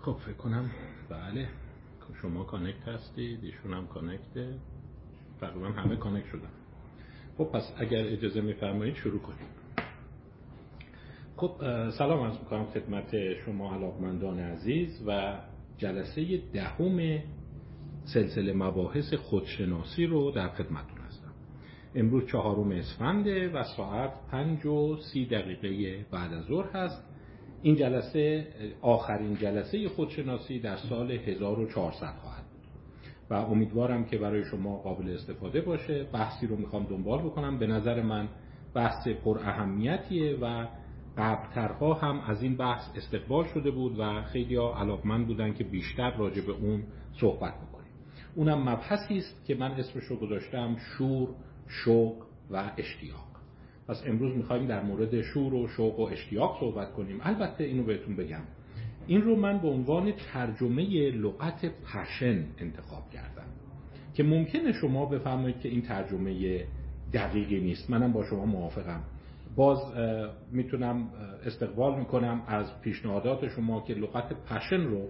خب 0.00 0.12
فکر 0.12 0.36
کنم 0.36 0.70
بله. 1.10 1.48
شما 2.22 2.44
connect 2.44 2.88
هستید 2.88 3.44
ایشون 3.44 3.74
هم 3.74 3.86
connect 3.86 4.39
ه. 4.39 4.54
تقریبا 5.40 5.68
همه 5.68 5.96
connect 5.96 6.26
شدن. 6.26 6.50
خب 7.38 7.44
پس 7.44 7.72
اگر 7.76 8.06
اجازه 8.06 8.40
میفرمایید 8.40 8.94
شروع 8.94 9.20
کنیم. 9.20 9.48
خب 11.36 11.50
سلام 11.90 12.20
عرض 12.26 12.38
می‌کنم 12.38 12.64
خدمت 12.64 13.34
شما 13.34 13.74
علاقمندان 13.74 14.38
عزیز 14.38 15.02
و 15.06 15.38
جلسه 15.78 16.42
دهم 16.52 17.18
سلسله 18.04 18.52
مباحث 18.52 19.14
خودشناسی 19.14 20.06
رو 20.06 20.30
در 20.30 20.48
خدمتتون 20.48 20.98
هستم. 21.06 21.32
امروز 21.94 22.26
چهارم 22.26 22.70
اسفنده 22.70 23.48
و 23.48 23.64
ساعت 23.76 24.12
پنج 24.30 24.66
و 24.66 24.96
سی 24.96 25.26
دقیقه 25.26 26.06
بعد 26.10 26.32
از 26.32 26.44
ظهر 26.44 26.66
هست. 26.72 27.07
این 27.62 27.76
جلسه 27.76 28.46
آخرین 28.82 29.34
جلسه 29.34 29.88
خودشناسی 29.88 30.60
در 30.60 30.76
سال 30.76 31.10
1400 31.10 32.14
خواهد 32.22 32.44
بود. 32.52 32.62
و 33.30 33.34
امیدوارم 33.34 34.04
که 34.04 34.18
برای 34.18 34.44
شما 34.44 34.76
قابل 34.76 35.14
استفاده 35.14 35.60
باشه. 35.60 36.04
بحثی 36.12 36.46
رو 36.46 36.56
می‌خوام 36.56 36.84
دنبال 36.84 37.18
بکنم. 37.18 37.58
به 37.58 37.66
نظر 37.66 38.02
من 38.02 38.28
بحث 38.74 39.08
پر 39.08 39.38
اهمیتیه 39.38 40.36
و 40.42 40.66
قبلترها 41.18 41.94
هم 41.94 42.20
از 42.20 42.42
این 42.42 42.56
بحث 42.56 42.96
استقبال 42.96 43.44
شده 43.44 43.70
بود 43.70 43.98
و 43.98 44.22
خیلی 44.22 44.56
ها 44.56 44.80
علاقمند 44.80 45.26
بودن 45.26 45.54
که 45.54 45.64
بیشتر 45.64 46.16
راجع 46.16 46.46
به 46.46 46.52
اون 46.52 46.82
صحبت 47.20 47.54
بکنیم. 47.54 47.92
اونم 48.34 48.68
مبحثی 48.68 49.18
است 49.18 49.44
که 49.46 49.54
من 49.54 49.70
اسمش 49.70 50.04
رو 50.04 50.16
گذاشتم 50.16 50.76
شور، 50.76 51.28
شوق 51.68 52.14
و 52.50 52.72
اشتیاق. 52.76 53.27
پس 53.88 54.02
امروز 54.06 54.36
می‌خوایم 54.36 54.66
در 54.66 54.82
مورد 54.82 55.22
شور 55.22 55.54
و 55.54 55.68
شوق 55.68 55.98
و 55.98 56.02
اشتیاق 56.02 56.60
صحبت 56.60 56.92
کنیم. 56.92 57.18
البته 57.22 57.64
اینو 57.64 57.82
بهتون 57.82 58.16
بگم. 58.16 58.42
این 59.06 59.22
رو 59.22 59.36
من 59.36 59.58
به 59.58 59.68
عنوان 59.68 60.12
ترجمه 60.32 61.10
لغت 61.10 61.64
پشن 61.64 62.44
انتخاب 62.58 63.10
کردم 63.10 63.46
که 64.14 64.22
ممکنه 64.22 64.72
شما 64.72 65.06
بفهمید 65.06 65.60
که 65.60 65.68
این 65.68 65.82
ترجمه 65.82 66.64
دقیقی 67.12 67.60
نیست. 67.60 67.90
منم 67.90 68.12
با 68.12 68.24
شما 68.24 68.44
موافقم. 68.44 69.02
باز 69.56 69.78
می‌تونم 70.52 71.08
استقبال 71.46 71.98
می‌کنم 71.98 72.42
از 72.46 72.80
پیشنهادات 72.80 73.48
شما 73.48 73.80
که 73.80 73.94
لغت 73.94 74.32
پشن 74.32 74.84
رو 74.84 75.08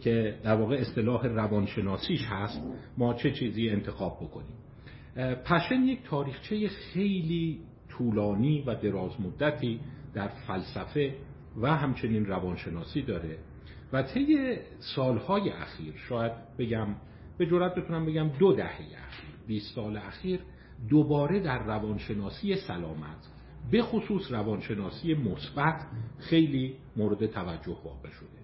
که 0.00 0.34
در 0.42 0.54
واقع 0.54 0.76
اصطلاح 0.76 1.26
روانشناسیش 1.26 2.20
هست 2.28 2.62
ما 2.98 3.14
چه 3.14 3.30
چیزی 3.30 3.68
انتخاب 3.68 4.18
بکنیم. 4.20 4.56
پشن 5.44 5.82
یک 5.82 6.02
تاریخچه 6.04 6.68
خیلی 6.68 7.60
طولانی 7.98 8.62
و 8.66 8.74
دراز 8.74 9.20
مدتی 9.20 9.80
در 10.14 10.28
فلسفه 10.28 11.14
و 11.60 11.76
همچنین 11.76 12.26
روانشناسی 12.26 13.02
داره. 13.02 13.38
و 13.92 14.02
طی 14.02 14.56
سالهای 14.78 15.50
اخیر 15.50 15.94
شاید 16.08 16.32
بگم 16.58 16.86
به 17.38 17.46
جرات 17.46 17.74
بتونم 17.74 18.06
بگم 18.06 18.28
دو 18.28 18.52
دهه 18.52 18.80
اخیر 18.80 19.30
20 19.46 19.74
سال 19.74 19.96
اخیر 19.96 20.40
دوباره 20.88 21.40
در 21.40 21.64
روانشناسی 21.64 22.56
سلامت 22.56 23.28
به 23.70 23.82
خصوص 23.82 24.32
روانشناسی 24.32 25.14
مثبت 25.14 25.86
خیلی 26.18 26.74
مورد 26.96 27.26
توجه 27.26 27.76
واقع 27.84 28.10
شده. 28.10 28.42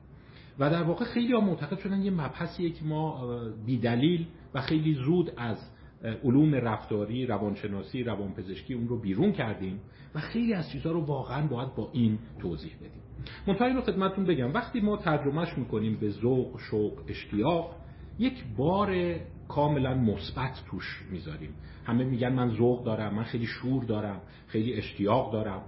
و 0.59 0.71
در 0.71 0.83
واقع 0.83 1.05
خیلی 1.05 1.33
ها 1.33 1.41
معتقد 1.41 1.79
شدن 1.79 2.03
یه 2.03 2.11
مبحثیه 2.11 2.71
که 2.71 2.85
ما 2.85 3.39
بیدلیل 3.67 4.27
و 4.55 4.61
خیلی 4.61 4.95
زود 4.95 5.33
از 5.37 5.71
علوم 6.03 6.55
رفتاری 6.55 7.27
روانشناسی 7.27 8.03
روانپزشکی 8.03 8.75
اون 8.75 8.89
رو 8.89 9.01
بیرون 9.01 9.33
کردیم 9.33 9.81
و 10.15 10.19
خیلی 10.21 10.55
از 10.55 10.71
چیزها 10.71 10.93
رو 10.93 11.01
واقعا 11.01 11.47
باید 11.47 11.75
با 11.75 11.91
این 11.93 12.19
توضیح 12.41 12.77
بدیم. 12.77 13.03
منتها 13.47 13.67
رو 13.67 13.81
خدمتتون 13.81 14.25
بگم 14.25 14.55
وقتی 14.55 14.81
ما 14.81 14.97
ترجمهش 14.97 15.59
می‌کنیم 15.59 15.99
به 16.01 16.09
ذوق 16.09 16.61
شوق 16.71 16.93
اشتیاق 17.09 17.77
یک 18.19 18.45
بار 18.57 19.15
کاملا 19.49 19.95
مثبت 19.95 20.63
توش 20.71 21.05
می‌ذاریم. 21.11 21.55
همه 21.85 22.05
میگن 22.05 22.33
من 22.33 22.49
ذوق 22.49 22.85
دارم 22.85 23.15
من 23.15 23.23
خیلی 23.25 23.47
شور 23.47 23.85
دارم 23.85 24.21
خیلی 24.47 24.75
اشتیاق 24.75 25.33
دارم 25.33 25.63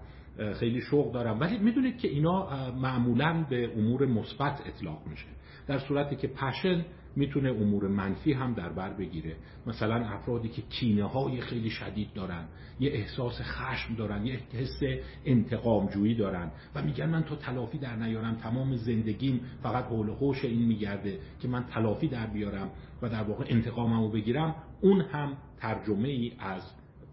خیلی 0.55 0.81
شوق 0.81 1.13
دارم. 1.13 1.41
ولی 1.41 1.59
می‌دونید 1.59 1.99
که 1.99 2.09
اینا 2.09 2.71
معمولا 2.71 3.47
به 3.51 3.73
امور 3.77 4.07
مثبت 4.07 4.63
اطلاق 4.67 5.07
میشه. 5.07 5.27
در 5.67 5.79
صورتی 5.79 6.17
که 6.17 6.29
پشن 6.29 6.85
می‌تونه 7.17 7.51
امور 7.51 7.89
منفی 7.89 8.33
هم 8.33 8.55
در 8.55 8.69
بر 8.69 8.93
بگیره. 8.93 9.37
مثلا 9.67 9.95
افرادی 9.95 10.49
که 10.49 10.63
کینه 10.63 11.05
های 11.05 11.41
خیلی 11.41 11.71
شدید 11.71 12.13
دارن 12.13 12.45
یه 12.81 12.91
احساس 12.91 13.41
خشم 13.43 13.95
دارن 13.95 14.27
یه 14.27 14.41
حس 14.53 14.81
انتقام 15.25 15.87
جویی 15.87 16.15
دارن 16.15 16.51
و 16.75 16.83
میگن 16.83 17.09
من 17.11 17.23
تو 17.23 17.37
تلافی 17.37 17.79
در 17.79 17.97
نیارم 17.97 18.35
تمام 18.35 18.77
زندگیم 18.77 19.41
فقط 19.63 19.85
حول 19.85 20.09
و 20.09 20.15
حوش 20.15 20.45
این 20.45 20.67
میگرده 20.67 21.19
که 21.41 21.49
من 21.49 21.65
تلافی 21.65 22.09
در 22.09 22.27
بیارم 22.27 22.71
و 23.03 23.09
در 23.09 23.23
واقع 23.23 23.45
انتقاممو 23.49 24.09
بگیرم. 24.09 24.55
اون 24.81 25.01
هم 25.01 25.37
ترجمه 25.59 26.09
ای 26.09 26.33
از 26.39 26.63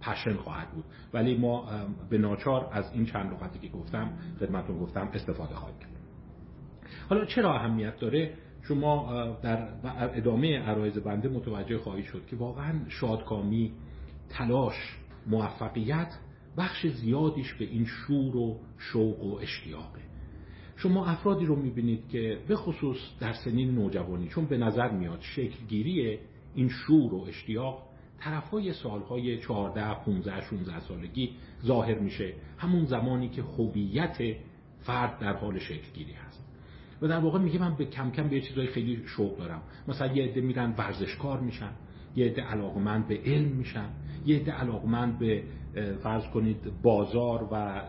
پشن 0.01 0.33
خواهد 0.33 0.71
بود. 0.71 0.85
ولی 1.13 1.37
ما 1.37 1.69
به 2.09 2.17
ناچار 2.17 2.69
از 2.71 2.93
این 2.93 3.05
چند 3.05 3.33
لغتی 3.33 3.59
که 3.59 3.67
گفتم 3.67 4.13
خدمتون 4.39 4.79
گفتم 4.79 5.09
استفاده 5.13 5.55
خواهیم 5.55 5.79
کرد. 5.79 5.91
حالا 7.09 7.25
چرا 7.25 7.55
اهمیت 7.55 7.99
داره؟ 7.99 8.33
شما 8.67 9.25
در 9.43 9.67
ادامه 10.17 10.59
عرایز 10.59 10.97
بنده 10.97 11.29
متوجه 11.29 11.77
خواهید 11.77 12.05
شد 12.05 12.25
که 12.25 12.35
واقعا 12.35 12.73
شادکامی 12.89 13.71
تلاش 14.29 14.75
موفقیت 15.27 16.17
بخش 16.57 16.87
زیادیش 16.87 17.53
به 17.53 17.65
این 17.65 17.85
شور 17.85 18.35
و 18.35 18.59
شوق 18.77 19.23
و 19.23 19.35
اشتیاقه. 19.41 20.01
شما 20.75 21.05
افرادی 21.05 21.45
رو 21.45 21.55
می‌بینید 21.55 22.09
که 22.09 22.39
به 22.47 22.55
خصوص 22.55 22.97
در 23.19 23.33
سنین 23.33 23.75
نوجوانی 23.75 24.27
چون 24.27 24.45
به 24.45 24.57
نظر 24.57 24.91
میاد 24.91 25.19
شکلگیری 25.21 26.19
این 26.55 26.69
شور 26.69 27.13
و 27.13 27.25
اشتیاق 27.27 27.83
طرفای 28.19 28.73
سالهای 28.73 29.37
14, 29.37 29.93
15, 29.93 30.41
16 30.41 30.79
سالگی 30.79 31.31
ظاهر 31.65 31.99
میشه. 31.99 32.33
همون 32.57 32.85
زمانی 32.85 33.29
که 33.29 33.41
هویت 33.41 34.17
فرد 34.79 35.19
در 35.19 35.33
حال 35.33 35.59
شکلگیری 35.59 36.11
هست. 36.11 36.26
و 37.01 37.07
در 37.07 37.19
واقع 37.19 37.39
میگه 37.39 37.59
من 37.59 37.75
به 37.75 37.85
کم 37.85 38.11
کم 38.11 38.27
به 38.27 38.41
چیزای 38.41 38.67
خیلی 38.67 39.03
شوق 39.05 39.37
دارم. 39.37 39.61
مثلا 39.87 40.13
یه 40.13 40.23
عده 40.23 40.41
میرن 40.41 40.73
ورزشکار 40.77 41.39
میشن 41.39 41.71
یه 42.15 42.25
عده 42.25 42.41
علاقمند 42.41 43.07
به 43.07 43.19
علم 43.25 43.47
میشن 43.47 43.89
یه 44.25 44.39
عده 44.39 44.51
علاقمند 44.51 45.19
به 45.19 45.43
فرض 46.03 46.23
کنید 46.33 46.57
بازار 46.83 47.47
و 47.51 47.81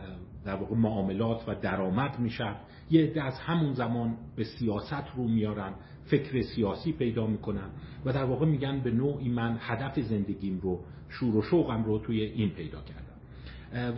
در 0.45 0.55
واقع 0.55 0.77
معاملات 0.77 1.49
و 1.49 1.55
درآمد 1.55 2.19
میشن. 2.19 2.57
یه 2.91 3.03
عده 3.03 3.23
از 3.23 3.39
همون 3.39 3.73
زمان 3.73 4.17
به 4.37 4.45
سیاست 4.45 5.05
رو 5.17 5.29
میارن 5.29 5.75
فکر 6.05 6.43
سیاسی 6.43 6.93
پیدا 6.93 7.27
می‌کنن 7.27 7.71
و 8.05 8.13
در 8.13 8.25
واقع 8.25 8.47
میگن 8.47 8.81
به 8.81 8.91
نوعی 8.91 9.29
من 9.29 9.57
هدف 9.61 10.01
زندگیم 10.01 10.59
رو 10.59 10.85
شور 11.09 11.37
و 11.37 11.43
شوقم 11.43 11.85
رو 11.85 11.99
توی 11.99 12.23
این 12.23 12.51
پیدا 12.51 12.79
کردم. 12.81 13.09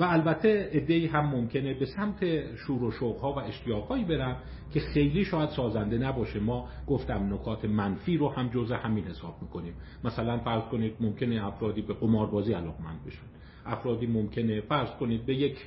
و 0.00 0.04
البته 0.04 0.69
ادهی 0.72 1.06
هم 1.06 1.27
ممکنه 1.27 1.75
به 1.75 1.87
سمت 1.87 2.54
شور 2.56 2.82
و 2.82 2.91
شوقها 2.91 3.32
و 3.32 3.38
اشتیاقهایی 3.38 4.04
برن 4.04 4.37
که 4.72 4.81
خیلی 4.81 5.25
شاید 5.25 5.50
سازنده 5.50 5.98
نباشه. 5.98 6.41
ما 6.41 6.69
گفتم 6.86 7.34
نکات 7.34 7.64
منفی 7.64 8.16
رو 8.16 8.28
هم 8.28 8.48
جزء 8.48 8.75
همین 8.75 9.04
حساب 9.04 9.42
می‌کنیم. 9.42 9.75
مثلا 10.04 10.38
فرض 10.38 10.62
کنید 10.62 10.97
ممکنه 11.00 11.47
افرادی 11.47 11.82
به 11.82 11.94
قماربازی 11.94 12.53
علاقمند 12.53 13.04
بشن. 13.06 13.26
افرادی 13.66 14.06
ممکنه 14.06 14.60
فرض 14.60 14.91
کنید 14.91 15.26
به 15.26 15.34
یک 15.34 15.66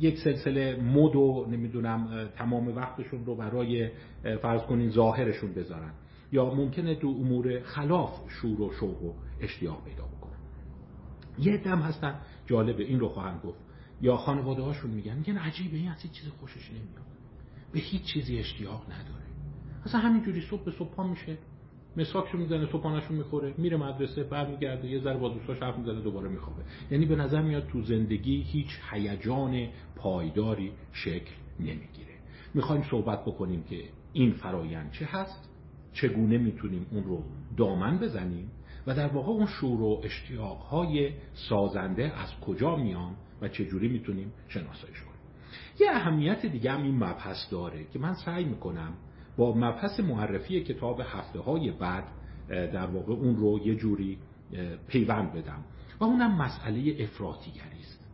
یک 0.00 0.18
سلسله 0.18 0.76
مد 0.76 1.16
و 1.16 1.46
نمی‌دونم 1.50 2.28
تمام 2.36 2.68
وقتشون 2.68 3.24
رو 3.24 3.34
برای 3.34 3.90
فرض 4.42 4.62
کنید 4.62 4.90
ظاهرشون 4.90 5.52
بذارن. 5.52 5.92
یا 6.32 6.54
ممکنه 6.54 6.94
تو 6.94 7.08
امور 7.08 7.60
خلاف 7.60 8.30
شور 8.30 8.60
و 8.60 8.72
شوق 8.72 9.02
و 9.02 9.12
اشتیاق 9.40 9.84
پیدا 9.84 10.04
بکنن. 10.04 10.38
یه 11.38 11.56
دم 11.56 11.78
هستن. 11.78 12.14
جالبه 12.46 12.84
این 12.84 13.00
رو 13.00 13.08
خواهم 13.08 13.38
گفت. 13.38 13.58
یا 14.00 14.16
خانواده 14.16 14.62
هاشون 14.62 14.90
میگن 14.90 15.16
میگن 15.16 15.36
عجیبه 15.36 15.76
این 15.76 15.88
از 15.88 16.02
چیز 16.12 16.28
خوشش 16.28 16.70
نمیاد. 16.70 17.17
به 17.72 17.80
هیچ 17.80 18.02
چیزی 18.02 18.38
اشتیاق 18.38 18.82
نداره. 18.84 19.24
اصلا 19.84 20.00
همینجوری 20.00 20.40
صبح 20.40 20.64
به 20.64 20.70
صبح 20.70 21.06
میشه 21.10 21.38
مسواکشو 21.96 22.38
می‌زنه 22.38 22.66
صبحانه‌شو 22.66 23.14
می‌خوره 23.14 23.54
میره 23.58 23.76
مدرسه 23.76 24.24
برمیگرده 24.24 24.88
یه 24.88 25.00
ذره 25.00 25.16
با 25.16 25.28
دوستاش 25.28 25.62
حرف 25.62 25.78
می‌زنه 25.78 26.00
دوباره 26.00 26.28
میخوابه. 26.28 26.62
یعنی 26.90 27.06
به 27.06 27.16
نظر 27.16 27.42
میاد 27.42 27.66
تو 27.66 27.82
زندگی 27.82 28.42
هیچ 28.42 28.68
هیجان 28.90 29.68
پایداری 29.96 30.72
شکل 30.92 31.32
نمی‌گیره. 31.60 32.14
می‌خوایم 32.54 32.82
صحبت 32.90 33.24
بکنیم 33.24 33.62
که 33.62 33.84
این 34.12 34.32
فرایند 34.32 34.92
چه 34.92 35.04
هست 35.04 35.48
چگونه 35.92 36.38
می‌تونیم 36.38 36.86
اون 36.90 37.04
رو 37.04 37.24
دامن 37.56 37.98
بزنیم 37.98 38.50
و 38.86 38.94
در 38.94 39.08
واقع 39.08 39.28
اون 39.28 39.46
شور 39.46 39.80
و 39.82 40.00
اشتیاقهای 40.04 41.10
سازنده 41.32 42.12
از 42.18 42.40
کجا 42.40 42.76
میان 42.76 43.14
و 43.40 43.48
چجوری 43.48 43.88
می‌تونیم 43.88 44.32
شناساییش 44.48 45.00
کنیم. 45.00 45.17
یه 45.80 45.90
اهمیت 45.90 46.46
دیگه 46.46 46.72
هم 46.72 46.82
این 46.82 46.94
مبحث 46.94 47.50
داره 47.50 47.84
که 47.84 47.98
من 47.98 48.14
سعی 48.14 48.44
می‌کنم 48.44 48.92
با 49.36 49.54
مبحث 49.54 50.00
معرفی 50.00 50.60
کتاب 50.64 51.00
هفته 51.04 51.40
های 51.40 51.70
بعد 51.70 52.04
در 52.48 52.86
واقع 52.86 53.12
اون 53.12 53.36
رو 53.36 53.58
یه 53.58 53.74
جوری 53.74 54.18
پیوند 54.88 55.32
بدم. 55.32 55.64
و 56.00 56.04
اونم 56.04 56.42
مسئله 56.42 56.96
افراتیگری 57.00 57.80
است. 57.80 58.04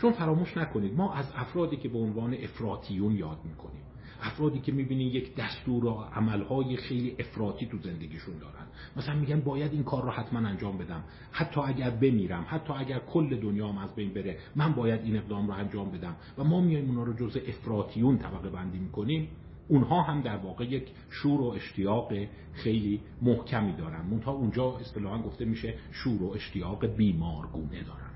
چون 0.00 0.12
فراموش 0.12 0.56
نکنید 0.56 0.94
ما 0.94 1.14
از 1.14 1.32
افرادی 1.36 1.76
که 1.76 1.88
به 1.88 1.98
عنوان 1.98 2.34
افراتیون 2.34 3.12
یاد 3.12 3.38
می‌کنیم. 3.44 3.82
افرادی 4.22 4.60
که 4.60 4.72
می‌بینی 4.72 5.04
یک 5.04 5.36
دستور 5.36 5.84
و 5.84 5.90
عملهای 5.90 6.76
خیلی 6.76 7.16
افراطی 7.18 7.66
تو 7.66 7.78
زندگیشون 7.78 8.38
دارن. 8.38 8.66
مثلا 8.96 9.14
میگن 9.14 9.40
باید 9.40 9.72
این 9.72 9.84
کار 9.84 10.02
رو 10.02 10.10
حتما 10.10 10.48
انجام 10.48 10.78
بدم. 10.78 11.04
حتی 11.32 11.60
اگر 11.60 11.90
بمیرم 11.90 12.44
حتی 12.48 12.72
اگر 12.72 12.98
کل 12.98 13.36
دنیام 13.36 13.78
از 13.78 13.94
بین 13.94 14.14
بره 14.14 14.38
من 14.56 14.72
باید 14.72 15.00
این 15.04 15.16
اقدام 15.16 15.46
رو 15.46 15.54
انجام 15.54 15.90
بدم. 15.90 16.16
و 16.38 16.44
ما 16.44 16.60
میایم 16.60 16.88
اونا 16.88 17.02
رو 17.02 17.12
جزء 17.12 17.40
افراطیون 17.48 18.18
طبقه 18.18 18.50
بندی 18.50 18.78
می‌کنیم. 18.78 19.28
اونها 19.68 20.02
هم 20.02 20.20
در 20.20 20.36
واقع 20.36 20.64
یک 20.64 20.88
شور 21.10 21.40
و 21.40 21.44
اشتیاق 21.44 22.12
خیلی 22.52 23.00
محکمی 23.22 23.72
دارن. 23.72 24.06
منتها 24.06 24.32
اونجا 24.32 24.76
اصطلاحا 24.76 25.22
گفته 25.22 25.44
میشه 25.44 25.74
شور 25.90 26.22
و 26.22 26.30
اشتیاق 26.30 26.86
بیمارگونه 26.86 27.82
دارند 27.82 28.10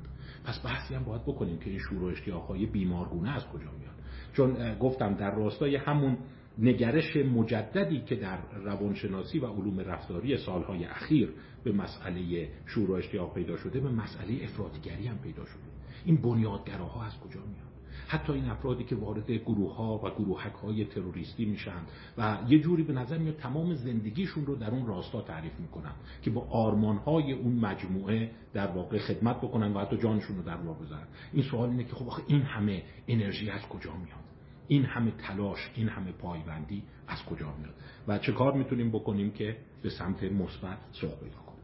پس 0.44 0.64
بحثی 0.64 0.94
هم 0.94 1.04
باید 1.04 1.22
بکنیم 1.22 1.58
که 1.58 1.70
این 1.70 1.78
شور 1.78 2.02
و 2.02 2.06
اشتیاق 2.06 2.42
های 2.42 2.66
بیمارگونه 2.66 3.30
از 3.30 3.46
کجا 3.46 3.70
میاد. 3.80 3.93
چون 4.34 4.78
گفتم 4.78 5.14
در 5.14 5.34
راستای 5.34 5.76
همون 5.76 6.18
نگرش 6.58 7.16
مجددی 7.16 8.00
که 8.00 8.16
در 8.16 8.38
روانشناسی 8.64 9.38
و 9.38 9.46
علوم 9.46 9.80
رفتاری 9.80 10.36
سالهای 10.36 10.84
اخیر 10.84 11.32
به 11.64 11.72
مسئله 11.72 12.48
شور 12.66 12.90
و 12.90 12.94
اشتیاق 12.94 13.34
پیدا 13.34 13.56
شده 13.56 13.80
به 13.80 13.90
مسئله 13.90 14.44
افرادیگری 14.44 15.06
هم 15.06 15.18
پیدا 15.18 15.44
شده. 15.44 15.62
این 16.04 16.16
بنیادگراها 16.16 17.04
از 17.04 17.20
کجا 17.20 17.40
میاد 17.40 17.74
حتی 18.08 18.32
این 18.32 18.44
افرادی 18.44 18.84
که 18.84 18.96
وارد 18.96 19.30
گروه 19.30 19.76
ها 19.76 20.00
و 20.04 20.10
گروهک 20.10 20.52
های 20.52 20.84
تروریستی 20.84 21.44
میشن 21.44 21.80
و 22.18 22.38
یه 22.48 22.58
جوری 22.58 22.82
به 22.82 22.92
نظر 22.92 23.18
میاد 23.18 23.36
تمام 23.36 23.74
زندگیشون 23.74 24.46
رو 24.46 24.56
در 24.56 24.70
اون 24.70 24.86
راستا 24.86 25.20
تعریف 25.20 25.60
می‌کنن 25.60 25.92
که 26.22 26.30
با 26.30 26.46
آرمان 26.50 26.96
های 26.96 27.32
اون 27.32 27.54
مجموعه 27.54 28.30
در 28.52 28.66
واقع 28.66 28.98
خدمت 28.98 29.36
بکنن 29.36 29.72
و 29.72 29.80
حتی 29.80 29.96
جانشون 29.96 30.36
رو 30.36 30.42
در 30.42 30.56
راه 30.56 30.80
بذارن 30.80 31.06
این 31.32 31.42
سوال 31.42 31.70
اینه 31.70 31.84
که 31.84 31.94
خب 31.94 32.22
این 32.26 32.42
همه 32.42 32.82
انرژی 33.08 33.50
از 33.50 33.62
کجا 33.62 33.90
میاد؟ 33.92 34.23
این 34.68 34.84
همه 34.84 35.10
تلاش 35.10 35.70
این 35.74 35.88
همه 35.88 36.12
پایبندی 36.12 36.82
از 37.08 37.24
کجا 37.24 37.46
میاد؟ 37.58 37.74
و 38.08 38.18
چه 38.18 38.32
کار 38.32 38.52
می‌تونیم 38.52 38.90
بکنیم 38.90 39.30
که 39.30 39.56
به 39.82 39.90
سمت 39.90 40.22
مثبت 40.22 40.78
سوق 40.92 41.20
پیدا 41.20 41.36
کنیم؟ 41.36 41.54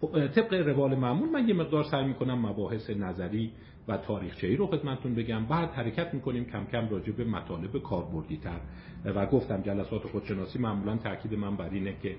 خب، 0.00 0.28
طبق 0.28 0.54
روال 0.54 0.94
معمول 0.94 1.28
من 1.28 1.48
یه 1.48 1.54
مقدار 1.54 1.84
سعی 1.84 2.04
می‌کنم 2.04 2.46
مباحث 2.46 2.90
نظری 2.90 3.52
و 3.88 3.96
تاریخچه‌ای 3.96 4.56
رو 4.56 4.66
خدمتتون 4.66 5.14
بگم. 5.14 5.46
بعد 5.46 5.70
حرکت 5.70 6.14
می‌کنیم 6.14 6.44
کم 6.44 6.64
کم 6.64 6.88
راجع 6.88 7.12
به 7.12 7.24
مطالب 7.24 7.82
کاربردی 7.82 8.36
تر 8.36 8.60
و 9.04 9.26
گفتم 9.26 9.62
جلسات 9.62 10.06
خودشناسی 10.06 10.58
معمولا 10.58 10.96
تاکید 10.96 11.34
من 11.34 11.56
بر 11.56 11.70
اینه 11.70 11.96
که 12.02 12.16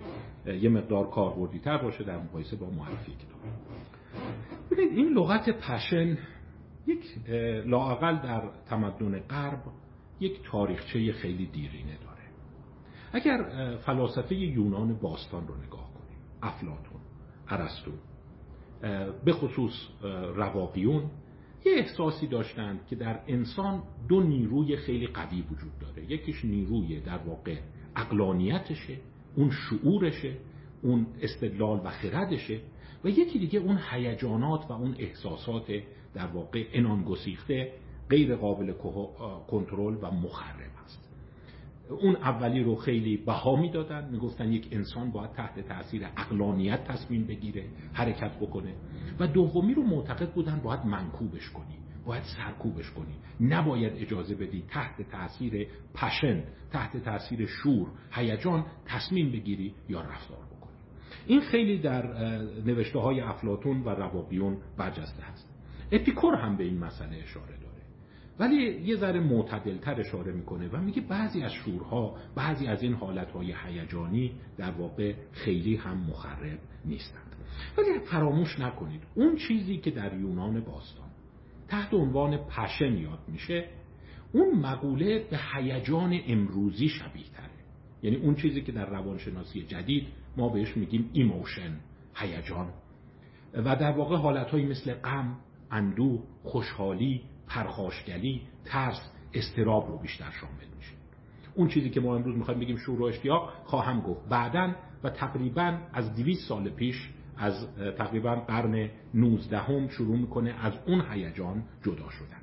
یه 0.61 0.69
مقدار 0.69 1.09
کاربردی 1.09 1.59
تر 1.59 1.77
باشه 1.77 2.03
در 2.03 2.17
مقایسه 2.17 2.55
با 2.55 2.69
معرفی 2.69 3.11
کتاب. 3.11 3.39
ببینید 4.71 4.97
این 4.97 5.13
لغت 5.13 5.49
پشن 5.49 6.17
یک 6.89 7.27
لاقل 7.65 8.15
در 8.15 8.49
تمدن 8.69 9.19
غرب 9.19 9.63
یک 10.19 10.39
تاریخچه 10.43 11.11
خیلی 11.11 11.45
دیرینه 11.45 11.97
داره. 11.97 12.19
اگر 13.13 13.75
فلاسفه 13.77 14.35
یونان 14.35 14.93
باستان 14.93 15.47
رو 15.47 15.55
نگاه 15.55 15.93
کنیم 15.93 16.17
افلاتون 16.41 17.01
ارسطو 17.47 17.91
به 19.25 19.33
خصوص 19.33 19.73
رواقیون 20.35 21.11
یه 21.65 21.71
احساسی 21.71 22.27
داشتند 22.27 22.85
که 22.87 22.95
در 22.95 23.19
انسان 23.27 23.83
دو 24.09 24.23
نیروی 24.23 24.77
خیلی 24.77 25.07
قوی 25.07 25.41
وجود 25.41 25.79
داره. 25.79 26.11
یکیش 26.11 26.45
نیروی 26.45 26.99
در 26.99 27.17
واقع 27.17 27.57
اقلانیتشه 27.95 28.97
اون 29.35 29.51
شعورشه 29.51 30.37
اون 30.81 31.07
استدلال 31.21 31.81
و 31.85 31.89
خردشه 31.89 32.61
و 33.03 33.09
یکی 33.09 33.39
دیگه 33.39 33.59
اون 33.59 33.79
هیجانات 33.91 34.65
و 34.69 34.73
اون 34.73 34.95
احساسات 34.99 35.71
در 36.13 36.27
واقع 36.27 36.65
انان 36.73 37.03
گسیخته 37.03 37.71
غیر 38.09 38.35
قابل 38.35 38.73
کنترل 39.47 39.97
و 40.01 40.11
مخرب 40.11 40.71
است. 40.83 41.09
اون 41.89 42.15
اولی 42.15 42.63
رو 42.63 42.75
خیلی 42.75 43.17
بها 43.17 43.55
می‌دادن 43.55 44.09
می‌گفتن 44.11 44.51
یک 44.53 44.67
انسان 44.71 45.11
باید 45.11 45.31
تحت 45.31 45.59
تاثیر 45.59 46.07
اقلانیت 46.17 46.83
تصمیم 46.83 47.27
بگیره 47.27 47.65
حرکت 47.93 48.31
بکنه. 48.37 48.73
و 49.19 49.27
دومی 49.27 49.73
رو 49.73 49.83
معتقد 49.83 50.33
بودن 50.33 50.59
باید 50.63 50.85
منکوبش 50.85 51.49
کنی 51.49 51.77
باید 52.05 52.23
سرکوبش 52.23 52.91
کنی. 52.91 53.15
نباید 53.49 53.93
اجازه 53.93 54.35
بدی 54.35 54.63
تحت 54.67 55.01
تاثیر 55.01 55.67
پشن 55.93 56.43
تحت 56.71 56.97
تاثیر 56.97 57.45
شور 57.45 57.87
هیجان 58.11 58.65
تصمیم 58.85 59.31
بگیری 59.31 59.73
یا 59.89 60.01
رفتار 60.01 60.37
بکنی. 60.37 60.77
این 61.27 61.41
خیلی 61.41 61.77
در 61.77 62.07
نوشته 62.65 62.99
های 62.99 63.21
افلاتون 63.21 63.81
و 63.81 63.89
رواقیون 63.89 64.57
برجسته 64.77 65.23
هست 65.23 65.48
اپیکور 65.91 66.35
هم 66.35 66.57
به 66.57 66.63
این 66.63 66.77
مسئله 66.77 67.17
اشاره 67.17 67.57
داره. 67.57 67.69
ولی 68.39 68.81
یه 68.81 68.95
ذره 68.95 69.19
معتدلتر 69.19 69.99
اشاره 69.99 70.31
می‌کنه 70.31 70.67
و 70.67 70.77
میگه 70.77 71.01
بعضی 71.01 71.41
از 71.41 71.51
شورها 71.51 72.15
بعضی 72.35 72.67
از 72.67 72.83
این 72.83 72.93
حالتهای 72.93 73.53
هیجانی 73.65 74.31
در 74.57 74.71
واقع 74.71 75.13
خیلی 75.31 75.75
هم 75.75 75.97
مخرب 75.97 76.59
نیستند. 76.85 77.35
ولی 77.77 77.99
فراموش 77.99 78.59
نکنید 78.59 79.03
اون 79.15 79.35
چیزی 79.35 79.77
که 79.77 79.91
در 79.91 80.13
یونان 80.17 80.59
باستان 80.59 81.09
تحت 81.67 81.93
عنوان 81.93 82.37
passion 82.37 82.93
یاد 82.93 83.19
میشه 83.27 83.65
اون 84.33 84.59
مقوله 84.59 85.27
به 85.31 85.39
هیجان 85.53 86.19
امروزی 86.27 86.89
شبیه 86.89 87.29
تره 87.33 87.49
یعنی 88.03 88.15
اون 88.17 88.35
چیزی 88.35 88.61
که 88.61 88.71
در 88.71 88.85
روانشناسی 88.85 89.61
جدید 89.61 90.07
ما 90.37 90.49
بهش 90.49 90.77
میگیم 90.77 91.09
emotion 91.13 91.79
هیجان. 92.15 92.69
و 93.53 93.75
در 93.75 93.91
واقع 93.91 94.15
حالتهایی 94.15 94.65
مثل 94.65 94.93
غم 94.93 95.37
اندو 95.71 96.23
خوشحالی 96.43 97.21
پرخاشگری 97.47 98.41
ترس 98.65 99.11
اضطراب 99.33 99.87
رو 99.87 99.97
بیشتر 99.97 100.31
شامل 100.41 100.75
میشه. 100.77 100.91
اون 101.55 101.67
چیزی 101.67 101.89
که 101.89 101.99
ما 101.99 102.15
امروز 102.15 102.35
می‌خوایم 102.35 102.59
بگیم 102.59 102.77
شور 102.77 103.01
و 103.01 103.03
اشتیاق 103.03 103.53
خواهم 103.65 104.01
گفت. 104.01 104.29
بعدا 104.29 104.75
و 105.03 105.09
تقریبا 105.09 105.77
از 105.93 106.15
200 106.15 106.47
سال 106.47 106.69
پیش 106.69 107.09
از 107.37 107.67
تقریبا 107.97 108.35
قرن 108.35 108.89
19 109.13 109.57
هم 109.57 109.87
شروع 109.87 110.17
می‌کنه 110.17 110.55
از 110.65 110.73
اون 110.87 111.01
هیجان 111.11 111.63
جدا 111.83 112.09
شدن. 112.09 112.39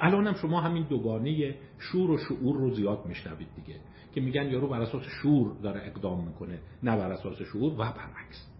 الان 0.00 0.26
هم 0.26 0.34
شما 0.34 0.60
همین 0.60 0.86
دوگانه 0.88 1.54
شور 1.78 2.10
و 2.10 2.18
شعور 2.18 2.56
رو 2.56 2.74
زیاد 2.74 3.06
میشنوید 3.06 3.48
دیگه 3.56 3.80
که 4.14 4.20
میگن 4.20 4.46
یارو 4.46 4.68
بر 4.68 4.80
اساس 4.80 5.02
شور 5.22 5.56
داره 5.62 5.80
اقدام 5.86 6.24
می‌کنه 6.24 6.58
نه 6.82 6.96
بر 6.96 7.12
اساس 7.12 7.42
شعور 7.42 7.72
و 7.72 7.76
برعکس. 7.76 8.50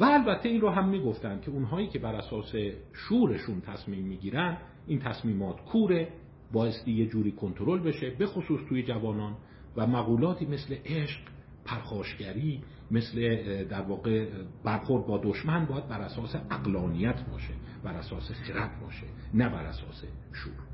و 0.00 0.04
البته 0.04 0.48
این 0.48 0.60
رو 0.60 0.70
هم 0.70 0.88
می‌گفتن 0.88 1.40
که 1.40 1.50
اونهایی 1.50 1.88
که 1.88 1.98
بر 1.98 2.14
اساس 2.14 2.52
شورشون 2.92 3.60
تصمیم 3.60 4.04
می‌گیرن 4.04 4.58
این 4.86 4.98
تصمیمات 4.98 5.60
کوره 5.60 6.08
بایستی 6.52 6.92
یه 6.92 7.06
جوری 7.06 7.32
کنترل 7.32 7.78
بشه 7.78 8.10
به 8.10 8.26
خصوص 8.26 8.60
توی 8.68 8.82
جوانان 8.82 9.36
و 9.76 9.86
مقولاتی 9.86 10.46
مثل 10.46 10.76
عشق 10.84 11.20
پرخاشگری 11.64 12.62
مثل 12.90 13.44
در 13.64 13.82
واقع 13.82 14.26
برخورد 14.64 15.06
با 15.06 15.20
دشمن 15.24 15.66
باید 15.66 15.88
بر 15.88 16.00
اساس 16.00 16.36
اقلانیت 16.50 17.24
باشه 17.32 17.54
بر 17.84 17.94
اساس 17.94 18.32
خرد 18.32 18.80
باشه 18.80 19.06
نه 19.34 19.48
بر 19.48 19.64
اساس 19.64 20.04
شور. 20.32 20.69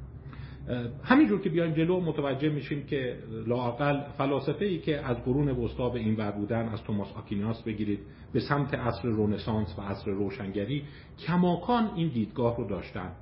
همینجور 1.04 1.40
که 1.40 1.50
بیایم 1.50 1.74
جلو 1.74 2.00
متوجه 2.00 2.48
میشیم 2.48 2.86
که 2.86 3.18
لاقل 3.46 4.00
فلاسفه 4.18 4.64
ای 4.64 4.78
که 4.78 5.06
از 5.06 5.16
قرون 5.16 5.48
وسطا 5.48 5.88
به 5.88 5.98
این 5.98 6.16
ور 6.16 6.30
بودن 6.30 6.68
از 6.68 6.82
توماس 6.82 7.12
آکیناس 7.12 7.62
بگیرید 7.62 8.00
به 8.32 8.40
سمت 8.40 8.74
عصر 8.74 9.08
رونسانس 9.08 9.78
و 9.78 9.82
عصر 9.82 10.10
روشنگری 10.10 10.84
کماکان 11.18 11.90
این 11.96 12.08
دیدگاه 12.08 12.56
رو 12.56 12.68
داشتن. 12.68 13.12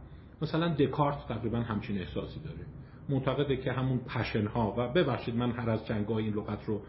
مثلا 0.43 0.69
دکارت 0.69 1.29
تقریبا 1.29 1.59
همچین 1.59 1.99
احساسی 1.99 2.41
داره. 2.41 2.67
معتقده 3.08 3.56
که 3.56 3.73
همون 3.73 3.99
پشن 3.99 4.46
ها 4.46 4.75
و 4.78 4.88
ببخشید 4.92 5.37
من 5.37 5.50
هر 5.50 5.70
از 5.70 5.87
جنگای 5.87 6.25
این 6.25 6.34
لغت 6.34 6.64
رو 6.64 6.82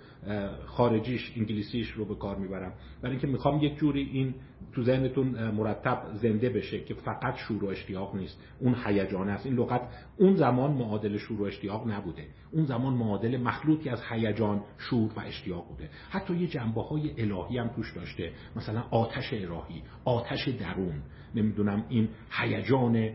خارجیش 0.65 1.33
انگلیسیش 1.37 1.91
رو 1.91 2.05
به 2.05 2.15
کار 2.15 2.35
می‌برم. 2.35 2.73
برای 3.01 3.11
اینکه 3.11 3.27
می‌خوام 3.27 3.63
یک 3.63 3.75
جوری 3.75 4.09
این 4.13 4.33
تو 4.73 4.83
ذهنتون 4.83 5.51
مرتب 5.51 6.01
زنده 6.13 6.49
بشه 6.49 6.79
که 6.83 6.93
فقط 6.93 7.35
شور 7.35 7.63
و 7.63 7.67
اشتیاق 7.67 8.15
نیست. 8.15 8.41
اون 8.59 8.75
هیجان 8.85 9.29
است. 9.29 9.45
این 9.45 9.55
لغت 9.55 9.81
اون 10.17 10.35
زمان 10.35 10.71
معادل 10.71 11.17
شور 11.17 11.41
و 11.41 11.43
اشتیاق 11.43 11.87
نبوده. 11.91 12.25
اون 12.51 12.65
زمان 12.65 12.93
معادل 12.93 13.37
مخلوطی 13.37 13.89
از 13.89 14.01
هیجان 14.09 14.61
شور 14.77 15.11
و 15.15 15.19
اشتیاق 15.19 15.67
بوده. 15.67 15.89
حتی 16.09 16.35
یه 16.35 16.47
جنبه 16.47 16.81
های 16.81 17.21
الهی 17.21 17.57
هم 17.57 17.67
توش 17.67 17.93
داشته. 17.95 18.31
مثلا 18.55 18.83
آتش 18.91 19.33
الهی 19.33 19.83
آتش 20.05 20.47
درون. 20.47 21.01
نمی‌دونم 21.35 21.85
این 21.89 22.09
هیجان 22.31 23.09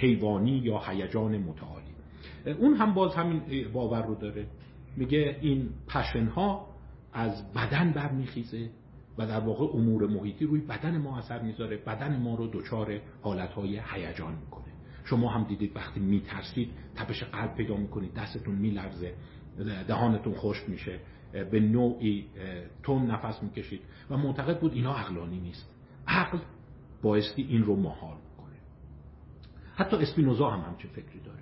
حیوانی 0.00 0.58
یا 0.58 0.78
هیجان 0.78 1.38
متعالی. 1.38 1.89
اون 2.58 2.74
هم 2.74 2.94
باز 2.94 3.14
همین 3.14 3.68
باور 3.72 4.06
رو 4.06 4.14
داره. 4.14 4.46
میگه 4.96 5.38
این 5.40 5.70
پشن 5.88 6.26
ها 6.26 6.66
از 7.12 7.52
بدن 7.52 7.92
برمیخیزه 7.92 8.70
و 9.18 9.26
در 9.26 9.40
واقع 9.40 9.76
امور 9.76 10.06
محیطی 10.06 10.46
روی 10.46 10.60
بدن 10.60 10.98
ما 10.98 11.18
اثر 11.18 11.42
می‌ذاره. 11.42 11.76
بدن 11.76 12.22
ما 12.22 12.34
رو 12.34 12.46
دچار 12.46 13.00
حالتهای 13.22 13.80
هیجان 13.92 14.34
می‌کنه. 14.34 14.64
شما 15.04 15.28
هم 15.28 15.44
دیدید 15.44 15.76
وقتی 15.76 16.00
میترسید 16.00 16.70
تپش 16.94 17.22
قلب 17.22 17.54
پیدا 17.54 17.76
می‌کنید 17.76 18.14
دستتون 18.14 18.54
میلرزه 18.54 19.14
دهانتون 19.88 20.34
خشک 20.34 20.68
میشه 20.68 21.00
به 21.32 21.60
نوعی 21.60 22.26
تون 22.82 23.10
نفس 23.10 23.42
می‌کشید 23.42 23.80
و 24.10 24.16
معتقد 24.16 24.60
بود 24.60 24.72
اینا 24.72 24.94
عقلانی 24.94 25.40
نیست. 25.40 25.74
عقل 26.08 26.38
بایستی 27.02 27.42
این 27.42 27.62
رو 27.62 27.76
محال 27.76 28.16
کنه. 28.38 28.56
حتی 29.74 29.96
اسپینوزا 29.96 30.50
هم 30.50 30.60
همچین 30.60 30.90
فکری 30.90 31.20
داره. 31.20 31.40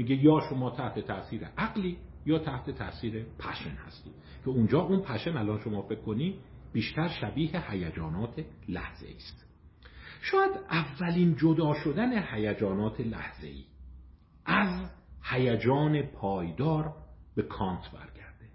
میگه 0.00 0.24
یا 0.24 0.40
شما 0.50 0.70
تحت 0.70 0.98
تاثیر 0.98 1.44
عقلی 1.58 1.96
یا 2.26 2.38
تحت 2.38 2.70
تاثیر 2.70 3.24
پشن 3.38 3.70
هستی. 3.70 4.10
که 4.44 4.48
اونجا 4.50 4.80
اون 4.80 5.00
پشن 5.00 5.36
الان 5.36 5.60
شما 5.60 5.82
فکر 5.82 6.00
کنی 6.00 6.38
بیشتر 6.72 7.08
شبیه 7.08 7.70
هیجانات 7.70 8.44
لحظه 8.68 9.06
است 9.16 9.46
شاید 10.22 10.50
اولین 10.70 11.36
جدا 11.36 11.74
شدن 11.74 12.22
هیجانات 12.22 13.00
لحظه 13.00 13.46
ای 13.46 13.64
از 14.44 14.90
هیجان 15.22 16.02
پایدار 16.02 16.94
به 17.34 17.42
کانت 17.42 17.90
برگرده. 17.92 18.48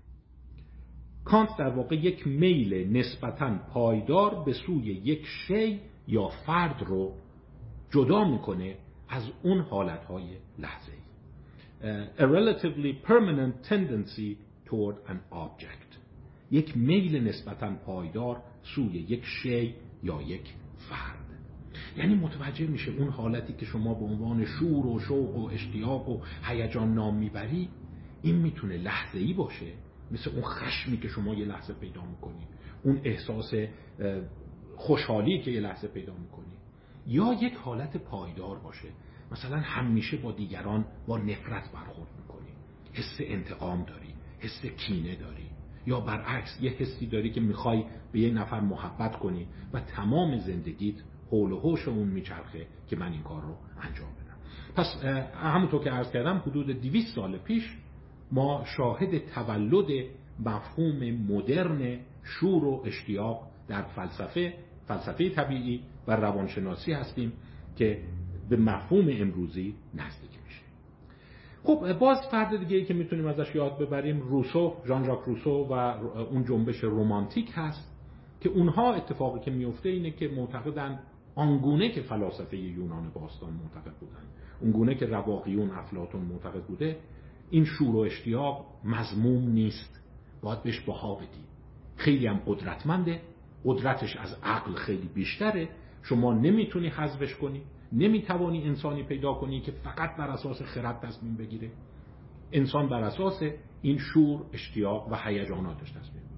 کانت 1.26 1.58
در 1.58 1.70
واقع 1.70 1.96
یک 1.96 2.28
میل 2.28 2.98
نسبتا 2.98 3.58
پایدار 3.74 4.44
به 4.44 4.54
سوی 4.54 4.86
یک 4.86 5.26
شی 5.26 5.82
یا 6.08 6.28
فرد 6.28 6.84
رو 6.84 7.14
جدا 7.92 8.24
می‌کنه 8.24 8.78
از 9.10 9.32
اون 9.44 9.62
حالتهای 9.62 10.38
لحظه 10.60 10.92
ای 10.92 11.05
a 12.18 12.28
relatively 12.28 12.94
permanent 12.94 13.64
tendency 13.64 14.38
toward 14.66 14.96
an 15.08 15.20
object. 15.32 16.00
یک 16.52 16.78
میل 16.78 17.28
نسبتا 17.28 17.76
پایدار 17.86 18.42
سوی 18.64 18.98
یک 18.98 19.26
شی 19.26 19.76
یا 20.04 20.22
یک 20.22 20.54
فرد. 20.90 21.26
یعنی 21.98 22.16
متوجه 22.16 22.68
میشه 22.68 22.92
اون 22.92 23.08
حالتی 23.08 23.54
که 23.54 23.66
شما 23.66 23.94
به 23.94 24.06
عنوان 24.06 24.46
شور 24.46 24.86
و 24.86 25.00
شوق 25.00 25.36
و 25.36 25.50
اشتیاق 25.54 26.10
و 26.10 26.22
هیجان 26.44 26.94
نام 26.94 27.16
می‌بری 27.16 27.70
این 28.22 28.36
می‌تونه 28.36 28.78
لحظه 28.78 29.20
ای 29.20 29.34
باشه 29.34 29.72
مثل 30.12 30.30
اون 30.30 30.42
خشمی 30.42 30.98
که 30.98 31.08
شما 31.08 31.34
یه 31.34 31.46
لحظه 31.46 31.74
پیدا 31.74 32.06
می‌کنید 32.06 32.48
اون 32.84 33.02
احساس 33.04 33.54
خوشحالی 34.76 35.42
که 35.42 35.52
یه 35.52 35.60
لحظه 35.60 35.88
پیدا 35.88 36.14
می‌کنید 36.14 36.60
یا 37.08 37.34
یک 37.42 37.54
حالت 37.54 37.98
پایدار 37.98 38.60
باشه. 38.60 38.88
مثلا 39.36 39.58
همیشه 39.58 40.18
با 40.18 40.32
دیگران 40.32 40.86
با 41.08 41.18
نفرت 41.18 41.72
برخورد 41.72 42.10
می‌کنی. 42.18 42.50
حس 42.94 43.18
انتقام 43.20 43.84
داری 43.84 44.14
حس 44.40 44.66
کینه 44.66 45.16
داری. 45.16 45.46
یا 45.88 46.00
برعکس 46.00 46.58
یه 46.62 46.72
حسی 46.72 47.08
داری 47.08 47.30
که 47.30 47.42
می‌خوای 47.42 47.84
به 48.12 48.20
یه 48.20 48.34
نفر 48.34 48.60
محبت 48.60 49.16
کنی 49.16 49.48
و 49.74 49.80
تمام 49.80 50.38
زندگیت 50.38 50.96
حول 51.32 51.52
و 51.52 51.60
حوش 51.60 51.88
اون 51.88 52.08
میچرخه 52.08 52.68
که 52.88 52.96
من 52.96 53.12
این 53.12 53.24
کار 53.24 53.42
رو 53.42 53.56
انجام 53.82 54.10
بدم. 54.10 54.38
پس 54.76 55.06
همونطور 55.36 55.84
که 55.84 55.92
عرض 55.92 56.12
کردم 56.12 56.38
حدود 56.38 56.82
200 56.82 57.16
سال 57.16 57.38
پیش 57.38 57.78
ما 58.32 58.64
شاهد 58.78 59.18
تولد 59.18 60.06
مفهوم 60.40 61.12
مدرن 61.12 62.00
شور 62.24 62.66
و 62.66 62.84
اشتیاق 62.86 63.48
در 63.68 63.82
فلسفه 63.82 64.54
فلسفه 64.88 65.30
طبیعی 65.30 65.82
و 66.08 66.16
روانشناسی 66.16 66.94
هستیم 66.94 67.34
که 67.76 68.00
به 68.50 68.58
مفهوم 68.58 69.08
امروزی 69.10 69.76
نزدیک 69.94 70.32
میشه. 70.46 70.62
خب 71.64 71.94
باز 71.94 72.18
فرد 72.32 72.60
دیگه 72.60 72.78
ای 72.78 72.86
که 72.86 72.94
می‌تونیم 72.94 73.28
ازش 73.28 73.56
یاد 73.56 73.78
ببریم 73.78 74.20
روسو 74.20 74.74
ژان 74.88 75.06
ژاک 75.06 75.20
روسو 75.26 75.68
و 75.70 75.74
اون 75.74 76.46
جنبش 76.46 76.80
رومانتیک 76.80 77.52
هست 77.54 77.92
که 78.42 78.50
اونها 78.50 78.94
اتفاقی 78.94 79.40
که 79.40 79.52
میفته 79.52 79.90
اینه 79.90 80.12
که 80.12 80.28
معتقدن 80.28 81.00
آنگونه 81.36 81.90
که 81.90 82.02
فلاسفه 82.02 82.58
یونان 82.58 83.12
باستان 83.14 83.54
معتقد 83.54 83.94
بودن 84.00 84.24
اونگونه 84.62 84.96
که 84.96 85.06
رواقیون 85.06 85.72
افلاتون 85.72 86.22
معتقد 86.22 86.64
بوده 86.64 86.98
این 87.50 87.66
شور 87.66 87.96
و 87.96 88.00
اشتیاق 88.00 88.66
مضموم 88.84 89.50
نیست. 89.50 90.02
باید 90.42 90.64
بهش 90.64 90.80
بها 90.80 91.16
بدی. 91.16 91.46
خیلی 91.96 92.28
هم 92.28 92.42
قدرتمنده. 92.46 93.22
قدرتش 93.66 94.18
از 94.18 94.38
عقل 94.44 94.74
خیلی 94.74 95.10
بیشتره. 95.14 95.70
شما 96.04 96.34
نمی‌تونی 96.34 96.88
حذفش 96.88 97.36
کنی. 97.36 97.62
نمی‌توانی 97.92 98.64
انسانی 98.64 99.04
پیدا 99.04 99.34
کنی 99.34 99.62
که 99.62 99.72
فقط 99.72 100.16
بر 100.18 100.28
اساس 100.28 100.62
خرد 100.62 101.00
تصمیم 101.00 101.38
بگیره. 101.38 101.72
انسان 102.52 102.90
بر 102.90 103.04
اساس 103.04 103.44
این 103.82 103.98
شور 103.98 104.46
اشتیاق 104.54 105.12
و 105.12 105.16
هیجاناتش 105.16 105.92
تصمیم 105.92 106.24
بگیره 106.24 106.36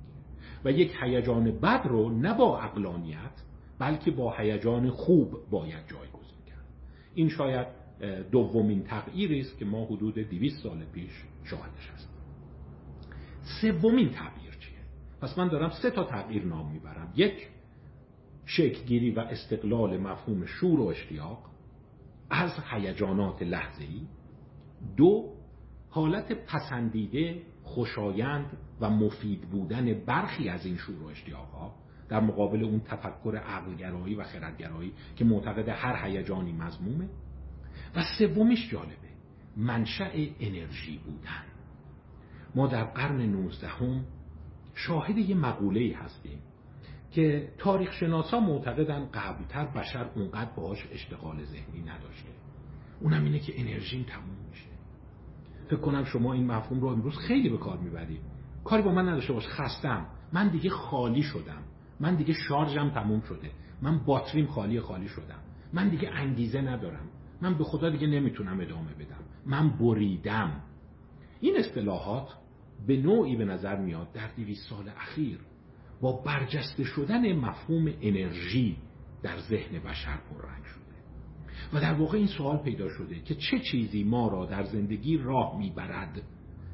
و 0.66 0.72
یک 0.72 0.96
هیجان 1.02 1.52
بد 1.52 1.88
رو 1.88 2.10
نه 2.10 2.34
با 2.34 2.60
عقلانیت 2.60 3.44
بلکه 3.80 4.12
با 4.12 4.34
هیجان 4.38 4.90
خوب 4.90 5.50
باید 5.50 5.88
جایگزین 5.88 6.44
کرد. 6.48 6.66
این 7.16 7.30
شاید 7.30 7.68
دومین 8.32 8.84
تغییری 8.84 9.40
است 9.40 9.58
که 9.58 9.66
ما 9.66 9.86
حدود 9.86 10.16
200 10.16 10.64
سال 10.64 10.86
پیش 10.94 11.12
شاهدش 11.44 11.92
هستیم. 11.94 12.18
سومین 13.62 14.10
تغییر 14.10 14.54
چیه؟ 14.60 14.78
پس 15.22 15.38
من 15.38 15.48
دارم 15.48 15.70
سه 15.70 15.92
تا 15.92 16.04
تغییر 16.04 16.46
نام 16.46 16.72
می‌برم. 16.72 17.14
یک 17.16 17.48
شکلگیری 18.48 19.12
و 19.12 19.20
استقلال 19.20 19.98
مفهوم 19.98 20.46
شور 20.46 20.80
و 20.80 20.84
اشتیاق 20.84 21.40
از 22.30 22.52
هیجانات 22.72 23.42
لحظه‌ای. 23.42 24.02
دو 24.98 25.34
حالت 25.90 26.32
پسندیده 26.32 27.42
خوشایند 27.64 28.58
و 28.82 28.90
مفید 28.90 29.42
بودن 29.42 29.94
برخی 29.94 30.50
از 30.50 30.66
این 30.66 30.78
شور 30.78 31.04
و 31.04 31.06
اشتیاقها 31.06 31.76
در 32.10 32.20
مقابل 32.20 32.64
اون 32.64 32.80
تفکر 32.80 33.36
عقلگرایی 33.36 34.16
و 34.16 34.24
خردگرایی 34.24 34.94
که 35.16 35.26
معتقد 35.26 35.70
هر 35.70 36.06
هیجانی 36.06 36.52
مضمومه. 36.52 37.10
و 37.96 38.04
سومیش 38.20 38.70
جالبه 38.70 39.08
منشأ 39.58 40.10
انرژی 40.40 40.98
بودن. 40.98 41.44
ما 42.56 42.68
در 42.68 42.84
قرن 42.84 43.22
نوزدهم 43.22 44.06
شاهد 44.76 45.18
یه 45.18 45.36
مقوله 45.36 45.96
هستیم 45.98 46.40
که 47.18 47.50
تاریخ 47.58 47.92
شناسا 47.92 48.40
معتقدن 48.40 49.06
قبلتر 49.14 49.66
بشر 49.66 50.10
اونقدر 50.16 50.52
باهاش 50.56 50.88
اشتغال 50.92 51.44
ذهنی 51.44 51.82
نداشته. 51.82 52.30
اونم 53.02 53.24
اینه 53.24 53.40
که 53.40 53.62
انرژیم 53.62 54.04
تموم 54.04 54.50
میشه. 54.50 54.70
فکر 55.66 55.80
کنم 55.80 56.04
شما 56.04 56.34
این 56.34 56.48
مفهوم 56.52 56.80
رو 56.80 56.88
امروز 56.88 57.18
خیلی 57.18 57.50
به 57.50 57.58
کار 57.58 57.78
می‌برید. 57.78 58.22
کاری 58.64 58.82
با 58.84 58.92
من 58.92 59.10
نداشته 59.10 59.34
باش 59.34 59.48
خستم. 59.48 60.06
من 60.34 60.48
دیگه 60.48 60.70
خالی 60.70 61.24
شدم. 61.24 61.62
من 62.00 62.16
دیگه 62.16 62.34
شارژم 62.34 62.90
تموم 62.90 63.22
شده. 63.22 63.52
من 63.82 63.98
باتریم 64.06 64.46
خالی 64.46 64.80
خالی 64.80 65.08
شدم. 65.08 65.40
من 65.74 65.90
دیگه 65.90 66.10
انگیزه 66.10 66.62
ندارم. 66.62 67.10
من 67.42 67.58
به 67.58 67.64
خدا 67.64 67.90
دیگه 67.90 68.08
نمی‌تونم 68.08 68.60
ادامه 68.60 68.94
بدم. 68.94 69.24
من 69.46 69.70
بریدم. 69.70 70.62
این 71.40 71.58
اصطلاحات 71.58 72.34
به 72.88 72.98
نوعی 72.98 73.36
به 73.36 73.46
نظر 73.46 73.76
میاد 73.76 74.12
در 74.12 74.28
دیویس 74.36 74.68
سال 74.70 74.90
اخیر 74.98 75.40
با 76.02 76.12
برجسته 76.12 76.84
شدن 76.84 77.34
مفهوم 77.34 77.94
انرژی 78.02 78.78
در 79.24 79.40
ذهن 79.40 79.80
بشر 79.80 80.18
پررنگ 80.18 80.64
شده. 80.64 80.84
و 81.74 81.82
در 81.82 81.94
واقع 81.94 82.18
این 82.18 82.28
سوال 82.28 82.58
پیدا 82.58 82.90
شده 82.90 83.20
که 83.20 83.36
چه 83.36 83.60
چیزی 83.60 84.04
ما 84.04 84.28
را 84.28 84.46
در 84.46 84.64
زندگی 84.64 85.18
راه 85.18 85.58
می‌برد؟ 85.58 86.22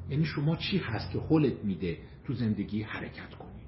یعنی 0.10 0.26
شما 0.26 0.56
چی 0.56 0.78
هست 0.78 1.12
که 1.12 1.20
حلت 1.20 1.64
میده 1.64 1.98
تو 2.26 2.34
زندگی 2.34 2.82
حرکت 2.82 3.36
کنی؟ 3.36 3.64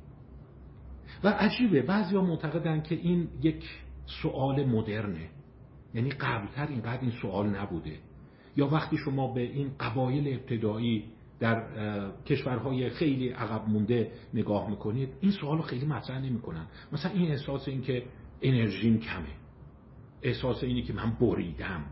و 1.24 1.28
عجیبه 1.28 1.82
بعضی 1.82 2.16
ها 2.16 2.22
معتقدن 2.22 2.82
که 2.82 2.96
این 2.96 3.28
یک 3.42 3.64
سوال 4.22 4.66
مدرنه. 4.66 5.30
یعنی 5.94 6.10
قبلتر 6.10 6.68
اینقدر 6.68 7.02
این 7.02 7.12
سوال 7.22 7.50
نبوده. 7.50 8.00
یا 8.58 8.68
وقتی 8.68 8.98
شما 8.98 9.34
به 9.34 9.42
این 9.42 9.72
قبایل 9.80 10.40
ابتدایی 10.40 11.04
در 11.40 11.64
کشورهای 12.26 12.90
خیلی 12.90 13.30
عقب 13.30 13.70
مونده 13.70 14.12
نگاه 14.34 14.70
می‌کنید 14.70 15.10
این 15.22 15.32
سوال 15.32 15.58
رو 15.58 15.64
خیلی 15.64 15.86
مطرح 15.86 16.20
نمی‌کنن. 16.20 16.68
مثلا 16.92 17.12
این 17.12 17.32
احساس 17.32 17.68
این 17.68 17.82
که 17.82 18.04
انرژیم 18.42 19.00
کمه. 19.00 19.36
احساس 20.22 20.64
اینی 20.64 20.82
که 20.84 20.94
من 20.94 21.12
بریدم. 21.22 21.86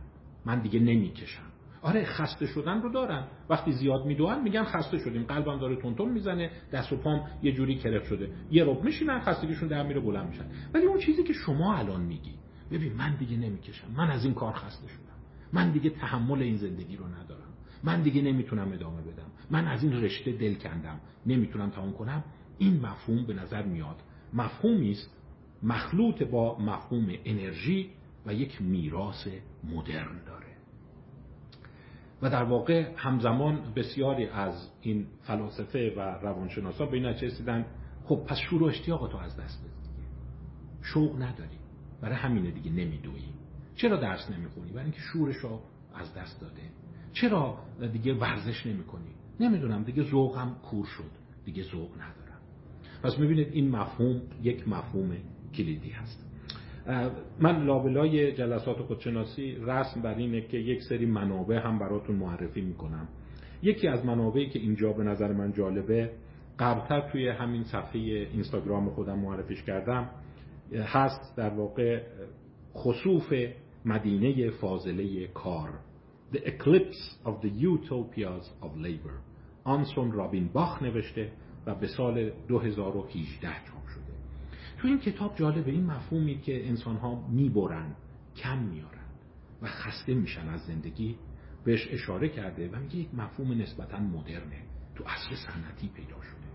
من 0.45 0.59
دیگه 0.61 0.79
نمی‌کشم. 0.79 1.43
آره 1.81 2.05
خسته 2.05 2.45
شدن 2.45 2.81
رو 2.81 2.91
دارن. 2.91 3.27
وقتی 3.49 3.71
زیاد 3.71 4.05
میدوان 4.05 4.43
میگن 4.43 4.63
خسته 4.63 4.97
شدیم. 4.97 5.23
قلبم 5.23 5.59
داره 5.59 5.75
تونتون 5.75 6.11
می‌زنه 6.11 6.51
دست 6.73 6.93
و 6.93 6.97
پام 6.97 7.27
یه 7.41 7.51
جوری 7.51 7.75
کرف 7.75 8.07
شده. 8.07 8.29
یه 8.51 8.63
رب 8.65 8.83
میشینن 8.83 9.19
خستگیشون 9.19 9.67
در 9.67 9.83
میره 9.83 9.99
بلند 9.99 10.29
میشن. 10.29 10.45
ولی 10.73 10.85
اون 10.85 10.99
چیزی 10.99 11.23
که 11.23 11.33
شما 11.33 11.75
الان 11.75 12.01
میگی 12.01 12.33
ببین 12.71 12.93
من 12.93 13.15
دیگه 13.15 13.37
نمی‌کشم. 13.37 13.87
من 13.97 14.11
از 14.11 14.25
این 14.25 14.33
کار 14.33 14.53
خسته 14.53 14.87
شدم. 14.87 15.03
من 15.53 15.71
دیگه 15.71 15.89
تحمل 15.89 16.41
این 16.41 16.55
زندگی 16.55 16.95
رو 16.95 17.07
ندارم. 17.07 17.53
من 17.83 18.01
دیگه 18.01 18.21
نمی‌تونم 18.21 18.71
ادامه 18.71 19.01
بدم. 19.01 19.31
من 19.53 19.67
از 19.67 19.83
این 19.83 20.03
رشته 20.03 20.31
دل 20.31 20.55
کندم 20.55 20.99
نمی‌تونم 21.25 21.69
تمام 21.69 21.93
کنم. 21.93 22.23
این 22.57 22.79
مفهوم 22.79 23.25
به 23.25 23.33
نظر 23.33 23.63
میاد 23.63 23.95
مفهومی 24.33 24.91
است 24.91 25.17
مخلوط 25.63 26.23
با 26.23 26.59
مفهوم 26.59 27.07
انرژی 27.25 27.89
و 28.25 28.33
یک 28.33 28.61
میراث 28.61 29.27
مدرن 29.63 30.23
داره. 30.25 30.47
و 32.21 32.29
در 32.29 32.43
واقع 32.43 32.93
همزمان 32.95 33.73
بسیاری 33.75 34.25
از 34.25 34.69
این 34.81 35.07
فلاسفه 35.21 35.93
و 35.97 35.99
روانشناسان 35.99 36.89
به 36.89 36.97
این 36.97 37.05
نتیجه 37.05 37.27
رسیدن 37.27 37.65
خب 38.05 38.25
پس 38.27 38.37
شور 38.37 38.63
و 38.63 38.65
اشتیاق 38.65 39.11
تو 39.11 39.17
از 39.17 39.37
دست 39.37 39.63
دادی 39.63 40.07
شوق 40.81 41.21
نداری. 41.21 41.57
برای 42.01 42.15
همینه 42.15 42.51
دیگه 42.51 42.71
نمیدویی. 42.71 43.33
چرا 43.75 43.97
درس 43.97 44.31
نمی‌خونی؟ 44.31 44.71
برای 44.71 44.83
اینکه 44.83 44.99
شورش 44.99 45.35
رو 45.35 45.61
از 45.95 46.13
دست 46.13 46.41
داده. 46.41 46.61
چرا 47.13 47.57
دیگه 47.93 48.13
ورزش 48.13 48.65
نمی 48.65 48.83
کنی؟ 48.83 49.22
نمی‌دونم. 49.39 49.83
دیگه 49.83 50.03
ذوقم 50.03 50.55
کور 50.69 50.85
شد. 50.85 51.11
دیگه 51.45 51.63
ذوق 51.63 51.89
ندارم. 51.91 52.41
پس 53.03 53.19
می‌بینید 53.19 53.47
این 53.51 53.69
مفهوم 53.69 54.21
یک 54.41 54.67
مفهوم 54.67 55.11
کلیدی 55.55 55.89
هست. 55.89 56.29
من 57.39 57.65
لابلای 57.65 58.31
جلسات 58.31 58.77
خودشناسی 58.77 59.55
رسم 59.61 60.01
بر 60.01 60.15
اینه 60.15 60.41
که 60.41 60.57
یک 60.57 60.83
سری 60.83 61.05
منابع 61.05 61.57
هم 61.57 61.79
براتون 61.79 62.15
معرفی 62.15 62.61
می‌کنم. 62.61 63.07
یکی 63.61 63.87
از 63.87 64.05
منابعی 64.05 64.49
که 64.49 64.59
اینجا 64.59 64.93
به 64.93 65.03
نظر 65.03 65.33
من 65.33 65.53
جالبه 65.53 66.11
قبلتر 66.59 67.09
توی 67.11 67.27
همین 67.27 67.63
صفحه 67.63 67.99
اینستاگرام 67.99 68.89
خودم 68.89 69.19
معرفیش 69.19 69.63
کردم 69.63 70.09
هست 70.73 71.37
در 71.37 71.49
واقع 71.49 72.01
خصوف 72.75 73.33
مدینه 73.85 74.49
فاضله 74.49 75.27
کار. 75.27 75.69
The 76.33 76.39
Eclipse 76.39 77.01
of 77.25 77.33
the 77.43 77.51
Utopias 77.71 78.45
of 78.61 78.71
Labor. 78.77 79.13
آنسون 79.63 80.11
رابین 80.11 80.47
باخ 80.47 80.83
نوشته 80.83 81.31
و 81.65 81.75
به 81.75 81.87
سال 81.87 82.29
2018 82.47 83.47
چاپ 83.47 83.87
شده. 83.87 84.13
تو 84.77 84.87
این 84.87 84.99
کتاب 84.99 85.35
جالبه. 85.35 85.71
این 85.71 85.85
مفهومی 85.85 86.41
که 86.41 86.67
انسان 86.67 86.95
ها 86.95 87.27
می‌برن 87.29 87.95
کم 88.35 88.57
میارن 88.57 89.05
و 89.61 89.67
خسته 89.67 90.13
میشن 90.13 90.49
از 90.49 90.61
زندگی 90.61 91.15
بهش 91.63 91.87
اشاره 91.91 92.29
کرده 92.29 92.69
و 92.69 92.79
میگه 92.79 92.95
یک 92.95 93.15
مفهوم 93.15 93.61
نسبتا 93.61 93.99
مدرنه. 93.99 94.61
تو 94.95 95.03
اصل 95.07 95.35
صنعتی 95.35 95.87
پیدا 95.87 96.21
شده. 96.21 96.47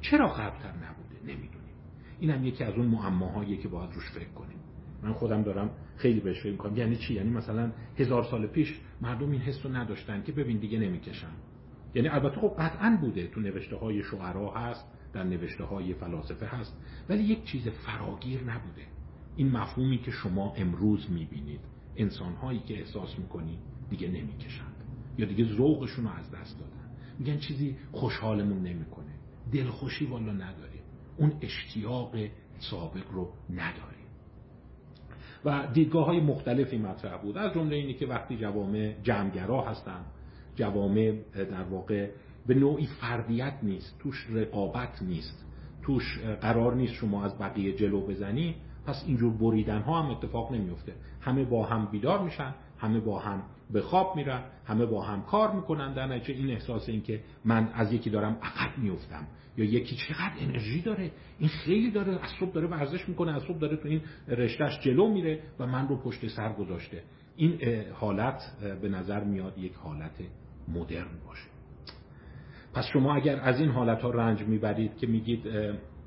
چرا 0.00 0.28
قبلتر 0.28 0.72
نبوده؟ 0.72 1.20
نمی‌دونیم. 1.24 1.74
اینم 2.20 2.46
یکی 2.46 2.64
از 2.64 2.74
اون 2.74 2.86
معماهایی 2.86 3.56
که 3.56 3.68
باید 3.68 3.92
روش 3.92 4.10
فکر 4.10 4.28
کنیم. 4.28 4.59
من 5.02 5.12
خودم 5.12 5.42
دارم 5.42 5.70
خیلی 5.96 6.20
بهش 6.20 6.40
فکر 6.40 6.52
می‌کنم. 6.52 6.76
یعنی 6.76 6.96
چی؟ 6.96 7.14
یعنی 7.14 7.30
مثلا 7.30 7.72
هزار 7.98 8.24
سال 8.24 8.46
پیش 8.46 8.80
مردم 9.00 9.30
این 9.30 9.40
حس 9.40 9.66
رو 9.66 9.76
نداشتن 9.76 10.22
که 10.22 10.32
ببین 10.32 10.58
دیگه 10.58 10.78
نمی‌کشن. 10.78 11.32
یعنی 11.94 12.08
البته 12.08 12.40
خب 12.40 12.54
قطعا 12.58 12.98
بوده. 13.00 13.26
تو 13.26 13.40
نوشته 13.40 13.76
های 13.76 14.02
شعرا 14.02 14.50
هست 14.50 14.84
در 15.12 15.24
نوشته 15.24 15.64
های 15.64 15.94
فلاسفه 15.94 16.46
هست. 16.46 16.76
ولی 17.08 17.22
یک 17.22 17.44
چیز 17.44 17.68
فراگیر 17.68 18.40
نبوده. 18.40 18.82
این 19.36 19.50
مفهومی 19.50 19.98
که 19.98 20.10
شما 20.10 20.54
امروز 20.56 21.10
می‌بینید. 21.10 21.60
انسان 21.96 22.32
هایی 22.32 22.58
که 22.58 22.78
احساس 22.78 23.18
می‌کنید 23.18 23.58
دیگه 23.90 24.08
نمی‌کشند. 24.08 24.74
یا 25.18 25.26
دیگه 25.26 25.44
ذوقشون 25.44 26.04
رو 26.04 26.10
از 26.10 26.30
دست 26.30 26.58
دادن. 26.58 26.90
میگن 27.18 27.38
چیزی 27.38 27.76
خوشحالمون 27.92 28.62
نمی‌کنه. 28.62 29.14
دلخوشی 29.52 30.06
والا 30.06 30.32
نداریم. 30.32 30.82
اون 31.16 31.32
اشتیاق 31.40 32.16
سابق 32.58 33.10
رو 33.12 33.32
نداریم. 33.50 33.99
و 35.44 35.66
دیدگاه 35.72 36.06
های 36.06 36.20
مختلفی 36.20 36.78
مطرح 36.78 37.16
بود. 37.16 37.38
از 37.38 37.52
جمله 37.54 37.76
اینی 37.76 37.94
که 37.94 38.06
وقتی 38.06 38.36
جوامع 38.36 38.94
جمعگرا 39.02 39.62
هستن 39.62 40.00
جوامع 40.56 41.14
در 41.34 41.62
واقع 41.62 42.10
به 42.46 42.54
نوعی 42.54 42.86
فردیت 42.86 43.54
نیست 43.62 43.98
توش 43.98 44.26
رقابت 44.30 45.02
نیست 45.02 45.46
توش 45.82 46.18
قرار 46.40 46.74
نیست 46.74 46.92
شما 46.94 47.24
از 47.24 47.38
بقیه 47.38 47.72
جلو 47.72 48.06
بزنی 48.06 48.54
پس 48.86 49.04
اینجور 49.06 49.32
بریدن 49.32 49.80
ها 49.80 50.02
هم 50.02 50.10
اتفاق 50.10 50.52
نمیفته 50.52 50.92
همه 51.20 51.44
با 51.44 51.66
هم 51.66 51.86
بیدار 51.86 52.22
میشن 52.22 52.54
همه 52.78 53.00
با 53.00 53.18
هم 53.18 53.42
به 53.72 53.80
خواب 53.80 54.16
میرن 54.16 54.42
همه 54.66 54.86
با 54.86 55.02
هم 55.02 55.22
کار 55.22 55.54
می‌کنن 55.54 55.94
در 55.94 56.06
نتیجه 56.06 56.40
این 56.40 56.50
احساس 56.50 56.88
این 56.88 57.02
که 57.02 57.20
من 57.44 57.68
از 57.74 57.92
یکی 57.92 58.10
دارم 58.10 58.38
عقب 58.42 58.78
میفتم 58.78 59.26
یا 59.56 59.64
یکی 59.64 59.96
چقدر 59.96 60.32
انرژی 60.40 60.82
داره 60.82 61.10
این 61.38 61.48
خیلی 61.48 61.90
داره 61.90 62.12
از 62.12 62.30
صبح 62.40 62.52
داره 62.52 62.66
ورزش 62.66 63.08
می‌کنه 63.08 63.32
از 63.32 63.42
صبح 63.42 63.58
داره 63.58 63.76
تو 63.76 63.88
این 63.88 64.00
رشتهش 64.28 64.80
جلو 64.80 65.08
میره 65.08 65.42
و 65.58 65.66
من 65.66 65.88
رو 65.88 65.96
پشت 65.96 66.28
سر 66.28 66.52
گذاشته. 66.52 67.02
این 67.36 67.58
حالت 67.92 68.42
به 68.82 68.88
نظر 68.88 69.24
میاد 69.24 69.58
یک 69.58 69.74
حالت 69.74 70.18
مدرن 70.68 71.18
باشه. 71.26 71.48
پس 72.74 72.86
شما 72.92 73.14
اگر 73.14 73.40
از 73.40 73.60
این 73.60 73.70
حالت 73.70 74.02
ها 74.02 74.10
رنج 74.10 74.42
می‌برید 74.42 74.96
که 74.96 75.06
میگید 75.06 75.48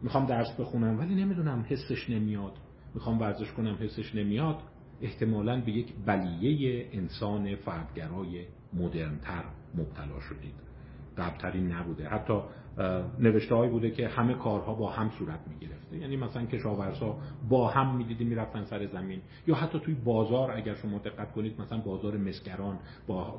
می‌خوام 0.01 0.25
درس 0.25 0.59
بخونم 0.59 0.99
ولی 0.99 1.15
نمی‌دونم 1.15 1.65
حسش 1.69 2.09
نمیاد 2.09 2.53
می‌خوام 2.93 3.19
ورزش 3.19 3.51
کنم 3.51 3.77
حسش 3.79 4.15
نمیاد 4.15 4.57
احتمالا 5.01 5.61
به 5.61 5.71
یک 5.71 5.93
بلیه 6.05 6.89
انسان 6.91 7.55
فردگرای 7.55 8.45
مدرنتر 8.73 9.43
مبتلا 9.75 10.19
شدید. 10.19 10.72
قبلترین 11.17 11.71
نبوده. 11.71 12.09
حتی 12.09 12.33
نوشته 13.19 13.55
هایی 13.55 13.71
بوده 13.71 13.91
که 13.91 14.07
همه 14.07 14.33
کارها 14.33 14.73
با 14.73 14.89
هم 14.89 15.09
صورت 15.09 15.39
می 15.47 15.67
گرفته 15.67 15.97
یعنی 15.97 16.17
مثلا 16.17 16.45
کشاورزا 16.45 17.17
با 17.49 17.67
هم 17.67 17.95
می 17.95 18.03
دیدی 18.03 18.23
می 18.23 18.35
رفتن 18.35 18.63
سر 18.63 18.85
زمین. 18.85 19.21
یا 19.47 19.55
حتی 19.55 19.79
توی 19.79 19.93
بازار 19.93 20.51
اگر 20.51 20.75
شما 20.75 20.97
دقت 20.97 21.31
کنید 21.31 21.61
مثلا 21.61 21.77
بازار 21.77 22.17
مسگران 22.17 22.79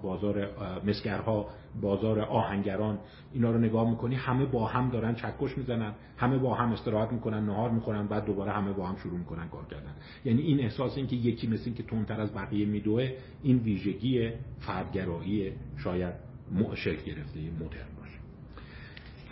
بازار 0.02 0.48
مسگرها 0.86 1.46
بازار 1.80 2.20
آهنگران 2.20 2.98
اینا 3.32 3.50
رو 3.50 3.58
نگاه 3.58 3.90
می‌کنی 3.90 4.14
همه 4.14 4.44
با 4.44 4.66
هم 4.66 4.90
دارن 4.90 5.14
چکش 5.14 5.58
می‌زنن 5.58 5.92
همه 6.16 6.38
با 6.38 6.54
هم 6.54 6.72
استراحت 6.72 7.12
می‌کنن 7.12 7.46
نهار 7.46 7.70
می‌کنن 7.70 8.06
بعد 8.06 8.24
دوباره 8.24 8.52
همه 8.52 8.72
با 8.72 8.86
هم 8.86 8.96
شروع 8.96 9.18
می‌کنن 9.18 9.48
کار 9.48 9.64
کردن. 9.64 9.92
یعنی 10.24 10.42
این 10.42 10.60
احساس 10.60 10.96
این 10.96 11.06
که 11.06 11.16
یکی 11.16 11.46
مثل 11.46 11.62
این 11.64 11.74
که 11.74 11.82
تندتر 11.82 12.20
از 12.20 12.34
بقیه 12.34 12.66
میدوه 12.66 13.10
این 13.42 13.58
ویژگی 13.58 14.30
فردگرایی 14.60 15.52
شاید. 15.76 16.33
شکل 16.74 17.02
گرفته 17.02 17.40
مدرن 17.40 17.94
باشه. 17.98 18.18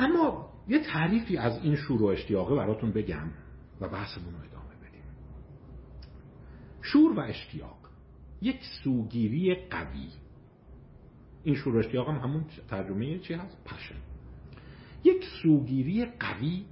اما 0.01 0.53
یه 0.69 0.79
تعریفی 0.79 1.37
از 1.37 1.59
این 1.63 1.77
شور 1.77 2.03
و 2.03 2.07
اشتیاقه 2.07 2.57
براتون 2.57 2.93
بگم 2.93 3.31
و 3.81 3.89
بحثمون 3.89 4.35
رو 4.35 4.41
ادامه 4.41 4.75
بدیم. 4.89 5.05
شور 6.83 7.13
و 7.13 7.21
اشتیاق 7.21 7.79
یک 8.43 8.61
سوگیری 8.85 9.55
قوی. 9.55 10.09
این 11.45 11.55
شور 11.55 11.77
و 11.77 11.79
اشتیاق 11.79 12.09
هم 12.09 12.17
همون 12.17 12.45
ترجمه 12.69 13.19
چی 13.19 13.35
هست؟ 13.35 13.65
پشن 13.65 13.97
یک 15.05 15.25
سوگیری 15.43 16.05
قوی 16.05 16.65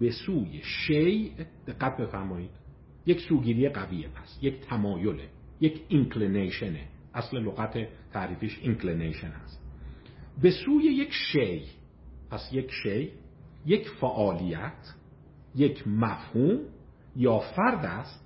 به 0.00 0.10
سوی 0.10 0.60
شی 0.62 1.32
دقت 1.66 1.96
بفرمایید. 1.96 2.50
یک 3.06 3.20
سوگیری 3.20 3.68
قویه 3.68 4.08
پس 4.08 4.38
یک 4.42 4.60
تمایله 4.60 5.28
یک 5.60 5.82
inclination 5.88 6.80
ه 6.80 6.88
اصل 7.14 7.36
لغت 7.36 7.88
تعریفیش 8.12 8.58
inclination 8.62 9.28
هست. 9.28 9.67
به 10.42 10.50
سوی 10.50 10.84
یک 10.84 11.12
شی. 11.12 11.62
پس 12.30 12.48
یک 12.52 12.70
شی 12.82 13.12
یک 13.66 13.88
فعالیت 13.88 14.94
یک 15.54 15.88
مفهوم 15.88 16.58
یا 17.16 17.38
فرد 17.38 17.84
است. 17.84 18.24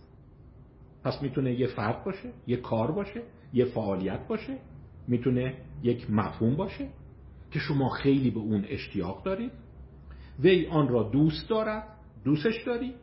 پس 1.04 1.22
می‌تونه 1.22 1.60
یه 1.60 1.66
فرد 1.66 2.04
باشه 2.04 2.32
یه 2.46 2.56
کار 2.56 2.92
باشه 2.92 3.22
یه 3.52 3.64
فعالیت 3.64 4.28
باشه 4.28 4.58
می‌تونه 5.08 5.54
یک 5.82 6.10
مفهوم 6.10 6.56
باشه 6.56 6.88
که 7.50 7.58
شما 7.58 7.88
خیلی 7.88 8.30
به 8.30 8.40
اون 8.40 8.64
اشتیاق 8.68 9.22
دارید. 9.22 9.52
وی 10.40 10.66
آن 10.66 10.88
را 10.88 11.02
دوست 11.02 11.48
دارد 11.48 11.88
دوستش 12.24 12.62
داری 12.66 12.94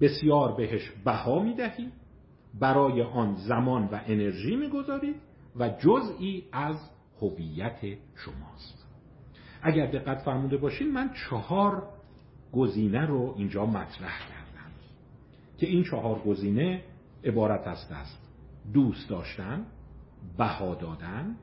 بسیار 0.00 0.56
بهش 0.56 0.92
بها 1.04 1.42
می‌دهی 1.42 1.88
برای 2.60 3.02
آن 3.02 3.34
زمان 3.34 3.84
و 3.84 4.00
انرژی 4.06 4.56
می‌گذارید 4.56 5.16
و 5.56 5.68
جزئی 5.68 6.44
از 6.52 6.90
هویت 7.20 7.78
شماست. 8.14 8.86
اگر 9.62 9.86
دقت 9.86 10.22
فرموده 10.22 10.56
باشین 10.56 10.92
من 10.92 11.10
چهار 11.28 11.88
گزینه 12.52 13.06
رو 13.06 13.34
اینجا 13.36 13.66
مطرح 13.66 14.18
کردم 14.28 14.70
که 15.58 15.66
این 15.66 15.84
چهار 15.84 16.18
گزینه 16.18 16.82
عبارت 17.24 17.66
است 17.66 17.92
است 17.92 18.18
دوست 18.72 19.10
داشتن 19.10 19.66
بها 20.38 20.74
دادن 20.74 21.36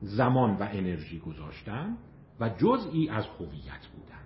زمان 0.00 0.56
و 0.56 0.68
انرژی 0.72 1.18
گذاشتن 1.18 1.96
و 2.40 2.48
جزئی 2.48 3.08
از 3.08 3.26
هویت 3.26 3.86
بودن. 3.94 4.24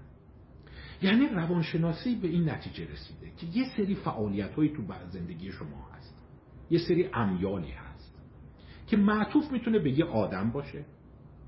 یعنی 1.02 1.28
روانشناسی 1.28 2.14
به 2.14 2.28
این 2.28 2.50
نتیجه 2.50 2.92
رسیده 2.92 3.30
که 3.36 3.46
یه 3.46 3.64
سری 3.76 3.94
فعالیت 3.94 4.54
هایی 4.54 4.68
تو 4.68 4.82
زندگی 5.10 5.52
شما 5.52 5.88
هست. 5.96 6.22
یه 6.70 6.78
سری 6.78 7.10
امیالی 7.14 7.70
هست. 7.70 7.87
که 8.88 8.96
معطوف 8.96 9.52
می‌تونه 9.52 9.78
به 9.78 9.98
یه 9.98 10.04
آدم 10.04 10.50
باشه 10.50 10.84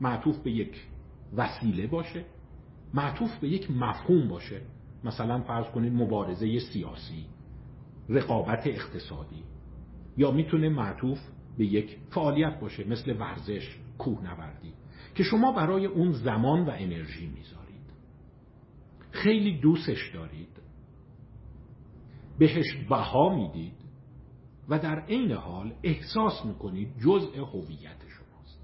معطوف 0.01 0.39
به 0.39 0.51
یک 0.51 0.87
وسیله 1.37 1.87
باشه 1.87 2.25
معطوف 2.95 3.39
به 3.39 3.49
یک 3.49 3.71
مفهوم 3.71 4.29
باشه. 4.29 4.61
مثلا 5.05 5.41
فرض 5.41 5.67
کنید 5.67 5.93
مبارزه 5.93 6.59
سیاسی 6.59 7.27
رقابت 8.09 8.67
اقتصادی. 8.67 9.45
یا 10.17 10.31
می‌تونه 10.31 10.69
معطوف 10.69 11.19
به 11.59 11.67
یک 11.67 11.97
فعالیت 12.11 12.61
باشه 12.61 12.89
مثل 12.89 13.17
ورزش 13.21 13.79
کوهنوردی 13.99 14.73
که 15.15 15.23
شما 15.23 15.53
برای 15.53 15.87
اون 15.87 16.13
زمان 16.13 16.67
و 16.67 16.71
انرژی 16.71 17.27
می‌ذارید. 17.27 17.91
خیلی 19.11 19.61
دوستش 19.61 20.15
دارید. 20.15 20.61
بهش 22.39 22.77
بها 22.89 23.37
می‌دید. 23.37 23.80
و 24.71 24.79
در 24.79 25.01
عین 25.01 25.33
حال 25.33 25.73
احساس 25.83 26.45
می‌کنید 26.45 26.99
جزء 26.99 27.45
هویت 27.45 28.01
شماست. 28.09 28.61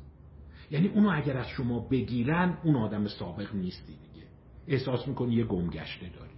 یعنی 0.71 0.89
اونو 0.89 1.11
اگر 1.15 1.37
از 1.37 1.49
شما 1.49 1.81
بگیرن 1.81 2.59
اون 2.65 2.77
آدم 2.77 3.09
سابق 3.09 3.55
نیستی 3.55 3.93
دیگه. 3.93 4.27
احساس 4.67 5.09
می‌کنی 5.09 5.35
یه 5.35 5.45
گمگشته 5.45 6.09
داری. 6.09 6.31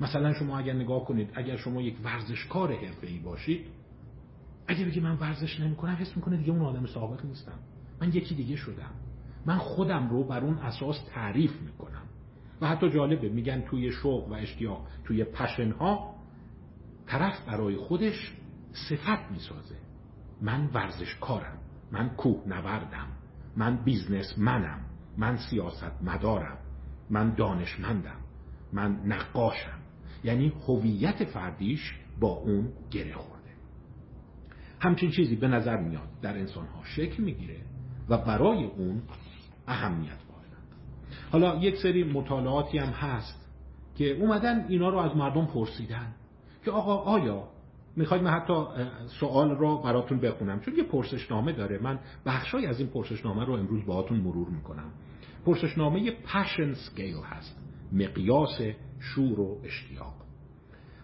مثلا 0.00 0.32
شما 0.32 0.58
اگر 0.58 0.72
نگاه 0.72 1.04
کنید 1.04 1.30
اگر 1.34 1.56
شما 1.56 1.82
یک 1.82 1.96
ورزشکار 2.04 2.72
حرفه‌ای 2.72 3.18
باشید 3.18 3.66
اگر 4.66 4.84
بگی 4.84 5.00
من 5.00 5.16
ورزش 5.16 5.60
نمی‌کنم 5.60 5.94
حس 5.94 6.16
می‌کنه 6.16 6.36
دیگه 6.36 6.50
اون 6.50 6.62
آدم 6.62 6.86
سابق 6.86 7.24
نیستم. 7.24 7.58
من 8.00 8.08
یکی 8.08 8.34
دیگه 8.34 8.56
شدم. 8.56 8.90
من 9.46 9.58
خودم 9.58 10.08
رو 10.08 10.24
بر 10.24 10.44
اون 10.44 10.58
اساس 10.58 11.04
تعریف 11.14 11.60
می‌کنم. 11.62 12.02
و 12.60 12.68
حتی 12.68 12.90
جالبه 12.90 13.28
میگن 13.28 13.60
توی 13.60 13.92
شوق 13.92 14.28
و 14.28 14.32
اشتیاق 14.32 14.86
توی 15.04 15.24
passion 15.24 15.70
ها 15.70 16.14
طرف 17.06 17.46
برای 17.46 17.76
خودش 17.76 18.32
صفت 18.74 19.30
می‌سازه. 19.30 19.76
من 20.40 20.70
ورزشکارم 20.74 21.58
من 21.92 22.08
کوه 22.08 22.42
نوردم 22.46 23.06
من 23.56 23.84
businessman 23.84 24.38
م 24.38 24.80
من 25.16 25.36
سیاست 25.36 26.02
مدارم 26.02 26.58
من 27.10 27.34
دانشمندم 27.34 28.20
من 28.72 29.00
نقاشم. 29.06 29.78
یعنی 30.24 30.52
هویت 30.68 31.24
فردیش 31.24 31.94
با 32.20 32.28
اون 32.28 32.72
گره 32.90 33.14
خورده. 33.14 33.50
همچین 34.80 35.10
چیزی 35.10 35.36
به 35.36 35.48
نظر 35.48 35.76
میاد 35.76 36.08
در 36.22 36.38
انسان 36.38 36.66
ها 36.66 36.84
شکل 36.84 37.22
می‌گیره 37.22 37.60
و 38.08 38.18
برای 38.18 38.64
اون 38.64 39.02
اهمیت 39.66 40.18
قائلند 40.30 40.68
حالا 41.32 41.56
یک 41.56 41.76
سری 41.76 42.04
مطالعاتی 42.04 42.78
هم 42.78 42.88
هست 42.88 43.50
که 43.94 44.10
اومدن 44.10 44.66
اینا 44.68 44.88
رو 44.88 44.98
از 44.98 45.16
مردم 45.16 45.46
پرسیدن 45.46 46.14
که 46.64 46.70
آقا 46.70 46.96
آیا 46.96 47.48
می‌خواید 47.96 48.22
من 48.22 48.30
حتی 48.30 48.54
سوال 49.20 49.50
رو 49.50 49.82
براتون 49.82 50.20
بخونم. 50.20 50.60
چون 50.60 50.74
یه 50.76 50.82
پرسشنامه 50.82 51.52
داره. 51.52 51.78
من 51.78 51.98
بخشای 52.26 52.66
از 52.66 52.80
این 52.80 52.88
پرسشنامه 52.88 53.44
رو 53.44 53.52
امروز 53.52 53.86
باهاتون 53.86 54.20
مرور 54.20 54.48
می‌کنم. 54.48 54.90
پرسشنامه 55.46 56.10
پشن 56.10 56.72
سکیل 56.72 57.16
هست. 57.16 57.60
مقیاس 57.92 58.60
شور 59.00 59.40
و 59.40 59.60
اشتیاق. 59.64 60.14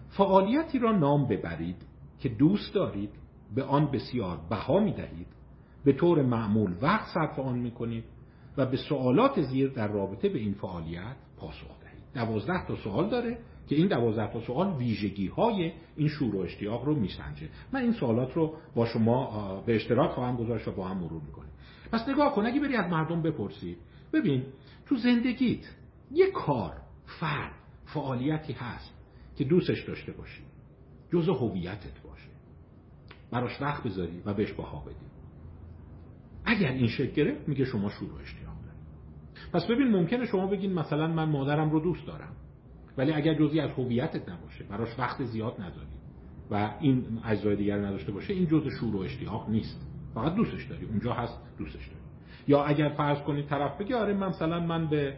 فعالیتی 0.09 0.79
را 0.79 0.91
نام 0.91 1.27
ببرید 1.27 1.85
که 2.19 2.29
دوست 2.29 2.73
دارید 2.73 3.09
به 3.55 3.63
آن 3.63 3.91
بسیار 3.91 4.39
بها 4.49 4.79
می 4.79 4.93
دهید 4.93 5.27
به 5.85 5.93
طور 5.93 6.21
معمول 6.21 6.73
وقت 6.81 7.07
صرف 7.13 7.39
آن 7.39 7.59
می 7.59 7.71
کنید 7.71 8.03
و 8.57 8.65
به 8.65 8.77
سوالات 8.77 9.41
زیر 9.41 9.69
در 9.69 9.87
رابطه 9.87 10.29
به 10.29 10.39
این 10.39 10.53
فعالیت 10.53 11.15
پاسخ 11.37 11.79
دهید. 11.81 12.03
دوازده 12.13 12.65
تا 12.67 12.75
سوال 12.75 13.09
داره. 13.09 13.37
که 13.71 13.77
این 13.77 13.87
دوازده 13.87 14.33
تا 14.33 14.41
سوال 14.41 14.73
ویژگی 14.77 15.27
های 15.27 15.71
این 15.95 16.07
شور 16.07 16.35
و 16.35 16.39
اشتیاق 16.39 16.85
رو 16.85 16.95
میسنجه. 16.95 17.49
من 17.73 17.81
این 17.81 17.93
سوالات 17.93 18.33
رو 18.33 18.55
با 18.75 18.85
شما 18.85 19.63
به 19.65 19.75
اشتراک 19.75 20.11
خواهم 20.11 20.35
گذاشت 20.35 20.67
و 20.67 20.71
با 20.71 20.87
هم 20.87 20.97
مرور 20.97 21.21
می‌کنیم. 21.21 21.51
پس 21.91 22.09
نگاه 22.09 22.35
کن 22.35 22.45
اگه 22.45 22.59
بری 22.59 22.75
از 22.75 22.91
مردم 22.91 23.21
بپرسی 23.21 23.77
ببین 24.13 24.45
تو 24.85 24.95
زندگیت 24.95 25.75
یه 26.11 26.31
کار 26.31 26.73
فرد 27.05 27.53
فعالیتی 27.85 28.53
هست 28.53 28.93
که 29.35 29.43
دوستش 29.43 29.83
داشته 29.83 30.11
باشی. 30.11 30.41
جزء 31.13 31.33
هویتت 31.33 32.01
باشه. 32.03 32.29
براش 33.31 33.61
وقت 33.61 33.83
بذاری 33.83 34.21
و 34.25 34.33
بهش 34.33 34.51
بها 34.51 34.79
بدی. 34.79 34.95
اگر 36.45 36.71
این 36.71 36.87
شکل 36.87 37.11
گرفت 37.11 37.49
میگه 37.49 37.65
شما 37.65 37.89
شروع 37.89 38.21
اشتیاق 38.21 38.55
داری. 38.65 38.77
پس 39.53 39.65
ببین 39.65 39.87
ممکنه 39.87 40.25
شما 40.25 40.47
بگین 40.47 40.73
مثلا 40.73 41.07
من 41.07 41.29
مادرم 41.29 41.69
رو 41.69 41.79
دوست 41.79 42.07
دارم. 42.07 42.35
ولی 42.97 43.11
اگر 43.11 43.33
جزی 43.33 43.59
از 43.59 43.71
هویتت 43.71 44.29
نباشه 44.29 44.63
براش 44.63 44.99
وقت 44.99 45.23
زیاد 45.23 45.61
نداری 45.61 46.01
و 46.51 46.73
این 46.79 47.03
اجزای 47.25 47.55
دیگر 47.55 47.77
نداشته 47.77 48.11
باشه 48.11 48.33
این 48.33 48.47
جزء 48.47 48.69
شور 48.79 48.95
و 48.95 48.99
اشتیاق 48.99 49.49
نیست. 49.49 49.87
فقط 50.13 50.35
دوستش 50.35 50.65
داری. 50.65 50.85
اونجا 50.85 51.13
هست 51.13 51.39
دوستش 51.57 51.87
داری. 51.87 52.01
یا 52.47 52.63
اگر 52.63 52.89
فرض 52.89 53.21
کنید 53.21 53.45
طرف 53.45 53.81
بگه 53.81 53.95
آره 53.95 54.13
مثلا 54.13 54.59
من 54.59 54.87
به 54.87 55.13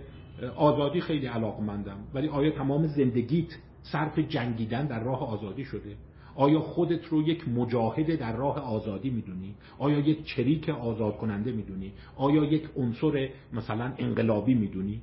آزادی 0.56 1.02
خیلی 1.02 1.26
علاقمندم 1.26 1.98
ولی 2.14 2.28
آیا 2.28 2.52
تمام 2.52 2.88
زندگیت 2.88 3.58
صرف 3.82 4.20
جنگیدن 4.20 4.88
در 4.88 5.04
راه 5.04 5.30
آزادی 5.30 5.66
شده؟ 5.66 5.96
آیا 6.36 6.60
خودت 6.60 7.06
رو 7.06 7.22
یک 7.22 7.50
مجاهد 7.50 8.20
در 8.20 8.36
راه 8.36 8.60
آزادی 8.60 9.10
می‌دونی؟ 9.10 9.56
آیا 9.78 10.00
یک 10.00 10.26
چریک 10.26 10.70
آزاد 10.70 11.18
کننده 11.18 11.52
می‌دونی؟ 11.52 11.94
آیا 12.16 12.44
یک 12.44 12.70
عنصر 12.78 13.30
مثلا 13.54 13.94
انقلابی 13.98 14.54
می‌دونی؟ 14.54 15.02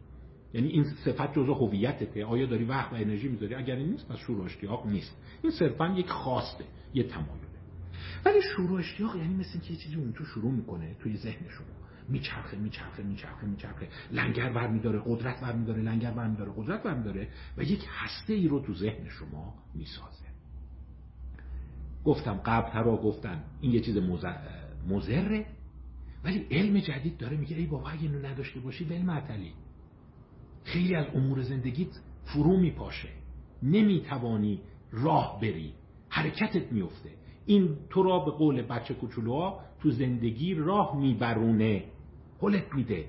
یعنی 0.54 0.68
این 0.68 0.84
صفت 0.84 1.34
جزء 1.34 1.52
هویتته. 1.52 2.24
آیا 2.24 2.46
داری 2.46 2.64
وقت 2.64 2.92
و 2.92 2.94
انرژی 2.94 3.28
می‌ذاری؟ 3.28 3.54
اگر 3.54 3.76
این 3.76 3.90
نیست 3.90 4.08
پس 4.08 4.18
شور 4.18 4.38
و 4.38 4.42
اشتیاق 4.42 4.86
نیست. 4.86 5.16
این 5.42 5.52
صرفا 5.52 5.88
یک 5.88 6.08
خواسته 6.08 6.64
یه 6.94 7.02
تمایله. 7.02 7.50
ولی 8.24 8.42
شور 8.56 8.72
و 8.72 8.74
اشتیاق 8.74 9.16
یعنی 9.16 9.34
مثل 9.34 9.60
که 9.60 9.72
یه 9.72 9.78
چیزی 9.78 9.94
اون 9.94 10.12
تو 10.12 10.24
شروع 10.24 10.52
می‌کنه 10.52 10.94
توی 10.94 11.16
ذهن 11.16 11.48
شما. 11.48 11.66
میچرخه 12.08 12.56
میچرخه 12.56 13.02
میچرخه 13.02 13.46
میچرخه. 13.46 13.88
لنگر 14.12 14.52
برمیداره 14.52 15.02
قدرت 15.06 15.40
برمیداره 15.40 15.82
لنگر 15.82 16.10
برمیداره 16.10 16.52
قدرت 16.56 16.82
برمیداره 16.82 17.28
و 17.56 17.62
یک 17.62 17.86
هسته 17.88 18.32
ای 18.32 18.48
رو 18.48 18.60
تو 18.60 18.74
ذهن 18.74 19.08
شما 19.08 19.54
می‌سازه. 19.74 20.30
گفتم 22.04 22.34
قبل 22.34 22.70
ترا 22.70 22.96
گفتن 22.96 23.44
این 23.60 23.72
یه 23.72 23.80
چیز 23.80 23.96
مزره 24.88 25.46
ولی 26.24 26.46
علم 26.50 26.78
جدید 26.78 27.18
داره 27.18 27.36
میگه 27.36 27.56
ای 27.56 27.66
بابا 27.66 27.90
اگه 27.90 28.02
اینو 28.02 28.26
نداشته 28.26 28.60
باشی 28.60 28.84
ول 28.84 29.02
معطلی 29.02 29.52
خیلی 30.64 30.94
از 30.94 31.06
امور 31.14 31.42
زندگیت 31.42 32.00
فرو 32.24 32.56
میپاشه. 32.56 33.08
نمی‌توانی 33.62 34.60
راه 34.92 35.38
بری. 35.42 35.72
حرکتت 36.08 36.72
میفته 36.72 37.10
این 37.46 37.76
تو 37.90 38.02
را 38.02 38.18
به 38.18 38.30
قول 38.30 38.62
بچه 38.62 38.94
کوچولوها 38.94 39.60
تو 39.80 39.90
زندگی 39.90 40.54
راه 40.54 40.96
میبرونه. 40.96 41.84
حلت 42.42 42.74
میده. 42.74 43.04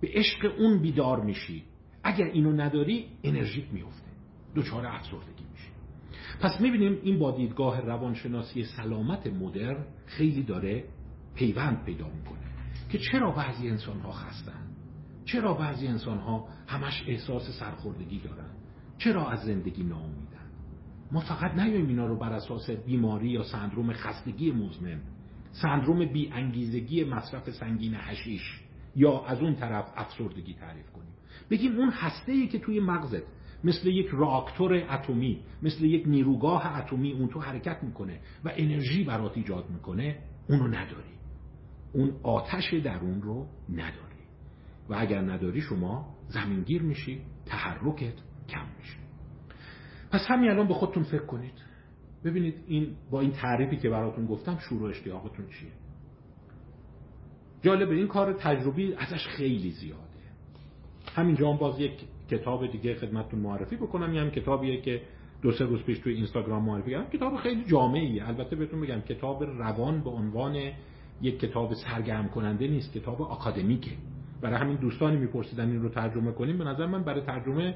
به 0.00 0.08
عشق 0.14 0.52
اون 0.58 0.78
بیدار 0.82 1.24
میشی. 1.24 1.62
اگر 2.02 2.24
اینو 2.24 2.52
نداری 2.52 3.06
انرژیت 3.24 3.72
میفته 3.72 4.06
دوچار 4.54 4.86
افسردگی 4.86 5.44
میشی. 5.52 5.68
پس 6.40 6.60
می‌بینیم 6.60 6.98
این 7.02 7.18
با 7.18 7.30
دیدگاه 7.30 7.80
روانشناسی 7.80 8.64
سلامت 8.64 9.26
مدر 9.26 9.84
خیلی 10.06 10.42
داره 10.42 10.84
پیوند 11.34 11.84
پیدا 11.84 12.08
می‌کنه. 12.08 12.46
که 12.90 12.98
چرا 12.98 13.30
بعضی 13.30 13.68
انسان 13.68 14.00
ها 14.00 14.12
خستن 14.12 14.65
چرا 15.26 15.54
بعضی 15.54 15.86
انسان 15.86 16.18
ها 16.18 16.48
همش 16.66 17.04
احساس 17.06 17.58
سرخوردگی 17.60 18.18
دارن؟ 18.18 18.50
چرا 18.98 19.30
از 19.30 19.40
زندگی 19.40 19.82
ناامیدن؟ 19.82 20.46
ما 21.12 21.20
فقط 21.20 21.54
نیاییم 21.54 21.88
اینا 21.88 22.06
رو 22.06 22.18
بر 22.18 22.32
اساس 22.32 22.70
بیماری 22.70 23.28
یا 23.28 23.42
سندروم 23.42 23.92
خستگی 23.92 24.52
مزمن 24.52 25.00
سندروم 25.52 26.12
بی 26.12 26.30
انگیزگی 26.32 27.04
مصرف 27.04 27.50
سنگین 27.50 27.94
هشیش 27.96 28.60
یا 28.96 29.24
از 29.24 29.40
اون 29.40 29.54
طرف 29.54 29.92
افسردگی 29.96 30.54
تعریف 30.54 30.90
کنیم. 30.90 31.12
بگیم 31.50 31.76
اون 31.76 31.90
هسته 31.90 32.46
که 32.46 32.58
توی 32.58 32.80
مغزت 32.80 33.22
مثل 33.64 33.88
یک 33.88 34.06
راکتور 34.12 34.74
اتمی 34.74 35.40
مثل 35.62 35.84
یک 35.84 36.06
نیروگاه 36.06 36.78
اتمی 36.78 37.12
اون 37.12 37.28
تو 37.28 37.40
حرکت 37.40 37.82
می‌کنه 37.82 38.20
و 38.44 38.52
انرژی 38.56 39.04
برات 39.04 39.36
ایجاد 39.36 39.70
می‌کنه 39.70 40.18
اونو 40.48 40.66
نداری. 40.68 41.16
اون 41.92 42.12
آتش 42.22 42.74
درون 42.74 43.22
رو 43.22 43.46
نداری. 43.72 44.05
و 44.88 44.94
اگر 44.98 45.20
نداری 45.20 45.60
شما 45.60 46.16
زمینگیر 46.28 46.82
میشی 46.82 47.20
تحرکت 47.46 48.14
کم 48.48 48.66
میشه. 48.78 48.98
پس 50.10 50.26
همین 50.28 50.50
الان 50.50 50.68
به 50.68 50.74
خودتون 50.74 51.02
فکر 51.02 51.26
کنید. 51.26 51.52
ببینید 52.24 52.54
این 52.66 52.96
با 53.10 53.20
این 53.20 53.30
تعریفی 53.30 53.76
که 53.76 53.90
براتون 53.90 54.26
گفتم 54.26 54.58
شروع 54.58 54.90
اشتیاقتون 54.90 55.46
چیه؟ 55.46 55.70
جالب 57.62 57.90
این 57.90 58.06
کار 58.06 58.32
تجربی 58.32 58.94
ازش 58.94 59.26
خیلی 59.26 59.70
زیاده. 59.70 60.02
همینجا 61.14 61.52
هم 61.52 61.56
باز 61.56 61.80
یک 61.80 61.92
کتاب 62.30 62.66
دیگه 62.66 62.94
خدمتتون 62.94 63.40
معرفی 63.40 63.76
بکنم. 63.76 64.14
یه 64.14 64.20
هم 64.20 64.30
کتابیه 64.30 64.80
که 64.80 65.02
دو 65.42 65.52
سه 65.52 65.64
روز 65.64 65.82
پیش 65.82 65.98
توی 65.98 66.14
اینستاگرام 66.14 66.64
معرفی 66.64 66.90
کردم. 66.90 67.10
کتاب 67.10 67.36
خیلی 67.36 67.64
جامعیه. 67.64 68.28
البته 68.28 68.56
بهتون 68.56 68.80
بگم 68.80 69.00
کتاب 69.00 69.42
روان 69.42 70.00
به 70.00 70.10
عنوان 70.10 70.72
یک 71.22 71.40
کتاب 71.40 71.74
سرگرم 71.74 72.28
کننده 72.28 72.68
نیست. 72.68 72.92
کتاب 72.92 73.22
آکادمیکه. 73.22 73.90
برای 74.40 74.60
همین 74.60 74.76
دوستانی 74.76 75.16
میپرسیدن 75.16 75.70
این 75.70 75.82
رو 75.82 75.88
ترجمه 75.88 76.32
کنیم. 76.32 76.58
به 76.58 76.64
نظر 76.64 76.86
من 76.86 77.04
برای 77.04 77.20
ترجمه 77.20 77.74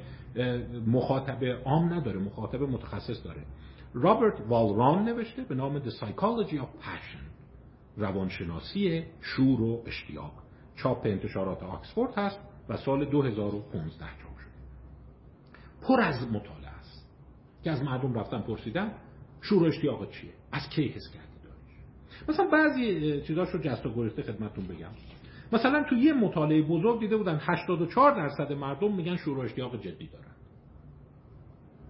مخاطب 0.87 1.45
عام 1.45 1.95
نداره 1.95 2.21
مخاطب 2.21 2.63
متخصص 2.63 3.25
داره. 3.25 3.43
رابرت 3.95 4.41
والران 4.49 5.05
نوشته 5.05 5.43
به 5.43 5.55
نام 5.55 5.81
The 5.81 5.93
Psychology 5.93 6.55
of 6.55 6.85
Passion 6.85 7.31
روانشناسی 7.97 9.05
شور 9.21 9.61
و 9.61 9.83
اشتیاق. 9.87 10.33
چاپ 10.77 11.07
انتشارات 11.07 11.63
آکسفورد 11.63 12.15
هست 12.17 12.39
و 12.69 12.77
سال 12.77 13.05
2015 13.05 13.99
چاپ 13.99 14.39
شده 14.39 14.51
پر 15.83 16.01
از 16.01 16.29
مطالعه 16.33 16.69
است. 16.69 17.11
که 17.65 17.71
از 17.71 17.83
مردم 17.83 18.15
رفتن 18.15 18.41
پرسیدن 18.41 18.93
شور 19.41 19.63
و 19.63 19.67
اشتیاق 19.67 20.11
چیه؟ 20.11 20.31
از 20.53 20.69
کی 20.69 20.89
حس 20.89 21.09
کردی 21.09 21.37
داریش؟ 21.45 22.29
مثلا 22.29 22.51
بعضی 22.51 23.21
چیزاش 23.21 23.49
رو 23.49 23.61
جست 23.61 23.87
و 23.87 23.95
گریخته 23.95 24.23
خدمتتون 24.23 24.67
بگم. 24.67 24.91
مثلا 25.53 25.83
تو 25.83 25.95
یه 25.95 26.13
مطالعه 26.13 26.63
بزرگ 26.63 27.01
دیده 27.01 27.17
بودن 27.17 27.41
84 27.43 28.15
درصد 28.15 28.53
مردم 28.53 28.95
میگن 28.95 29.17
شور 29.17 29.45
اشتیاق 29.45 29.81
جدی 29.81 30.07
دارن. 30.07 30.25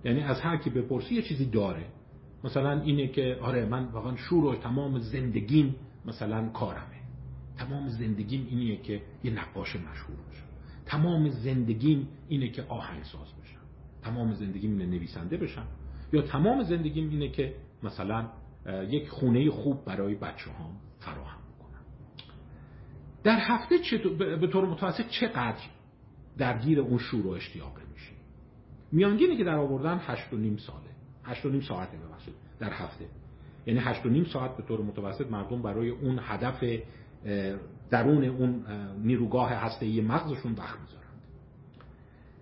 یعنی 0.04 0.20
از 0.20 0.40
هر 0.40 0.56
کی 0.56 0.70
بپرسی 0.70 1.14
یه 1.14 1.22
چیزی 1.22 1.46
داره. 1.46 1.84
مثلا 2.44 2.80
اینه 2.80 3.08
که 3.08 3.38
آره 3.42 3.66
من 3.66 3.84
واقعا 3.84 4.16
شور 4.16 4.44
و 4.44 4.54
تمام 4.54 4.98
زندگیم 4.98 5.76
مثلا 6.04 6.48
کارمه. 6.48 7.00
تمام 7.56 7.88
زندگیم 7.88 8.46
اینه 8.50 8.76
که 8.76 9.02
یه 9.24 9.32
نقاش 9.32 9.76
مشهور 9.76 10.16
بشم 10.30 10.44
تمام 10.86 11.28
زندگیم 11.28 12.08
اینه 12.28 12.48
که 12.48 12.62
آهنگساز 12.62 13.28
بشم. 13.42 13.60
تمام 14.02 14.32
زندگیم 14.32 14.70
اینه 14.70 14.86
نویسنده 14.86 15.36
بشم. 15.36 15.66
یا 16.12 16.22
تمام 16.22 16.62
زندگیم 16.62 17.10
اینه 17.10 17.28
که 17.28 17.54
مثلا 17.82 18.28
یک 18.88 19.08
خونه 19.08 19.50
خوب 19.50 19.84
برای 19.84 20.14
بچه 20.14 20.50
هام 20.50 20.76
فراهم 20.98 21.39
در 23.24 23.38
هفته 23.40 23.78
به 24.18 24.46
طور 24.46 24.66
متوسط 24.66 25.08
چقدر 25.08 25.62
درگیر 26.38 26.80
اون 26.80 26.98
شور 26.98 27.26
و 27.26 27.30
اشتیاقه 27.30 27.82
میشی؟ 27.92 28.12
میانگینی 28.92 29.36
که 29.36 29.44
در 29.44 29.56
آوردن 29.56 30.00
هشت 30.06 30.32
و 30.32 30.36
نیم 30.36 30.56
ساله. 30.56 30.90
هشت 31.24 31.46
و 31.46 31.48
نیم 31.48 31.60
ساعته 31.60 31.96
ببخشید 31.96 32.34
در 32.58 32.72
هفته. 32.72 33.04
یعنی 33.66 33.80
هشت 33.80 34.06
و 34.06 34.08
نیم 34.08 34.24
ساعت 34.24 34.56
به 34.56 34.62
طور 34.62 34.80
متوسط 34.80 35.30
مردم 35.30 35.62
برای 35.62 35.90
اون 35.90 36.18
هدف 36.22 36.64
درون 37.90 38.24
اون 38.24 38.64
نیروگاه 39.02 39.50
هسته 39.50 40.02
مغزشون 40.02 40.52
وقت 40.52 40.80
می‌ذارن. 40.80 41.00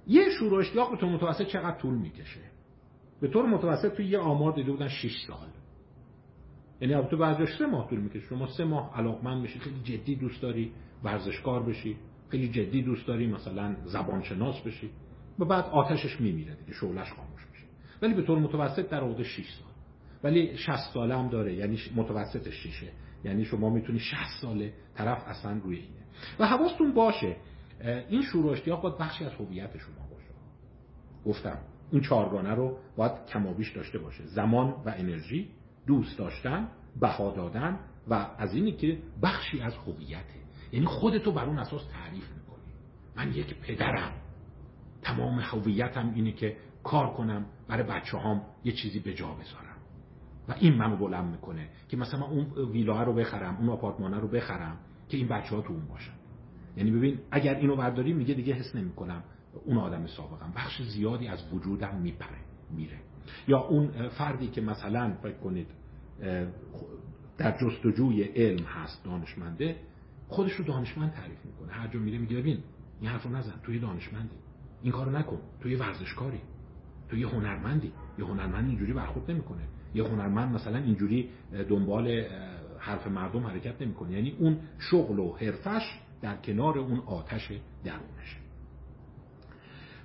یه 0.07 0.31
شور 0.39 0.55
و 0.55 0.57
اشتیاق 0.57 0.91
به 0.91 0.97
طور 0.97 1.09
متوسط 1.09 1.47
چقدر 1.47 1.79
طول 1.79 1.95
می‌کشه؟ 1.95 2.41
به 3.21 3.29
طور 3.29 3.47
متوسط 3.47 3.93
توی 3.93 4.07
یه 4.07 4.19
آمار 4.19 4.53
دیده 4.53 4.73
بودن 4.73 4.89
6 4.89 5.17
سال. 5.27 5.49
یعنی 6.81 6.95
البته 6.95 7.17
بعضی 7.17 7.47
سه 7.59 7.67
ماه 7.67 7.91
طول 7.91 8.01
می‌کشه. 8.01 8.21
شما 8.21 8.47
سه 8.47 8.65
ماه 8.65 8.97
علاقمند 8.97 9.43
میشی 9.43 9.59
خیلی 9.59 9.81
جدی 9.85 10.17
دوست 10.17 10.43
داری 10.43 10.73
ورزشکار 11.05 11.63
بشی 11.63 11.97
خیلی 12.29 12.49
جدی 12.49 12.83
دوست 12.83 13.07
داری 13.07 13.27
مثلا 13.27 13.77
زبانشناس 13.85 14.61
بشی 14.61 14.91
و 15.39 15.45
بعد 15.45 15.65
آتشش 15.65 16.21
میمیره 16.21 16.55
دیگه 16.55 16.73
شعلش 16.73 17.13
خاموش 17.13 17.47
میشه. 17.53 17.65
ولی 18.03 18.15
به 18.15 18.23
طور 18.23 18.39
متوسط 18.39 18.89
در 18.89 19.05
حدود 19.05 19.23
6 19.23 19.37
سال. 19.37 19.69
ولی 20.25 20.57
60 20.57 20.93
ساله 20.95 21.19
هم 21.19 21.29
داره 21.29 21.55
یعنی 21.55 21.79
متوسطش 21.97 22.55
شیشه. 22.55 22.89
یعنی 23.25 23.45
شما 23.45 23.71
می‌تونی 23.71 23.99
60 23.99 24.19
ساله 24.43 24.73
طرف 24.95 25.25
اصلا 25.27 25.61
روی 25.65 25.77
اینه. 25.77 26.03
و 26.39 26.47
حواستون 26.47 26.95
باشه 26.95 27.37
این 28.09 28.23
شور 28.23 28.47
و 28.47 28.49
اشتیاق 28.49 28.83
باید 28.83 28.99
بخشی 28.99 29.25
از 29.25 29.33
هویت 29.33 29.79
شما 29.79 30.09
باشه. 30.11 30.31
گفتم 31.27 31.59
این 31.93 32.03
چهارگانه 32.03 32.55
رو 32.55 32.79
باید 32.97 33.13
کمابیش 33.33 33.77
داشته 33.77 33.99
باشه. 33.99 34.27
زمان 34.27 34.69
و 34.71 34.95
انرژی. 34.97 35.49
دوست 35.89 36.19
داشتن 36.19 36.69
بها 37.01 37.33
دادن 37.33 37.79
و 38.09 38.15
از 38.39 38.55
اینی 38.55 38.73
که 38.73 38.99
بخشی 39.23 39.61
از 39.61 39.75
هویته. 39.75 40.39
یعنی 40.73 40.87
خودتو 40.87 41.33
بر 41.33 41.45
اون 41.45 41.59
اساس 41.59 41.83
تعریف 41.93 42.31
می‌کنی. 42.31 42.73
من 43.17 43.35
یک 43.35 43.61
پدرم. 43.61 44.13
تمام 45.03 45.39
هویتم 45.39 46.13
اینه 46.15 46.33
که 46.33 46.57
کار 46.85 47.15
کنم 47.15 47.47
برای 47.69 47.83
بچه 47.83 48.19
هام 48.19 48.43
یه 48.65 48.73
چیزی 48.73 48.99
به 48.99 49.15
جا 49.15 49.27
بذارم. 49.27 49.77
و 50.49 50.55
این 50.61 50.75
منو 50.75 50.97
بلند 50.97 51.31
می‌کنه 51.31 51.69
که 51.89 51.97
مثلا 51.97 52.25
اون 52.25 52.47
ویلا 52.73 53.03
رو 53.03 53.13
بخرم 53.13 53.57
اون 53.57 53.69
آپارتمانه 53.69 54.19
رو 54.19 54.29
بخرم 54.29 54.77
که 55.09 55.17
این 55.17 55.29
بچه 55.29 55.57
ها 55.57 55.63
تو 55.63 55.73
اون 55.73 55.87
باشن. 55.87 56.13
یعنی 56.77 56.91
ببین 56.91 57.19
اگر 57.31 57.55
اینو 57.55 57.77
برداری 57.77 58.13
میگه 58.13 58.35
دیگه 58.35 58.55
حس 58.55 58.75
نمی‌کنم 58.77 59.23
اون 59.65 59.79
آدم 59.79 60.07
سابقم. 60.07 60.53
بخش 60.57 60.83
زیادی 60.83 61.29
از 61.29 61.53
وجودم 61.53 61.97
میپره 61.97 62.39
میره. 62.71 62.99
یا 63.49 63.59
اون 63.59 64.09
فردی 64.09 64.47
که 64.47 64.61
مثلا 64.61 65.15
فکر 65.23 65.39
کنید 65.39 65.67
در 67.39 67.59
جستجوی 67.61 68.23
علم 68.23 68.65
هست 68.65 69.05
دانشمنده 69.05 69.77
خودش 70.29 70.53
رو 70.53 70.65
دانشمند 70.65 71.13
تعریف 71.13 71.45
می‌کنه. 71.45 71.73
هر 71.73 71.89
جا 71.89 72.01
میره 72.01 72.19
میگه 72.19 72.37
ببین 72.37 72.59
این 73.01 73.11
حرف 73.11 73.27
نزن 73.27 73.55
توی 73.63 73.79
دانشمندی. 73.79 74.37
این 74.83 74.93
کارو 74.93 75.11
نکن. 75.11 75.39
توی 75.61 75.75
ورزشکاری. 75.77 76.41
توی 77.09 77.23
هنرمندی. 77.23 77.93
یه 78.19 78.25
هنرمند 78.25 78.69
اینجوری 78.69 78.93
برخورد 78.93 79.31
نمی‌کنه. 79.31 79.63
یه 79.95 80.05
هنرمند 80.05 80.55
مثلا 80.55 80.79
اینجوری 80.79 81.31
دنبال 81.69 82.25
حرف 82.79 83.07
مردم 83.07 83.47
حرکت 83.47 83.83
نمی‌کنه. 83.83 84.13
یعنی 84.13 84.37
اون 84.39 84.59
شغل 84.79 85.19
و 85.19 85.37
حرفش 85.37 85.99
در 86.23 86.37
کنار 86.37 86.79
اون 86.79 86.99
آتش 86.99 87.53
درونشه 87.85 88.37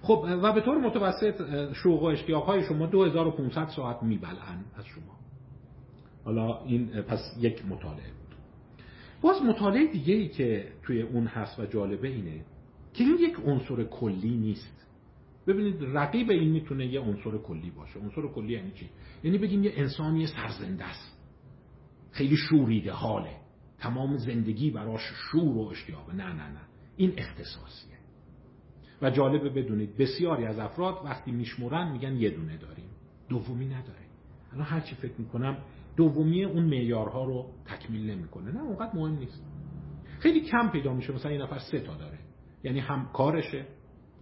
خب 0.02 0.26
و 0.44 0.54
به 0.54 0.62
طور 0.62 0.78
متوسط 0.78 1.74
شوق 1.74 2.04
و 2.04 2.06
اشتیاق 2.06 2.44
های 2.44 2.64
شما 2.64 2.86
2500 2.86 3.68
ساعت 3.68 4.04
میبلن 4.04 4.66
از 4.76 4.86
شما. 4.86 5.23
حالا 6.24 6.64
این 6.64 6.88
پس 6.88 7.38
یک 7.40 7.66
مطالعه 7.66 8.12
بود. 8.12 8.36
باز 9.22 9.42
مطالعه 9.42 9.92
دیگه 9.92 10.14
ای 10.14 10.28
که 10.28 10.72
توی 10.84 11.02
اون 11.02 11.28
هست 11.28 11.60
و 11.60 11.66
جالبه 11.66 12.08
اینه 12.08 12.46
که 12.94 13.04
این 13.04 13.18
یک 13.20 13.36
عنصر 13.46 13.84
کلی 13.84 14.38
نیست. 14.38 14.88
ببینید 15.48 15.76
رقیب 15.82 16.30
این 16.30 16.50
می‌تونه 16.52 16.86
یه 16.86 17.00
عنصر 17.00 17.38
کلی 17.38 17.72
باشه. 17.72 18.00
عنصر 18.00 18.22
کلی 18.22 18.54
یعنی 18.54 18.72
چی؟ 18.72 18.90
یعنی 19.24 19.38
بگیم 19.38 19.64
یه 19.64 19.74
انسانی 19.76 20.28
سرزنده 20.28 20.86
است. 20.86 21.20
خیلی 22.12 22.36
شوریده 22.36 22.92
حاله. 22.92 23.36
تمام 23.80 24.18
زندگی 24.18 24.72
براش 24.72 25.02
شور 25.02 25.58
و 25.58 25.60
اشتیاق. 25.60 26.10
نه 26.10 26.34
نه 26.34 26.50
نه. 26.50 26.62
این 26.98 27.14
اختصاصیه. 27.18 27.98
و 29.02 29.10
جالبه 29.10 29.50
بدونید 29.50 29.98
بسیاری 29.98 30.46
از 30.46 30.60
افراد 30.60 31.02
وقتی 31.06 31.32
میشمرن 31.32 31.92
میگن 31.92 32.16
یه 32.16 32.30
دونه 32.30 32.58
داریم. 32.58 32.90
دومی 33.30 33.66
نداره 33.66 34.04
الان 34.54 34.66
هر 34.66 34.80
چی 34.80 34.96
فکر 34.96 35.14
می‌کنم 35.18 35.58
دومی 35.96 36.44
اون 36.44 36.64
معیارها 36.64 37.24
رو 37.24 37.46
تکمیل 37.66 38.10
نمی‌کنه. 38.10 38.52
نه 38.52 38.62
اونقدر 38.62 38.96
مهم 38.96 39.18
نیست. 39.18 39.46
خیلی 40.20 40.42
کم 40.42 40.70
پیدا 40.70 40.94
میشه 40.94 41.14
مثلا 41.14 41.32
این 41.32 41.42
نفر 41.42 41.60
سه 41.60 41.80
تا 41.80 41.96
داره. 41.96 42.20
یعنی 42.64 42.80
هم 42.80 43.10
کارشه 43.14 43.66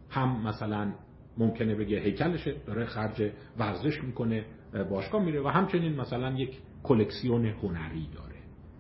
هم 0.10 0.48
مثلا 0.48 0.94
ممکنه 1.38 1.76
بگه 1.76 2.00
هیکلشه 2.00 2.56
داره 2.66 2.86
خرج 2.86 3.32
ورزش 3.58 4.04
می‌کنه 4.04 4.46
باشگاه 4.90 5.24
میره 5.24 5.42
و 5.42 5.48
همچنین 5.48 5.96
مثلا 5.96 6.32
یک 6.32 6.58
کلکسیون 6.84 7.46
هنری 7.46 8.08
داره 8.14 8.36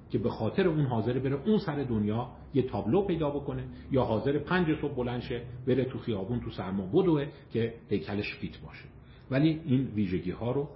که 0.10 0.18
به 0.18 0.30
خاطر 0.30 0.68
اون 0.68 0.86
حاضر 0.86 1.20
بره 1.20 1.42
اون 1.46 1.58
سر 1.58 1.84
دنیا 1.84 2.30
یه 2.54 2.64
تابلو 2.64 3.02
پیدا 3.02 3.30
بکنه 3.30 3.64
یا 3.92 4.04
حاضر 4.04 4.40
پنج 4.40 4.68
صبح 4.82 4.96
بلند 4.96 5.22
شه 5.22 5.42
بره 5.68 5.86
تو 5.86 6.00
خیابون 6.00 6.40
تو 6.40 6.50
سرما 6.50 6.86
بدوه 6.86 7.26
که 7.54 7.74
هیکلش 7.90 8.36
فیت 8.36 8.62
باشه. 8.62 8.86
ولی 9.32 9.62
این 9.66 9.88
ویژگی 9.96 10.32
ها 10.32 10.52
رو 10.52 10.70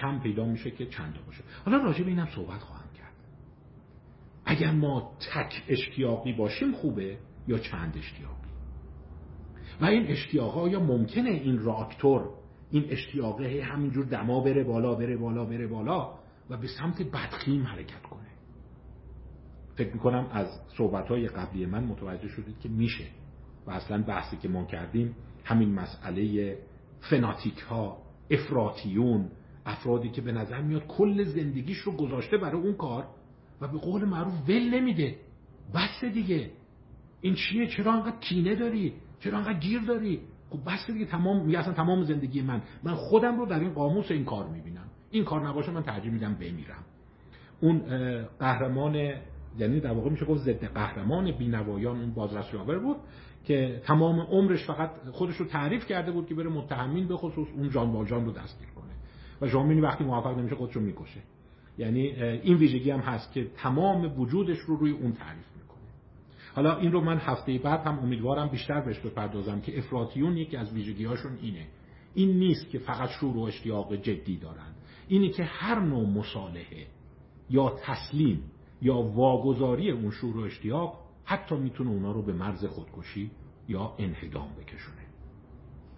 کم 0.00 0.20
پیدا 0.20 0.44
میشه 0.44 0.70
که 0.70 0.86
چند 0.86 1.14
باشه. 1.26 1.44
حالا 1.64 1.78
راجع 1.78 2.02
به 2.02 2.10
اینم 2.10 2.28
صحبت 2.34 2.60
خواهم 2.60 2.88
کرد. 2.98 3.12
اگر 4.44 4.70
ما 4.70 5.12
تک 5.34 5.62
اشتیاقی 5.68 6.32
باشیم 6.32 6.72
خوبه 6.72 7.18
یا 7.48 7.58
چند 7.58 7.96
اشتیاقی؟ 7.96 8.46
و 9.80 9.84
این 9.84 10.06
اشتیاق 10.06 10.58
آیا 10.58 10.80
ممکنه 10.80 11.30
این 11.30 11.58
راکتور 11.58 12.30
این 12.70 12.84
اشتیاقه 12.88 13.62
همینجور 13.62 14.04
دما 14.04 14.40
بره 14.40 14.64
بالا 14.64 14.94
بره 14.94 15.16
بالا 15.16 15.44
بره 15.44 15.66
بالا 15.66 16.14
و 16.50 16.56
به 16.56 16.66
سمت 16.66 17.02
بدخیم 17.02 17.62
حرکت 17.62 18.02
کنه. 18.02 18.26
فکر 19.74 19.92
می‌کنم 19.92 20.26
از 20.32 20.48
صحبت 20.76 21.08
های 21.08 21.28
قبلی 21.28 21.66
من 21.66 21.84
متوجه 21.84 22.28
شدید 22.28 22.60
که 22.60 22.68
میشه 22.68 23.04
و 23.66 23.70
اصلا 23.70 24.02
بحثی 24.02 24.36
که 24.36 24.48
ما 24.48 24.64
کردیم 24.64 25.16
همین 25.44 25.74
مسئله 25.74 26.56
فناتیک 27.00 27.58
ها 27.58 27.98
افراتیون 28.30 29.30
افرادی 29.66 30.08
که 30.08 30.20
به 30.20 30.32
نظر 30.32 30.62
میاد 30.62 30.86
کل 30.86 31.24
زندگیش 31.24 31.78
رو 31.78 31.92
گذاشته 31.92 32.36
برای 32.36 32.62
اون 32.62 32.74
کار 32.74 33.06
و 33.60 33.68
به 33.68 33.78
قول 33.78 34.04
معروف 34.04 34.48
ول 34.48 34.74
نمیده. 34.74 35.16
بس 35.74 36.04
دیگه. 36.04 36.50
این 37.20 37.34
چیه؟ 37.34 37.66
چرا 37.66 37.92
انقدر 37.92 38.18
کینه 38.20 38.54
داری؟ 38.54 38.92
چرا 39.20 39.38
انقدر 39.38 39.58
گیر 39.58 39.80
داری؟ 39.80 40.20
خب 40.50 40.58
بس 40.66 40.90
دیگه 40.90 41.04
تمام 41.04 41.46
میگه 41.46 41.58
اصلا 41.58 41.72
تمام 41.72 42.02
زندگی 42.02 42.42
من. 42.42 42.62
من 42.82 42.94
خودم 42.94 43.38
رو 43.38 43.46
در 43.46 43.60
این 43.60 43.72
قاموس 43.72 44.10
این 44.10 44.24
کار 44.24 44.48
می‌بینم. 44.48 44.86
این 45.10 45.24
کار 45.24 45.48
نباشه 45.48 45.70
من 45.70 45.82
ترجیح 45.82 46.12
میدم 46.12 46.34
بمیرم. 46.34 46.84
اون 47.60 47.78
قهرمان 48.38 48.94
یعنی 49.58 49.80
در 49.80 49.92
واقع 49.92 50.10
میشه 50.10 50.24
گفت 50.24 50.40
ضد 50.40 50.64
قهرمان 50.64 51.30
بینوایان 51.30 52.00
اون 52.00 52.14
بازرس 52.14 52.54
یاور 52.54 52.78
بود 52.78 52.96
که 53.44 53.82
تمام 53.84 54.20
عمرش 54.20 54.64
فقط 54.64 54.90
خودش 55.12 55.36
رو 55.36 55.46
تعریف 55.46 55.86
کرده 55.86 56.12
بود 56.12 56.26
که 56.26 56.34
بره 56.34 56.48
متهمین 56.48 57.08
به 57.08 57.16
خصوص 57.16 57.48
اون 57.56 57.70
جان 57.70 57.92
والجان 57.92 58.24
رو 58.24 58.32
دستگیر 58.32 58.68
کنه. 58.68 58.95
و 59.40 59.46
ژامینی 59.46 59.80
وقتی 59.80 60.04
موفق 60.04 60.38
نمیشه 60.38 60.54
خودش 60.54 60.76
رو 60.76 60.82
می‌کشه. 60.82 61.20
یعنی 61.78 62.00
این 62.22 62.56
ویژگی 62.56 62.90
هم 62.90 63.00
هست 63.00 63.32
که 63.32 63.50
تمام 63.56 64.20
وجودش 64.20 64.58
رو 64.58 64.76
روی 64.76 64.90
اون 64.90 65.12
تعریف 65.12 65.46
حالا 66.56 66.76
این 66.76 66.92
رو 66.92 67.00
من 67.00 67.18
هفته 67.18 67.58
بعد 67.58 67.80
هم 67.80 67.98
امیدوارم 67.98 68.48
بیشتر 68.48 68.80
بهش 68.80 68.98
بپردازم 68.98 69.60
که 69.60 69.78
افراتیون 69.78 70.36
یکی 70.36 70.56
از 70.56 70.72
ویژگیهاشون 70.72 71.32
اینه. 71.42 71.66
این 72.14 72.38
نیست 72.38 72.70
که 72.70 72.78
فقط 72.78 73.10
شور 73.10 73.36
و 73.36 73.40
اشتیاق 73.40 73.94
جدی 73.94 74.36
دارن. 74.36 74.74
اینه 75.08 75.28
که 75.28 75.44
هر 75.44 75.80
نوع 75.80 76.08
مصالحه 76.08 76.86
یا 77.50 77.76
تسلیم 77.82 78.42
یا 78.82 78.94
واگذاری 78.94 79.90
اون 79.90 80.10
شور 80.10 80.36
و 80.36 80.40
اشتیاق 80.40 80.98
حتی 81.24 81.56
می‌تونه 81.56 81.90
اونا 81.90 82.12
رو 82.12 82.22
به 82.22 82.32
مرز 82.32 82.64
خودکشی 82.64 83.30
یا 83.68 83.94
انهدام 83.98 84.48
بکشونه. 84.60 85.06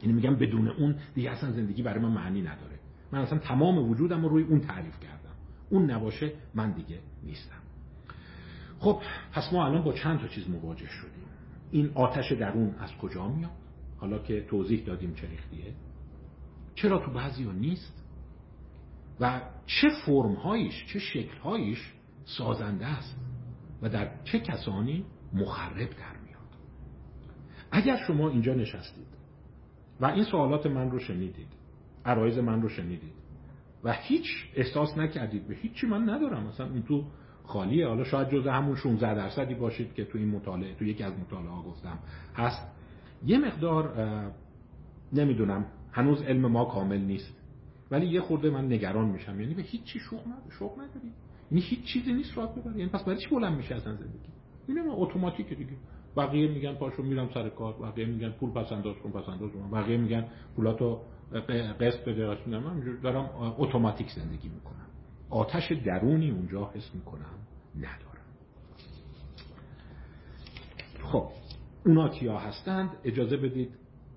یعنی 0.02 0.14
میگم 0.14 0.36
بدون 0.36 0.68
اون 0.68 0.96
دیگه 1.14 1.30
اصلا 1.30 1.52
زندگی 1.52 1.82
برای 1.82 2.02
من 2.02 2.10
معنی 2.12 2.42
نداره. 2.42 2.77
من 3.12 3.18
اصلا 3.18 3.38
تمام 3.38 3.90
وجودم 3.90 4.22
رو 4.22 4.28
روی 4.28 4.42
اون 4.42 4.60
تعریف 4.60 5.00
کردم. 5.00 5.34
اون 5.70 5.90
نباشه 5.90 6.32
من 6.54 6.72
دیگه 6.72 6.98
نیستم. 7.22 7.58
خب 8.78 9.00
پس 9.32 9.52
ما 9.52 9.66
الان 9.66 9.84
با 9.84 9.92
چند 9.92 10.20
تا 10.20 10.28
چیز 10.28 10.50
مواجه 10.50 10.88
شدیم. 10.88 11.24
این 11.70 11.90
آتش 11.94 12.32
درون 12.32 12.74
از 12.78 12.92
کجا 12.92 13.28
میاد؟ 13.28 13.50
حالا 13.96 14.18
که 14.18 14.40
توضیح 14.40 14.84
دادیم 14.84 15.14
چه 15.14 15.28
ریختیه. 15.28 15.74
چرا 16.74 16.98
تو 16.98 17.10
بعضی 17.10 17.44
ها 17.44 17.52
نیست؟ 17.52 18.04
و 19.20 19.40
چه 19.66 19.88
فرمهایش 20.06 20.86
چه 20.86 20.98
شکلهایش 20.98 21.92
سازنده 22.24 22.86
است 22.86 23.16
و 23.82 23.88
در 23.88 24.24
چه 24.24 24.40
کسانی 24.40 25.04
مخرب 25.32 25.90
در 25.90 26.16
میاد؟ 26.26 26.56
اگر 27.70 27.96
شما 28.06 28.28
اینجا 28.28 28.54
نشستید 28.54 29.06
و 30.00 30.06
این 30.06 30.24
سوالات 30.24 30.66
من 30.66 30.90
رو 30.90 30.98
شنیدید 30.98 31.57
عرایز 32.08 32.38
من 32.38 32.62
رو 32.62 32.68
شنیدید. 32.68 33.12
و 33.84 33.92
هیچ 33.92 34.26
احساس 34.54 34.98
نکردید. 34.98 35.48
به 35.48 35.54
هیچی 35.54 35.86
من 35.86 36.10
ندارم. 36.10 36.46
مثلا 36.46 36.66
اون 36.66 36.82
تو 36.82 37.04
خالیه. 37.44 37.86
حالا 37.86 38.04
شاید 38.04 38.28
جز 38.28 38.46
همون 38.46 38.76
16 38.76 39.14
درصدی 39.14 39.54
باشید 39.54 39.94
که 39.94 40.04
تو 40.04 40.18
این 40.18 40.28
مطالعه 40.28 40.74
تو 40.74 40.84
یکی 40.84 41.02
از 41.02 41.12
مطالعه 41.18 41.50
ها 41.50 41.62
گفتم. 41.62 41.98
هست. 42.36 42.72
یه 43.26 43.38
مقدار 43.38 43.92
نمی‌دونم. 45.12 45.66
هنوز 45.92 46.22
علم 46.22 46.46
ما 46.46 46.64
کامل 46.64 47.00
نیست. 47.00 47.36
ولی 47.90 48.06
یه 48.06 48.20
خورده 48.20 48.50
من 48.50 48.64
نگران 48.64 49.08
میشم. 49.08 49.40
یعنی 49.40 49.54
به 49.54 49.62
هیچ 49.62 49.84
چی 49.84 49.98
شوق 49.98 50.20
نداری 50.26 50.50
شوق 50.58 50.72
نداری 50.72 51.12
یعنی 51.50 51.64
هیچ 51.64 51.84
چیزی 51.84 52.12
نیست 52.12 52.38
راه 52.38 52.56
ببری 52.56 52.78
یعنی 52.78 52.90
پس 52.90 53.04
برای 53.04 53.18
چی 53.18 53.30
بلند 53.30 53.56
میشه 53.56 53.74
اصلا 53.74 53.94
زندگی 53.94 54.28
اینه 54.68 54.80
اتوماتیک 54.86 55.48
دیگه. 55.48 55.72
بقیه 56.16 56.48
میگن 56.48 56.74
پاشو 56.74 57.02
میرم 57.02 57.28
سر 57.34 57.48
کار. 57.48 57.74
بقیه 57.82 58.06
میگن 58.06 58.30
پول 58.30 58.50
پس 58.50 58.72
انداز 58.72 58.96
کن 58.96 59.10
پس 59.10 59.28
انداز 59.28 59.50
کن. 59.50 59.70
بقیه 59.70 59.96
میگن 59.96 60.24
پولاتو 60.56 61.00
قسط 61.32 62.04
بده 62.04 62.48
من 62.48 62.70
همینجور 62.70 62.96
دارم 62.96 63.30
اتوماتیک 63.58 64.10
زندگی 64.10 64.48
می‌کنم. 64.48 64.86
آتش 65.30 65.72
درونی 65.72 66.30
اونجا 66.30 66.70
حس 66.74 66.94
می‌کنم 66.94 67.34
ندارم. 67.76 68.24
خب 71.02 71.28
اونا 71.86 72.08
کیا 72.08 72.38
هستند؟ 72.38 72.90
اجازه 73.04 73.36
بدید 73.36 73.70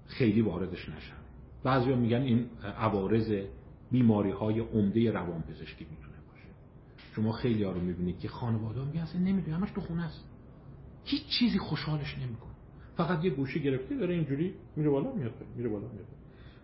خیلی 0.06 0.41
واردش 0.41 0.89
نشم. 0.89 1.15
بعضیا 1.63 1.95
میگن 1.95 2.21
این 2.21 2.50
عوارض 2.78 3.34
بیماری 3.91 4.32
های 4.32 4.60
عمده 4.60 5.12
روان 5.12 5.41
پزشکی 5.41 5.88
می‌تونه 5.91 6.17
باشه. 6.30 6.47
شما 7.15 7.32
خیلی 7.32 7.63
ها 7.63 7.71
رو 7.71 7.82
می‌بینید 7.82 8.19
که 8.19 8.28
خانواده 8.28 8.86
میگن 8.86 9.02
اصلا 9.02 9.21
همش 9.56 9.71
تو 9.71 9.82
خونه 9.82 10.06
است 10.06 10.26
هیچ 11.04 11.28
چیزی 11.39 11.58
خوشحالش 11.58 12.17
نمی‌کنه. 12.17 12.52
فقط 12.97 13.26
یه 13.26 13.32
گوشه 13.32 13.60
گرفته 13.60 13.97
داره 13.97 14.13
اینجوری 14.13 14.54
میره 14.76 14.89
بالا 14.89 15.12
میاد 15.13 15.34
میره 15.56 15.69
بالا 15.69 15.88
میاد 15.88 16.21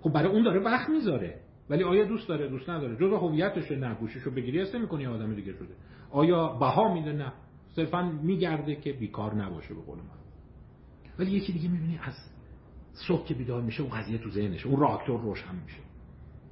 خب 0.08 0.14
برای 0.14 0.32
اون 0.32 0.44
داره 0.44 0.60
وقت 0.60 0.90
می‌ذاره. 0.90 1.40
ولی 1.70 1.84
آیا 1.84 2.06
دوست 2.06 2.28
داره 2.28 2.48
دوست 2.48 2.70
نداره؟ 2.70 2.96
جزء 2.96 3.18
هویتشه 3.18 3.76
نه. 3.76 3.96
گوششو 3.96 4.32
بگیری 4.32 4.62
است 4.62 4.76
می‌کنی 4.76 5.06
آدم 5.06 5.36
دیگه 5.36 5.54
شده. 5.54 5.76
آیا 6.12 6.48
بها 6.48 6.94
میده؟ 6.94 7.14
نه. 7.14 7.34
صرفا 7.76 8.12
میگرده 8.24 8.76
که 8.76 8.94
بیکار 8.94 9.36
نباشه 9.36 9.74
به 9.74 9.82
قول 9.82 9.98
من. 9.98 10.18
ولی 11.20 11.32
یکی 11.32 11.54
دیگه 11.54 11.70
می‌بینی 11.70 12.00
از 12.04 12.14
صبح 12.94 13.26
که 13.26 13.34
بیدار 13.34 13.62
میشه 13.62 13.82
اون 13.82 13.92
قضیه 13.92 14.18
تو 14.18 14.30
ذهنشه. 14.30 14.68
اون 14.68 14.80
راکتور 14.80 15.22
روشن 15.22 15.56
میشه. 15.66 15.80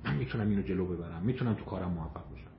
من 0.06 0.18
می‌تونم 0.18 0.50
اینو 0.50 0.62
جلو 0.62 0.86
ببرم. 0.86 1.24
می‌تونم 1.24 1.54
تو 1.54 1.66
کارم 1.66 1.92
موفق 1.92 2.34
بشم 2.34 2.52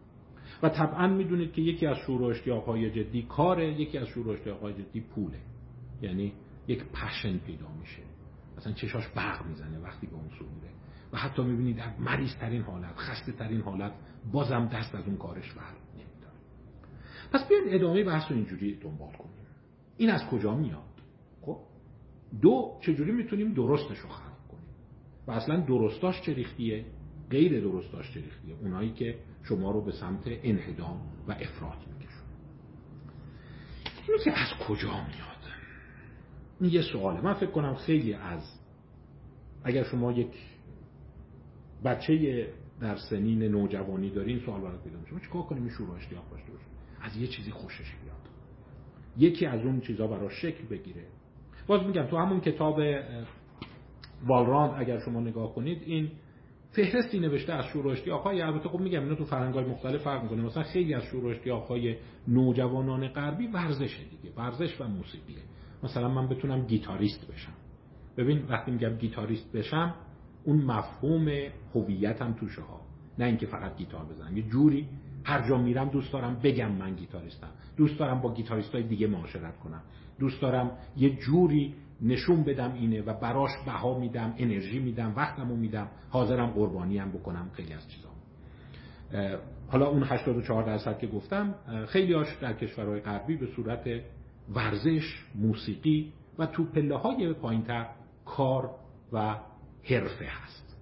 و 0.62 0.68
طبعا 0.68 1.06
می‌دونید 1.06 1.52
که 1.52 1.62
یکی 1.62 1.86
از 1.86 1.96
شور 1.96 2.22
و 2.22 2.88
جدی 2.88 3.22
کاره 3.22 3.80
یکی 3.80 3.98
از 3.98 4.06
شور 4.08 4.28
و 4.28 4.70
جدی 4.70 5.00
پوله. 5.00 5.38
یعنی 6.02 6.32
یک 6.68 6.84
پشن 6.84 7.38
پیدا 7.38 7.66
میشه. 7.80 8.02
مثلا 8.56 8.72
چشاش 8.72 9.08
برق 9.08 9.46
می‌زنه 9.46 9.78
وقتی 9.78 10.06
به 10.06 10.14
اون 10.14 10.28
سو 10.38 10.44
میره. 10.44 10.75
حتی 11.16 11.42
می‌بینید 11.42 11.76
در 11.76 11.96
مریض 11.98 12.36
ترین 12.36 12.62
حالت 12.62 12.96
خسته 12.96 13.32
ترین 13.32 13.60
حالت 13.60 13.92
بازم 14.32 14.66
دست 14.66 14.94
از 14.94 15.06
اون 15.06 15.16
کارش 15.16 15.52
بر 15.52 15.62
نمیداره. 15.94 16.34
پس 17.32 17.48
بیاین 17.48 17.74
ادامه 17.74 18.04
بحث 18.04 18.30
رو 18.30 18.36
اینجوری 18.36 18.76
دنبال 18.76 19.12
کنیم. 19.12 19.46
این 19.96 20.10
از 20.10 20.26
کجا 20.30 20.54
میاد؟ 20.54 20.82
خب 21.42 21.58
دو 22.42 22.78
چجوری 22.80 23.12
می‌تونیم 23.12 23.54
درستش 23.54 23.98
رو 23.98 24.08
خلق 24.08 24.48
کنیم؟ 24.48 24.68
و 25.26 25.30
اصلا 25.30 25.60
درستاش 25.60 26.22
چه 26.22 26.34
ریختیه؟ 26.34 26.84
غیر 27.30 27.60
درستاش 27.60 28.12
چه 28.14 28.20
ریختیه؟ 28.20 28.54
اونایی 28.54 28.92
که 28.92 29.18
شما 29.42 29.70
رو 29.70 29.84
به 29.84 29.92
سمت 29.92 30.22
انهدام 30.26 31.00
و 31.28 31.32
افراد 31.32 31.78
میکشون 31.78 32.26
اینی 34.08 34.24
که 34.24 34.30
از 34.30 34.48
کجا 34.68 34.90
میاد؟ 34.90 35.36
این 36.60 36.70
یه 36.70 36.82
سواله. 36.82 37.20
من 37.20 37.34
فکر 37.34 37.50
کنم 37.50 37.74
خیلی 37.74 38.14
از 38.14 38.60
اگر 39.64 39.84
شما 39.84 40.12
یک 40.12 40.55
بچه 41.84 42.46
در 42.80 42.96
سنین 42.96 43.42
نوجوانی 43.42 44.10
دارین 44.10 44.40
سوال 44.40 44.60
برات 44.60 44.84
پیدا 44.84 44.98
میشه 44.98 45.26
چیکار 45.26 45.42
کنیم 45.42 45.62
این 45.62 45.72
شروع 45.72 45.96
اشتیاق 45.96 46.30
داشته 46.30 46.52
باشه؟ 46.52 46.64
از 47.00 47.16
یه 47.16 47.26
چیزی 47.26 47.50
خوشش 47.50 47.92
بیاد. 48.04 48.16
یکی 49.18 49.46
از 49.46 49.64
اون 49.64 49.80
چیزا 49.80 50.06
برای 50.06 50.30
شکل 50.30 50.64
بگیره. 50.70 51.04
باز 51.66 51.86
میگم 51.86 52.06
تو 52.06 52.16
همون 52.16 52.40
کتاب 52.40 52.80
والراند 54.26 54.74
اگر 54.76 54.98
شما 54.98 55.20
نگاه 55.20 55.54
کنید 55.54 55.82
این 55.86 56.10
فهرستی 56.70 57.20
نوشته 57.20 57.52
از 57.52 57.64
شور 57.64 57.88
اشتیاقهای. 57.88 58.42
البته 58.42 58.68
خب 58.68 58.80
میگم 58.80 59.02
اینا 59.02 59.14
تو 59.14 59.24
فرهنگ‌های 59.24 59.64
مختلف 59.64 60.02
فرق 60.02 60.22
می‌کنه. 60.22 60.42
مثلا 60.42 60.62
خیلی 60.62 60.94
از 60.94 61.02
شور 61.02 61.26
اشتیاقهای 61.26 61.96
نوجوانان 62.28 63.08
غربی 63.08 63.46
ورزشه 63.46 64.04
دیگه 64.04 64.34
ورزش 64.36 64.80
و 64.80 64.88
موسیقیه. 64.88 65.42
مثلا 65.82 66.08
من 66.08 66.28
بتونم 66.28 66.66
گیتاریست 66.66 67.32
بشم. 67.32 67.52
ببین 68.16 68.46
وقتی 68.48 68.70
میگم 68.70 68.96
گیتاریست 68.96 69.52
بشم 69.56 69.94
اون 70.46 70.56
مفهوم 70.56 71.28
هویتم 71.74 72.32
توشه 72.32 72.62
ها 72.62 72.80
نه 73.18 73.24
اینکه 73.24 73.46
فقط 73.46 73.76
گیتار 73.76 74.04
بزنم. 74.04 74.36
یه 74.36 74.42
جوری 74.42 74.88
هر 75.24 75.48
جا 75.48 75.58
میرم 75.58 75.88
دوست 75.88 76.12
دارم 76.12 76.40
بگم 76.42 76.72
من 76.72 76.94
گیتاریستم. 76.94 77.48
دوست 77.76 77.98
دارم 77.98 78.20
با 78.20 78.34
گیتاریست 78.34 78.74
های 78.74 78.82
دیگه 78.82 79.06
معاشرت 79.06 79.58
کنم. 79.58 79.82
دوست 80.18 80.42
دارم 80.42 80.70
یه 80.96 81.10
جوری 81.10 81.74
نشون 82.02 82.42
بدم 82.42 82.72
اینه 82.72 83.02
و 83.02 83.20
براش 83.20 83.50
بها 83.66 83.98
میدم 83.98 84.34
انرژی 84.38 84.78
میدم 84.78 85.12
وقتمو 85.16 85.56
میدم. 85.56 85.88
حاضرم 86.10 86.46
قربانی 86.46 86.98
هم 86.98 87.10
بکنم. 87.10 87.50
خیلی 87.52 87.72
از 87.72 87.88
چیزا. 87.88 88.08
حالا 89.68 89.86
اون 89.86 90.02
84 90.02 90.62
درصد 90.62 90.98
که 90.98 91.06
گفتم 91.06 91.54
خیلی 91.88 92.12
هاش 92.12 92.36
در 92.40 92.52
کشورهای 92.52 93.00
غربی 93.00 93.36
به 93.36 93.46
صورت 93.46 94.00
ورزش 94.54 95.24
موسیقی 95.34 96.12
و 96.38 96.46
تو 96.46 96.64
پله 96.64 96.96
های 96.96 97.32
پایینتر 97.32 97.86
کار 98.24 98.70
و 99.12 99.36
حرفه 99.88 100.24
هست. 100.24 100.76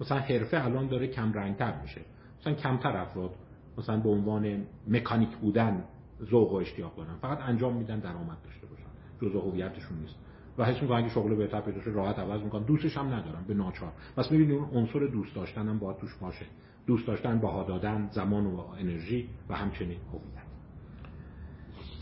مثلا 0.00 0.18
حرفه 0.18 0.64
الان 0.64 0.88
داره 0.88 1.06
کم 1.06 1.32
رنگتر 1.32 1.80
میشه. 1.82 2.00
مثلا 2.40 2.54
کمتر 2.54 2.96
افراد 2.96 3.30
مثلا 3.78 4.00
به 4.00 4.08
عنوان 4.08 4.66
مکانیک 4.88 5.36
بودن 5.36 5.84
ذوق 6.30 6.52
و 6.52 6.54
اشتیاق 6.54 6.96
دارن. 6.96 7.14
فقط 7.14 7.40
انجام 7.40 7.76
میدن 7.76 7.98
درآمد 7.98 8.42
داشته 8.44 8.66
باشن. 8.66 8.90
جزء 9.22 9.40
هویتشون 9.40 9.98
نیست. 9.98 10.14
و 10.58 10.64
حس 10.64 10.82
می‌کنن 10.82 10.96
اگه 10.98 11.08
شغل 11.08 11.34
بهتر 11.34 11.60
پیدا 11.60 11.92
راحت 11.92 12.18
عوض 12.18 12.42
می‌کنن. 12.42 12.62
دوستش 12.62 12.96
هم 12.96 13.14
ندارن 13.14 13.44
به 13.44 13.54
ناچار. 13.54 13.92
پس 14.16 14.32
می‌بینید 14.32 14.58
اون 14.58 14.70
عنصر 14.70 15.06
دوست 15.06 15.34
داشتن 15.34 15.68
هم 15.68 15.78
باید 15.78 15.96
توش 15.96 16.14
باشه. 16.14 16.46
دوست 16.86 17.06
داشتن 17.06 17.38
بها 17.38 17.64
دادن 17.64 18.08
زمان 18.12 18.46
و 18.46 18.58
انرژی 18.58 19.28
و 19.48 19.54
همچنین 19.54 19.98
هویت. 20.12 20.50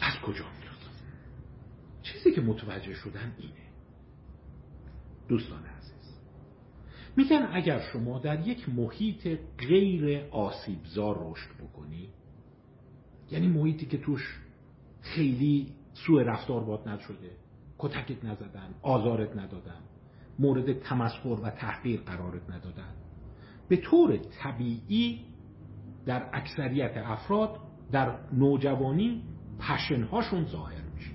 از 0.00 0.20
کجا 0.26 0.44
میاد 0.44 0.78
چیزی 2.02 2.32
که 2.32 2.40
متوجه 2.40 2.94
شدن 2.94 3.34
اینه. 3.38 3.52
دوستان 5.28 5.58
عزیز 5.58 5.77
میگن 7.18 7.48
اگر 7.52 7.80
شما 7.92 8.18
در 8.18 8.48
یک 8.48 8.68
محیط 8.68 9.38
غیر 9.58 10.24
آسیبزار 10.30 11.30
رشد 11.30 11.50
بکنی 11.62 12.08
یعنی 13.30 13.48
محیطی 13.48 13.86
که 13.86 13.98
توش 13.98 14.40
خیلی 15.00 15.72
سوء 15.92 16.22
رفتار 16.22 16.64
باد 16.64 16.88
نشده 16.88 17.30
کتکت 17.78 18.24
نزدن 18.24 18.74
آزارت 18.82 19.36
ندادن 19.36 19.80
مورد 20.38 20.72
تمسخر 20.72 21.28
و 21.28 21.50
تحقیر 21.50 22.00
قرارت 22.00 22.50
ندادن 22.50 22.94
به 23.68 23.76
طور 23.76 24.16
طبیعی 24.16 25.20
در 26.06 26.30
اکثریت 26.32 26.96
افراد 26.96 27.60
در 27.92 28.18
نوجوانی 28.32 29.22
پشنهاشون 29.58 30.44
ظاهر 30.44 30.82
میشه. 30.94 31.14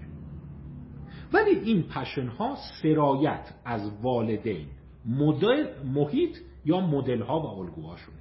ولی 1.34 1.52
این 1.52 1.84
پشنها 1.84 2.58
سرایت 2.82 3.54
از 3.66 3.92
والدین 4.02 4.68
مدل 5.06 5.84
محیط 5.84 6.38
یا 6.66 6.80
مدل 6.80 7.22
ها 7.22 7.40
و 7.40 7.46
الگوهاشونه. 7.46 8.18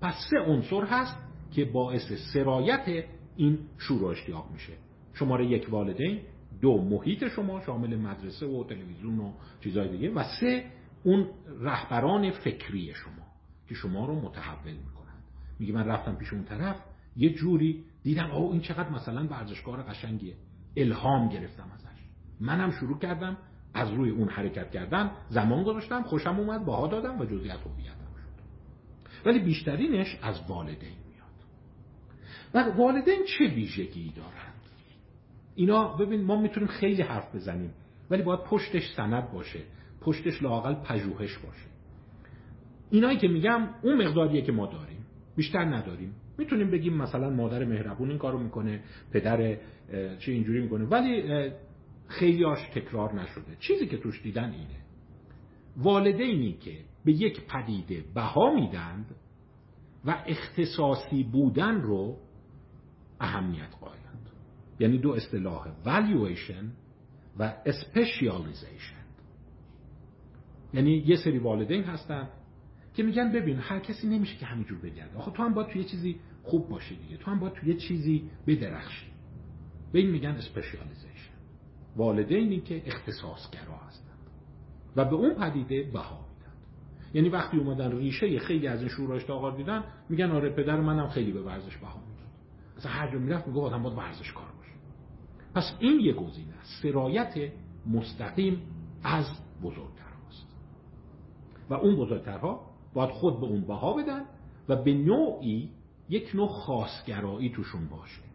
پس 0.00 0.14
سه 0.30 0.38
عنصر 0.38 0.84
هست 0.84 1.16
که 1.54 1.64
باعث 1.64 2.12
سرایت 2.34 3.04
این 3.36 3.58
شور 3.78 4.04
اشتیاق 4.04 4.50
میشه. 4.52 4.72
شماره 5.14 5.46
یک 5.46 5.68
والدین 5.70 6.20
دو 6.60 6.82
محیط 6.82 7.28
شما 7.28 7.60
شامل 7.60 7.96
مدرسه 7.96 8.46
و 8.46 8.64
تلویزیون 8.64 9.18
و 9.18 9.32
چیزهای 9.60 9.88
دیگه 9.88 10.10
و 10.10 10.24
سه 10.40 10.64
اون 11.04 11.26
رهبران 11.60 12.30
فکری 12.30 12.94
شما 12.94 13.26
که 13.68 13.74
شما 13.74 14.06
رو 14.06 14.20
متحول 14.20 14.72
می‌کنن. 14.72 15.14
میگه 15.58 15.72
من 15.72 15.84
رفتم 15.84 16.14
پیش 16.14 16.32
اون 16.32 16.44
طرف 16.44 16.76
یه 17.16 17.30
جوری 17.32 17.84
دیدم 18.02 18.30
او 18.30 18.52
این 18.52 18.60
چقدر 18.60 18.90
مثلا 18.90 19.26
ورزشکار 19.26 19.82
قشنگیه. 19.82 20.34
الهام 20.76 21.28
گرفتم 21.28 21.70
ازش. 21.74 21.86
منم 22.40 22.70
شروع 22.70 22.98
کردم 22.98 23.36
از 23.76 23.92
روی 23.92 24.10
اون 24.10 24.28
حرکت 24.28 24.70
کردن 24.70 25.10
زمان 25.28 25.62
گذاشتم 25.62 26.02
خوشم 26.02 26.40
اومد 26.40 26.64
باها 26.64 26.86
دادم 26.86 27.20
و 27.20 27.24
جزئیات 27.24 27.60
هویتم 27.60 28.14
شد 28.16 29.26
ولی 29.26 29.38
بیشترینش 29.38 30.18
از 30.22 30.40
والدین 30.48 30.96
میاد. 31.08 31.36
و 32.54 32.76
والدین 32.76 33.24
چه 33.38 33.44
ویژگی 33.54 34.12
دارن؟ 34.16 34.52
اینا 35.54 35.96
ببین 35.96 36.24
ما 36.24 36.40
می‌تونیم 36.40 36.68
خیلی 36.68 37.02
حرف 37.02 37.34
بزنیم 37.34 37.70
ولی 38.10 38.22
باید 38.22 38.40
پشتش 38.40 38.94
سند 38.96 39.32
باشه 39.32 39.60
پشتش 40.00 40.42
لاقل 40.42 40.74
پژوهش 40.74 41.38
باشه. 41.38 41.66
اینایی 42.90 43.18
که 43.18 43.28
میگم 43.28 43.68
اون 43.82 44.06
مقداریه 44.06 44.42
که 44.42 44.52
ما 44.52 44.66
داریم 44.66 45.06
بیشتر 45.36 45.64
نداریم. 45.64 46.14
می‌تونیم 46.38 46.70
بگیم 46.70 46.94
مثلا 46.94 47.30
مادر 47.30 47.64
مهربون 47.64 48.08
این 48.08 48.18
کارو 48.18 48.38
می‌کنه 48.38 48.80
پدر 49.12 49.56
چه 50.18 50.32
اینجوری 50.32 50.60
می‌کنه. 50.60 50.84
ولی 50.84 51.50
خیلیاش 52.08 52.68
تکرار 52.74 53.22
نشده. 53.22 53.56
چیزی 53.58 53.86
که 53.86 53.96
توش 53.96 54.22
دیدن 54.22 54.50
اینه. 54.50 54.86
والدینی 55.76 56.52
که 56.52 56.78
به 57.04 57.12
یک 57.12 57.46
پدیده 57.46 58.04
بها 58.14 58.54
میدند 58.54 59.14
و 60.04 60.24
اختصاصی 60.26 61.22
بودن 61.22 61.80
رو 61.80 62.18
اهمیت 63.20 63.74
قائل 63.80 63.96
یعنی 64.80 64.98
دو 64.98 65.10
اصطلاح 65.10 65.68
valuation 65.84 66.64
و 67.38 67.52
specialization. 67.66 69.06
یعنی 70.74 71.02
یه 71.06 71.16
سری 71.16 71.38
والدین 71.38 71.84
هستن 71.84 72.28
که 72.94 73.02
میگن 73.02 73.32
ببین 73.32 73.58
هر 73.58 73.78
کسی 73.78 74.08
نمیشه 74.08 74.36
که 74.36 74.46
همینجور 74.46 74.78
بگرده. 74.78 75.18
آخه 75.18 75.30
تو 75.30 75.42
هم 75.42 75.54
باید 75.54 75.68
توی 75.68 75.84
چیزی 75.84 76.20
خوب 76.42 76.68
باشی 76.68 76.96
دیگه. 76.96 77.16
تو 77.16 77.30
هم 77.30 77.38
باید 77.38 77.52
توی 77.52 77.74
چیزی 77.74 78.30
بدرخشی. 78.46 79.06
به 79.92 79.98
این 79.98 80.10
میگن 80.10 80.30
اسپشیالیزیشن 80.30 81.15
والدینی 81.96 82.60
که 82.60 82.82
اختصاصگرا 82.86 83.76
هستند 83.86 84.18
و 84.96 85.04
به 85.04 85.14
اون 85.14 85.34
پدیده 85.34 85.90
بها 85.92 86.18
میدن. 86.18 86.52
یعنی 87.14 87.28
وقتی 87.28 87.56
اومدن 87.56 87.92
ریشه 87.98 88.38
خیلی 88.38 88.68
از 88.68 88.80
این 88.80 88.88
شورا 88.88 89.16
اشتاقات 89.16 89.56
دیدن 89.56 89.84
میگن 90.08 90.30
آره 90.30 90.50
پدر 90.50 90.80
منم 90.80 91.08
خیلی 91.08 91.32
به 91.32 91.42
ورزش 91.42 91.76
بها 91.76 91.98
می‌داد 91.98 92.26
مثلا 92.78 92.92
هر 92.92 93.12
جا 93.12 93.18
می‌رفت 93.18 93.48
آدم 93.48 93.82
باید 93.82 93.98
ورزشکار 93.98 94.46
باشه. 94.58 94.72
پس 95.54 95.76
این 95.80 96.00
یه 96.00 96.12
گزینه 96.12 96.54
است. 96.54 96.82
سرایت 96.82 97.52
مستقیم 97.86 98.62
از 99.02 99.26
بزرگترهاست 99.62 100.56
و 101.70 101.74
اون 101.74 101.96
بزرگترها 101.96 102.60
باید 102.94 103.10
خود 103.10 103.40
به 103.40 103.46
اون 103.46 103.60
بها 103.60 103.92
بدن 103.92 104.24
و 104.68 104.76
به 104.82 104.94
نوعی 104.94 105.70
یک 106.08 106.30
نوع 106.34 106.48
خاصگرایی 106.48 107.50
توشون 107.50 107.88
باشه. 107.88 108.25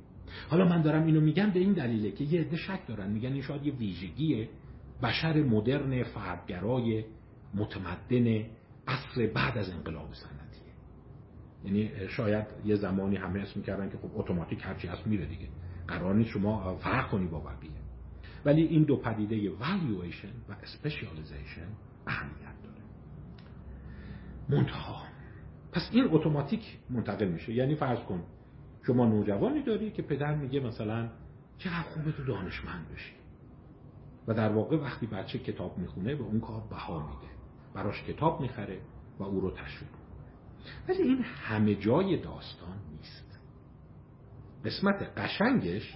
حالا 0.49 0.65
من 0.65 0.82
دارم 0.82 1.05
اینو 1.05 1.21
میگم 1.21 1.49
به 1.49 1.59
این 1.59 1.73
دلیله 1.73 2.11
که 2.11 2.23
یه 2.23 2.41
عده 2.41 2.57
شک 2.57 2.88
دارن. 2.88 3.11
میگن 3.11 3.34
این 3.34 3.41
شاید 3.41 3.65
یه 3.65 3.73
ویژگی 3.73 4.47
بشر 5.03 5.43
مدرن 5.43 6.03
فردگرای 6.03 7.05
متمدن 7.53 8.45
عصر 8.88 9.27
بعد 9.36 9.57
از 9.57 9.69
انقلاب 9.69 10.13
صنعتیه. 10.13 10.73
یعنی 11.65 12.07
شاید 12.09 12.45
یه 12.65 12.75
زمانی 12.75 13.15
همه 13.15 13.39
اسم 13.39 13.59
می‌کردن 13.59 13.89
که 13.89 13.97
خب 13.97 14.09
اتوماتیک 14.13 14.59
هرچی 14.63 14.88
هست 14.88 15.07
میره 15.07 15.25
دیگه. 15.25 15.47
قرار 15.88 16.15
نیست 16.15 16.29
شما 16.29 16.75
فرق 16.75 17.09
کنی 17.09 17.27
با 17.27 17.39
بقیه. 17.39 17.71
ولی 18.45 18.61
این 18.61 18.84
دو 18.84 18.95
پدیده 18.95 19.51
والویشن 19.51 20.32
و 20.49 20.55
specialization 20.63 21.67
اهمیت 22.07 22.61
داره. 22.63 22.82
منتها. 24.49 25.03
پس 25.71 25.89
این 25.91 26.07
اتوماتیک 26.09 26.77
منتقل 26.89 27.27
میشه. 27.27 27.53
یعنی 27.53 27.75
فرض 27.75 27.99
کن 27.99 28.23
شما 28.88 29.05
نوجوانی 29.05 29.63
داری 29.63 29.91
که 29.91 30.01
پدر 30.01 30.36
میگه 30.36 30.59
مثلا 30.59 31.09
چقدر 31.57 31.82
خوبه 31.82 32.11
تو 32.11 32.23
دانشمند 32.23 32.89
بشی. 32.93 33.13
و 34.27 34.34
در 34.34 34.49
واقع 34.49 34.77
وقتی 34.77 35.07
بچه 35.07 35.39
کتاب 35.39 35.77
می‌خونه 35.77 36.15
به 36.15 36.23
اون 36.23 36.39
کار 36.39 36.63
بها 36.69 36.99
میده. 36.99 37.34
براش 37.73 38.03
کتاب 38.03 38.41
می‌خره 38.41 38.82
و 39.19 39.23
او 39.23 39.39
رو 39.39 39.51
تشویق 39.51 39.89
ولی 40.89 41.01
این 41.01 41.21
همه 41.23 41.75
جای 41.75 42.17
داستان 42.17 42.77
نیست. 42.91 43.39
قسمت 44.65 45.17
قشنگش 45.17 45.95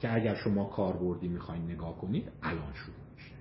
که 0.00 0.14
اگر 0.14 0.34
شما 0.34 0.64
کاربردی 0.64 1.28
می‌خواین 1.28 1.70
نگاه 1.70 1.98
کنید 1.98 2.32
الان 2.42 2.74
شروع 2.74 2.96
میشه. 3.14 3.33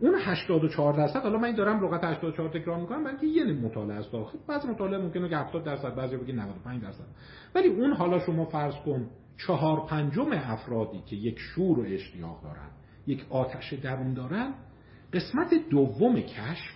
اون 0.00 0.14
84 0.14 0.92
درصد 0.92 1.22
حالا 1.22 1.38
من 1.38 1.52
دارم 1.52 1.84
لغت 1.84 2.04
84 2.04 2.48
تکرار 2.48 2.80
می‌کنم 2.80 3.04
بلکه 3.04 3.26
یه 3.26 3.44
مطالعه 3.44 3.96
است. 3.96 4.10
خب 4.10 4.38
بعضی 4.48 4.68
مطالعه 4.68 5.02
ممکنه 5.02 5.28
که 5.28 5.36
70 5.36 5.64
درصد 5.64 5.94
بعضی 5.94 6.16
بگه 6.16 6.32
95 6.32 6.82
درصد. 6.82 7.04
ولی 7.54 7.68
اون 7.68 7.92
حالا 7.92 8.18
شما 8.18 8.44
فرض 8.44 8.74
کن 8.74 9.10
چهار 9.46 9.86
پنجم 9.86 10.28
افرادی 10.32 11.02
که 11.06 11.16
یک 11.16 11.38
شور 11.38 11.78
و 11.78 11.82
اشتیاق 11.82 12.42
دارن 12.42 12.70
یک 13.06 13.26
آتش 13.30 13.72
درون 13.72 14.14
دارن 14.14 14.54
قسمت 15.12 15.54
دوم 15.70 16.20
کشف 16.20 16.74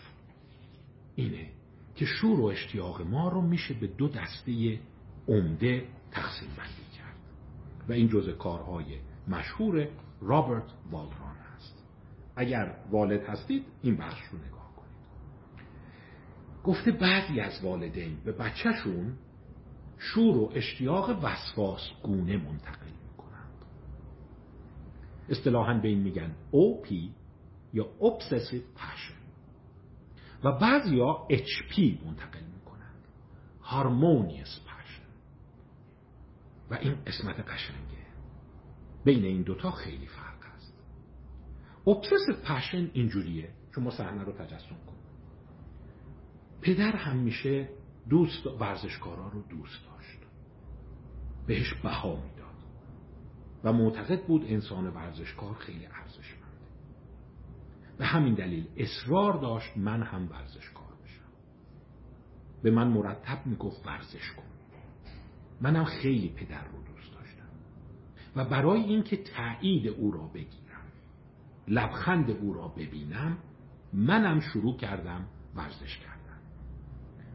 اینه 1.15 1.47
که 1.95 2.05
شور 2.05 2.41
و 2.41 2.45
اشتیاق 2.45 3.03
ما 3.03 3.29
رو 3.29 3.41
میشه 3.41 3.75
به 3.75 3.87
دو 3.87 4.09
دسته 4.09 4.79
عمده 5.29 5.85
تقسیم 6.13 6.49
بندی 6.49 6.97
کرد. 6.99 7.17
و 7.89 7.93
این 7.93 8.09
جزء 8.09 8.33
کارهای 8.33 8.85
مشهور 9.29 9.89
رابرت 10.21 10.73
والدران 10.91 11.21
است 11.21 11.24
اگر 12.37 12.77
والد 12.91 13.23
هستید 13.29 13.65
این 13.83 13.97
بخش 13.97 14.21
رو 14.33 14.39
نگاه 14.39 14.73
کنید. 14.77 14.95
گفته 16.65 16.93
بعضی 16.93 17.41
از 17.41 17.65
والدین 17.65 18.21
به 18.25 18.33
بچهشون 18.33 19.17
شور 19.99 20.37
و 20.37 20.51
اشتیاق 20.55 21.25
وسواس 21.25 21.81
گونه 22.03 22.37
منتقل 22.37 22.91
می‌کنند. 23.11 23.65
اصطلاحا 25.29 25.75
به 25.75 25.89
این 25.89 25.99
میگن 25.99 26.35
OP 26.53 26.93
یا 27.73 27.87
Obsessive 28.01 28.79
Passion. 28.79 29.25
و 30.45 30.53
بعضیا 30.59 31.27
HP 31.31 31.79
منتقل 32.07 32.45
می‌کنند. 32.55 33.05
Harmonious 33.63 34.69
Passion. 34.69 35.09
و 36.71 36.75
این 36.75 36.95
قسمت 37.07 37.41
قشنگه. 37.41 38.05
بین 39.05 39.25
این 39.25 39.43
دوتا 39.43 39.71
خیلی 39.71 40.07
فرق 40.07 40.24
Obsessive 41.87 42.47
Passion 42.49 42.91
اینجوریه 42.93 43.51
شما 43.75 43.91
صحنه 43.91 44.23
رو 44.23 44.33
تجسم 44.33 44.77
کن 44.87 44.95
پدر 46.61 46.97
همیشه 46.97 47.69
دوست 48.09 48.47
ورزشکارا 48.47 49.29
رو 49.29 49.43
دوست 49.43 49.85
داشت. 49.85 50.19
بهش 51.47 51.75
بها 51.75 52.17
می‌داد. 52.17 52.55
و 53.65 53.73
معتقد 53.73 54.27
بود 54.27 54.45
انسان 54.45 54.87
ورزشکار 54.87 55.55
خیلی 55.55 55.87
ارزشمنده. 55.87 56.45
به 57.99 58.07
همین 58.07 58.35
دلیل 58.35 58.69
اصرار 58.77 59.33
داشت 59.33 59.77
من 59.77 60.03
هم 60.03 60.29
ورزشکار 60.31 60.93
بشم. 61.05 61.33
به 62.63 62.71
من 62.71 62.89
مرتب 62.89 63.47
می‌گفت 63.47 63.87
ورزش 63.87 64.33
کن. 64.37 64.43
منم 65.61 65.85
خیلی 65.85 66.29
پدر 66.29 66.65
رو 66.65 66.83
دوست 66.83 67.15
داشتم. 67.15 67.49
و 68.37 68.45
برای 68.45 68.81
اینکه 68.81 69.17
تایید 69.17 69.89
او 69.89 70.11
را 70.11 70.27
بگیرم 70.27 70.64
لبخند 71.69 72.31
او 72.31 72.55
را 72.55 72.69
ببینم 72.69 73.37
منم 73.93 74.41
شروع 74.41 74.77
کردم 74.77 75.25
ورزش 75.57 75.99
کردم 75.99 76.15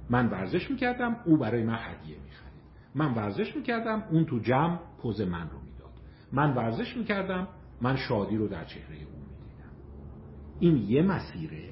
من 0.10 0.30
ورزش 0.30 0.72
می‌کردم 0.72 1.16
او 1.26 1.38
برای 1.38 1.64
من 1.64 1.78
هدیه 1.80 2.18
می‌خرید. 2.26 2.64
من 2.96 3.14
ورزش 3.14 3.56
می‌کردم 3.56 4.04
اون 4.12 4.26
تو 4.26 4.40
جمع 4.40 4.80
پوز 5.02 5.22
من 5.22 5.50
رو 5.50 5.60
می‌داد. 5.60 5.94
من 6.32 6.54
ورزش 6.54 6.98
می‌کردم 6.98 7.48
من 7.82 7.96
شادی 7.96 8.38
رو 8.38 8.48
در 8.48 8.66
چهره 8.66 8.96
او 8.96 9.20
می‌دیدم. 9.20 9.72
این 10.60 10.78
یه 10.78 11.02
مسیره 11.02 11.70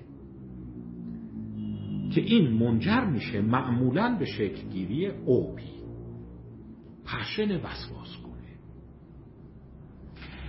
که 2.14 2.22
این 2.22 2.54
منجر 2.54 3.06
میشه 3.06 3.42
معمولا 3.42 4.16
به 4.20 4.26
شکلگیری 4.26 5.08
اوپی 5.08 5.78
پشن 7.06 7.52
وسواسگونه 7.52 8.27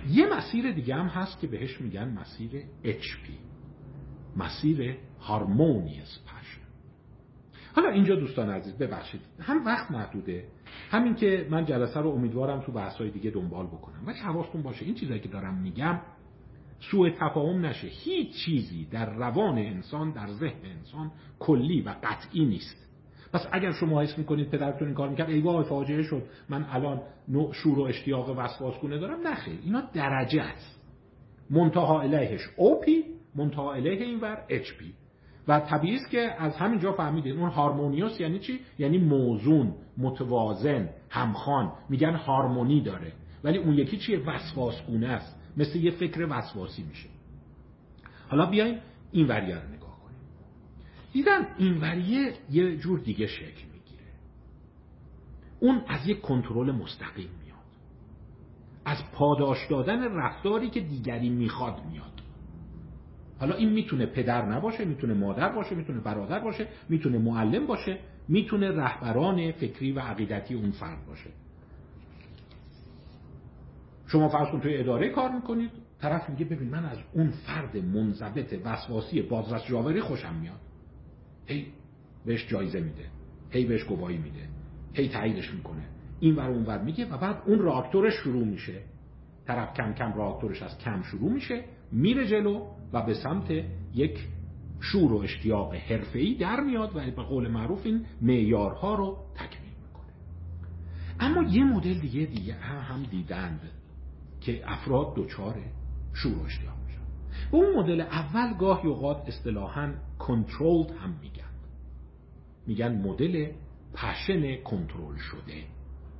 یه 0.09 0.35
مسیر 0.35 0.71
دیگه 0.71 0.95
هم 0.95 1.07
هست 1.07 1.39
که 1.39 1.47
بهش 1.47 1.81
میگن 1.81 2.09
مسیر 2.09 2.51
HP 2.83 3.29
مسیر 4.37 4.97
هارمونیس 5.19 6.19
حالا 7.75 7.89
اینجا 7.89 8.15
دوستان 8.15 8.49
عزیز 8.49 8.77
ببخشید 8.77 9.21
هم 9.39 9.65
وقت 9.65 9.91
محدوده. 9.91 10.47
همین 10.91 11.15
که 11.15 11.47
من 11.49 11.65
جلسه 11.65 11.99
رو 11.99 12.09
امیدوارم 12.09 12.61
تو 12.61 12.71
بحث‌های 12.71 13.09
دیگه 13.09 13.29
دنبال 13.29 13.67
بکنم. 13.67 14.03
ولی 14.05 14.19
حواستون 14.19 14.61
باشه 14.61 14.85
این 14.85 14.95
چیزایی 14.95 15.19
که 15.19 15.29
دارم 15.29 15.61
میگم 15.61 15.99
سوء 16.79 17.09
تفاهم 17.09 17.65
نشه. 17.65 17.87
هیچ 17.87 18.45
چیزی 18.45 18.85
در 18.85 19.13
روان 19.13 19.57
انسان 19.57 20.11
در 20.11 20.27
ذهن 20.27 20.65
انسان 20.65 21.11
کلی 21.39 21.81
و 21.81 21.95
قطعی 22.03 22.45
نیست. 22.45 22.88
پس 23.33 23.47
اگر 23.51 23.71
شما 23.71 24.01
حس 24.01 24.17
می‌کنید 24.17 24.49
پدرتون 24.49 24.87
این 24.87 24.97
کار 24.97 25.09
می‌کرد 25.09 25.29
ای 25.29 25.39
وای 25.39 25.63
فاجعه 25.63 26.03
شد. 26.03 26.23
من 26.49 26.65
الان 26.71 27.01
نوع 27.27 27.53
شور 27.53 27.79
و 27.79 27.81
اشتیاق 27.81 28.37
وسواسگونه 28.37 28.97
دارم. 28.97 29.27
نخیر 29.27 29.59
اینا 29.63 29.81
درجه 29.93 30.41
است. 30.41 30.79
منتها 31.49 32.01
الیهش 32.01 32.41
اوپی 32.57 33.03
منتها 33.35 33.73
الیه 33.73 34.05
اینور 34.05 34.37
اچ 34.49 34.73
پی 34.79 34.93
و 35.47 35.59
طبیعی 35.59 35.95
است 35.95 36.09
که 36.09 36.35
از 36.39 36.55
همینجا 36.55 36.91
فهمیدید 36.91 37.35
اون 37.35 37.49
هارمونیوس 37.49 38.19
یعنی 38.19 38.39
چی؟ 38.39 38.59
یعنی 38.79 38.97
موزون 38.97 39.73
متوازن 39.97 40.89
همخوان. 41.09 41.71
میگن 41.89 42.15
هارمونی 42.15 42.81
داره. 42.81 43.11
ولی 43.43 43.57
اون 43.57 43.73
یکی 43.73 43.97
چیه؟ 43.97 44.19
وسواسگونه 44.19 45.07
است. 45.07 45.39
مثل 45.57 45.79
یه 45.79 45.91
فکر 45.91 46.27
وسواسی 46.29 46.83
میشه. 46.83 47.09
حالا 48.29 48.45
بیایم 48.45 48.77
این 49.11 49.27
کنیم 49.27 49.78
دیدن 51.13 51.47
این 51.57 51.77
وریه 51.77 52.33
یه 52.51 52.77
جور 52.77 52.99
دیگه 52.99 53.27
شکل 53.27 53.65
می‌گیره. 53.73 54.11
اون 55.59 55.81
از 55.87 56.07
یک 56.07 56.21
کنترل 56.21 56.71
مستقیم 56.71 57.29
میاد. 57.43 57.59
از 58.85 58.97
پاداش 59.13 59.67
دادن 59.69 60.03
رفتاری 60.13 60.69
که 60.69 60.79
دیگری 60.79 61.29
می‌خواد 61.29 61.85
میاد. 61.91 62.21
حالا 63.39 63.55
این 63.55 63.69
می‌تونه 63.69 64.05
پدر 64.05 64.45
نباشه 64.45 64.85
می‌تونه 64.85 65.13
مادر 65.13 65.49
باشه 65.49 65.75
می‌تونه 65.75 65.99
برادر 65.99 66.39
باشه 66.39 66.67
می‌تونه 66.89 67.17
معلم 67.17 67.67
باشه 67.67 67.99
می‌تونه 68.27 68.71
رهبران 68.71 69.51
فکری 69.51 69.91
و 69.91 69.99
عقیدتی 69.99 70.53
اون 70.53 70.71
فرد 70.71 71.05
باشه. 71.05 71.29
شما 74.07 74.29
فرض 74.29 74.51
کن 74.51 74.59
توی 74.59 74.77
اداره 74.77 75.09
کار 75.09 75.31
می‌کنید 75.31 75.71
طرف 76.01 76.29
میگه 76.29 76.45
ببین 76.45 76.69
من 76.69 76.85
از 76.85 76.97
اون 77.13 77.29
فرد 77.29 77.77
منضبط 77.77 78.61
وسواسی 78.63 79.21
بازرس 79.21 79.65
جاوری 79.65 80.01
خوشم 80.01 80.35
میاد. 80.35 80.59
هی 81.49 81.67
بهش 82.25 82.47
جایزه 82.47 82.79
میده 82.79 83.05
هی 83.49 83.65
بهش 83.65 83.83
گواهی 83.83 84.17
میده 84.17 84.49
هی 84.93 85.09
تاییدش 85.09 85.53
می‌کنه. 85.53 85.83
این 86.19 86.35
ور 86.35 86.49
اون 86.49 86.65
ور 86.65 86.81
میگه 86.81 87.05
و 87.05 87.17
بعد 87.17 87.41
اون 87.45 87.59
راکتورش 87.59 88.13
شروع 88.13 88.45
میشه. 88.45 88.81
طرف 89.47 89.73
کم 89.73 89.93
کم 89.93 90.13
راکتورش 90.13 90.61
از 90.61 90.77
کم 90.77 91.01
شروع 91.01 91.31
میشه 91.31 91.63
میره 91.91 92.27
جلو 92.27 92.65
و 92.93 93.01
به 93.01 93.13
سمت 93.13 93.51
یک 93.95 94.27
شور 94.79 95.13
و 95.13 95.17
اشتیاق 95.17 95.73
حرفه‌ای 95.73 96.35
در 96.35 96.59
میاد 96.59 96.95
و 96.95 96.99
به 96.99 97.23
قول 97.23 97.47
معروف 97.47 97.85
این 97.85 98.05
معیارها 98.21 98.95
رو 98.95 99.17
تکمیل 99.35 99.73
می‌کنه. 99.87 100.13
اما 101.19 101.43
یه 101.43 101.63
مدل 101.63 101.99
دیگه 101.99 102.25
دیگه 102.25 102.53
هم 102.53 103.03
دیدند 103.03 103.61
که 104.41 104.71
افراد 104.71 105.15
دچار 105.15 105.55
شور 106.13 106.37
و 106.37 106.43
اشتیاق 106.43 106.75
میشن. 106.85 107.01
اون 107.51 107.75
مدل 107.75 108.01
اول 108.01 108.57
گاهی 108.57 108.87
اوقات 108.87 109.27
اصطلاحا 109.27 109.93
کنترلد 110.19 110.91
هم 110.91 111.19
میگن. 111.21 111.38
میگن 112.69 113.01
مدل 113.01 113.51
پشن 113.93 114.63
کنترل 114.63 115.17
شده. 115.17 115.63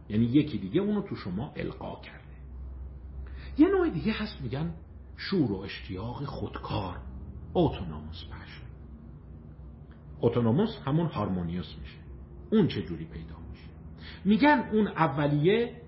یعنی 0.10 0.26
یکی 0.26 0.58
دیگه 0.58 0.82
اونو 0.82 1.02
تو 1.02 1.16
شما 1.16 1.54
القا 1.56 2.02
کرده. 2.02 2.20
یه 3.58 3.68
نوع 3.68 3.90
دیگه 3.90 4.14
هست 4.14 4.42
میگن 4.42 4.74
شور 5.18 5.52
و 5.52 5.56
اشتیاق 5.56 6.24
خودکار 6.26 6.98
اتونوموس 7.54 8.26
پشن. 8.26 8.68
اتونوموس 10.22 10.78
همون 10.86 11.08
هارمونیوس 11.08 11.76
میشه. 11.80 12.00
اون 12.52 12.68
چه 12.68 12.82
جوری 12.82 13.06
پیدا 13.06 13.36
میشه؟ 13.52 13.70
میگن 14.26 14.70
اون 14.74 14.88
اولیه 14.88 15.82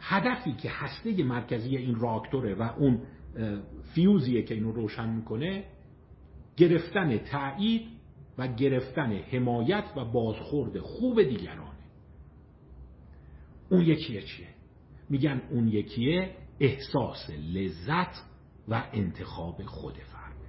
هدفی 0.00 0.52
که 0.52 0.70
هسته 0.70 1.24
مرکزی 1.24 1.76
این 1.76 1.94
راکتوره 1.94 2.54
و 2.54 2.62
اون 2.62 3.02
فیوزیه 3.94 4.42
که 4.42 4.54
اینو 4.54 4.72
روشن 4.72 5.08
می‌کنه 5.08 5.64
گرفتن 6.56 7.18
تایید 7.18 7.99
و 8.40 8.46
گرفتن 8.46 9.12
حمایت 9.12 9.84
و 9.96 10.04
بازخورد 10.04 10.78
خوب 10.78 11.22
دیگرانه 11.22 11.70
اون 13.70 13.80
یکیه 13.80 14.22
چیه؟ 14.22 14.48
میگن 15.10 15.42
اون 15.50 15.68
یکیه 15.68 16.36
احساس 16.60 17.30
لذت 17.30 18.24
و 18.68 18.84
انتخاب 18.92 19.62
خود 19.62 19.94
فرده 19.94 20.48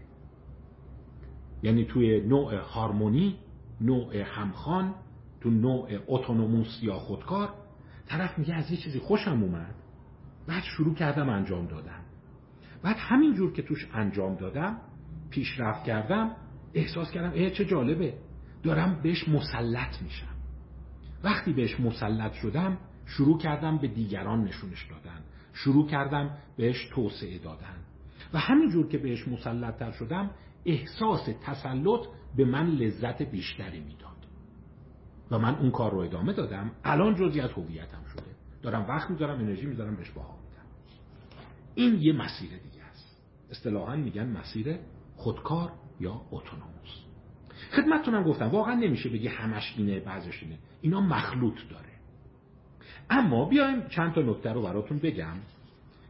یعنی 1.63 1.85
توی 1.85 2.21
نوع 2.21 2.55
هارمونی 2.55 3.35
نوع 3.81 4.15
همخان 4.15 4.95
تو 5.41 5.49
نوع 5.49 5.89
اتونوموس 6.07 6.79
یا 6.83 6.93
خودکار 6.93 7.53
طرف 8.07 8.39
میگه 8.39 8.53
از 8.53 8.71
یه 8.71 8.77
چیزی 8.77 8.99
خوشم 8.99 9.43
اومد. 9.43 9.75
بعد 10.47 10.63
شروع 10.63 10.95
کردم 10.95 11.29
انجام 11.29 11.67
دادم 11.67 12.01
بعد 12.83 12.95
همین 12.99 13.33
جور 13.33 13.53
که 13.53 13.61
توش 13.61 13.87
انجام 13.93 14.35
دادم 14.35 14.81
پیشرفت 15.29 15.83
کردم 15.83 16.35
احساس 16.74 17.11
کردم 17.11 17.32
ای 17.32 17.51
چه 17.51 17.65
جالبه. 17.65 18.13
دارم 18.63 19.01
بهش 19.03 19.28
مسلط 19.28 20.01
میشم. 20.01 20.36
وقتی 21.24 21.53
بهش 21.53 21.80
مسلط 21.80 22.34
شدم 22.34 22.78
شروع 23.05 23.38
کردم 23.38 23.78
به 23.78 23.88
دیگران 23.88 24.43
نشونش 24.43 24.88
دادن. 24.89 25.22
شروع 25.53 25.88
کردم 25.88 26.38
بهش 26.57 26.89
توسعه 26.93 27.38
دادن. 27.38 27.76
و 28.34 28.39
همینجور 28.39 28.88
که 28.88 28.97
بهش 28.97 29.28
مسلطتر 29.28 29.91
شدم 29.91 30.32
احساس 30.65 31.30
تسلط 31.43 31.99
به 32.38 32.45
من 32.45 32.67
لذت 32.67 33.22
بیشتری 33.22 33.80
می‌داد. 33.80 34.11
و 35.32 35.39
من 35.39 35.55
اون 35.55 35.72
کار 35.72 35.91
رو 35.91 35.97
ادامه 35.97 36.34
دادم. 36.34 36.72
الان 36.84 37.15
جزی 37.15 37.39
از 37.39 37.51
هویتم 37.51 38.03
شده. 38.13 38.32
دارم 38.61 38.86
وقت 38.89 39.09
می‌ذارم 39.09 39.39
انرژی 39.39 39.65
می‌ذارم 39.65 39.95
بهش 39.95 40.09
باها 40.09 40.38
میدم. 40.38 40.65
این 41.76 42.01
یه 42.01 42.13
مسیر 42.13 42.49
دیگه 42.49 42.84
است. 42.84 43.22
اصطلاحا 43.51 43.95
میگن 43.95 44.28
مسیر 44.28 44.80
خودکار. 45.15 45.72
یا 46.02 46.22
اتونوموس. 46.32 47.06
خدمتتونم 47.72 48.24
گفتم 48.24 48.49
واقعا 48.49 48.76
نمیشه 48.76 49.10
بگی 49.10 49.28
همش 49.28 49.74
اینه 49.78 49.99
بعضش 49.99 50.43
اینه. 50.43 50.58
اینا 50.82 51.02
مخلوط 51.02 51.56
داره. 51.70 51.89
اما 53.10 53.45
بیایم 53.45 53.88
چند 53.88 54.14
تا 54.14 54.22
نکته 54.22 54.54
رو 54.54 54.62
براتون 54.62 54.97
بگم 54.97 55.36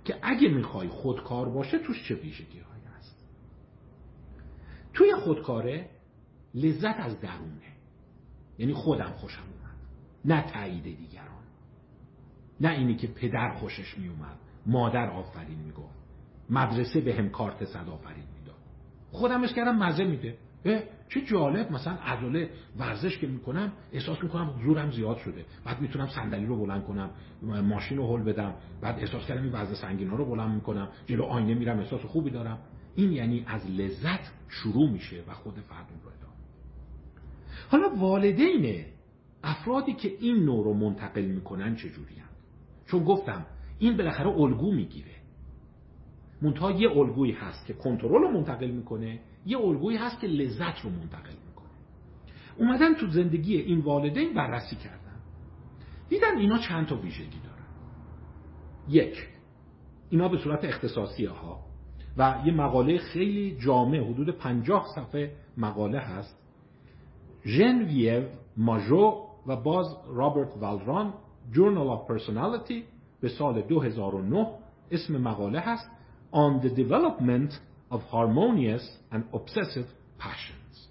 که 0.06 0.16
اگه 0.22 0.50
می‌خوای 0.50 0.88
خودکار 0.88 1.50
باشه 1.50 1.80
توش 1.80 2.08
چه 2.08 2.16
ویژگی 2.16 2.60
هایی 2.60 2.84
هست؟ 2.98 3.28
توی 4.94 5.16
خودکاره 5.16 5.90
لذت 6.56 7.00
از 7.00 7.22
درونه. 7.22 7.72
یعنی 8.58 8.74
خودم 8.74 9.10
خوشم 9.10 9.42
اومد. 9.42 9.76
نه 10.26 10.52
تایید 10.52 10.84
دیگران. 10.84 11.44
نه 12.62 12.70
اینی 12.70 12.96
که 12.96 13.08
پدر 13.08 13.50
خوشش 13.50 13.98
میومد 13.98 14.38
مادر 14.66 15.10
آفرین 15.10 15.60
می‌گفت. 15.60 16.02
مدرسه 16.50 17.02
به 17.02 17.16
هم 17.16 17.30
کارت 17.30 17.66
صد 17.66 17.90
آفرین. 17.90 18.31
خودمش 19.12 19.54
کردم 19.54 19.78
مزه 19.78 20.04
میده. 20.04 20.38
چه 21.10 21.22
جالب 21.22 21.72
مثلا 21.72 21.94
عضله 21.94 22.50
ورزش 22.80 23.18
که 23.18 23.28
می‌کنم 23.28 23.72
احساس 23.94 24.24
می‌کنم 24.24 24.54
زورم 24.64 24.92
زیاد 24.92 25.18
شده. 25.18 25.46
بعد 25.66 25.82
می‌تونم 25.82 26.08
صندلی 26.08 26.46
رو 26.46 26.66
بلند 26.66 26.84
کنم 26.84 27.10
ماشین 27.42 27.98
رو 27.98 28.18
هل 28.18 28.24
بدم. 28.24 28.54
بعد 28.82 29.00
احساس 29.00 29.26
کردم 29.26 29.44
این 29.44 29.52
وزن 29.54 29.74
سنگین 29.74 30.10
ها 30.10 30.16
رو 30.16 30.26
بلند 30.26 30.56
می‌کنم. 30.56 30.90
جلو 31.06 31.24
آینه 31.24 31.54
میرم 31.54 31.80
احساس 31.80 32.02
خوبی 32.02 32.30
دارم. 32.30 32.60
این 32.96 33.12
یعنی 33.12 33.44
از 33.48 33.72
لذت 33.72 34.32
شروع 34.50 34.90
میشه 34.90 35.24
و 35.28 35.34
خود 35.34 35.54
فرد 35.54 35.86
رو 36.04 36.10
ادامه 36.10 36.34
حالا 37.70 37.96
والدین 37.96 38.86
افرادی 39.44 39.94
که 39.94 40.12
این 40.20 40.36
نوع 40.46 40.64
رو 40.64 40.74
منتقل 40.74 41.26
می‌کنن 41.26 41.76
چجوری 41.76 42.16
هم؟ 42.16 42.30
چون 42.88 43.04
گفتم 43.04 43.46
این 43.80 43.98
بالاخره 43.98 44.28
الگو 44.28 44.72
می‌گیره. 44.72 45.12
منتها 46.42 46.72
یه 46.72 46.98
الگویی 46.98 47.32
هست 47.32 47.66
که 47.66 47.74
کنترل 47.74 48.22
رو 48.22 48.32
منتقل 48.32 48.68
می‌کنه 48.68 49.20
یه 49.46 49.58
الگویی 49.58 49.98
هست 49.98 50.20
که 50.20 50.28
لذت 50.28 50.80
رو 50.84 50.90
منتقل 50.90 51.34
می‌کنه. 51.48 51.70
اومدن 52.58 52.96
تو 52.96 53.08
زندگی 53.08 53.58
این 53.58 53.80
والدین 53.80 54.34
بررسی 54.34 54.76
کردن. 54.76 55.20
دیدن 56.10 56.38
اینا 56.38 56.58
چند 56.58 56.88
تا 56.88 56.96
ویژگی 56.96 57.40
دارن. 57.44 57.66
یک 58.90 59.28
اینا 60.10 60.28
به 60.28 60.38
صورت 60.38 60.66
اختصاصی 60.66 61.26
ها. 61.26 61.60
و 62.18 62.36
یه 62.46 62.54
مقاله 62.54 62.98
خیلی 62.98 63.58
جامع 63.60 64.00
حدود 64.00 64.30
پنجاه 64.30 64.88
صفحه 64.96 65.36
مقاله 65.58 66.00
هست. 66.00 66.38
ژنویو 67.46 68.24
ماژو 68.58 69.28
و 69.48 69.56
باز 69.56 69.96
رابرت 70.08 70.58
والران 70.62 71.14
Journal 71.54 71.88
of 71.96 72.12
Personality 72.12 72.84
به 73.22 73.30
سال 73.30 73.62
2009 73.62 74.48
اسم 74.92 75.18
مقاله 75.18 75.60
هست. 75.60 75.90
On 76.34 76.62
the 76.62 76.70
Development 76.70 77.52
of 77.92 78.02
Harmonious 78.04 78.86
and 79.12 79.24
Obsessive 79.34 79.88
Passions. 80.20 80.90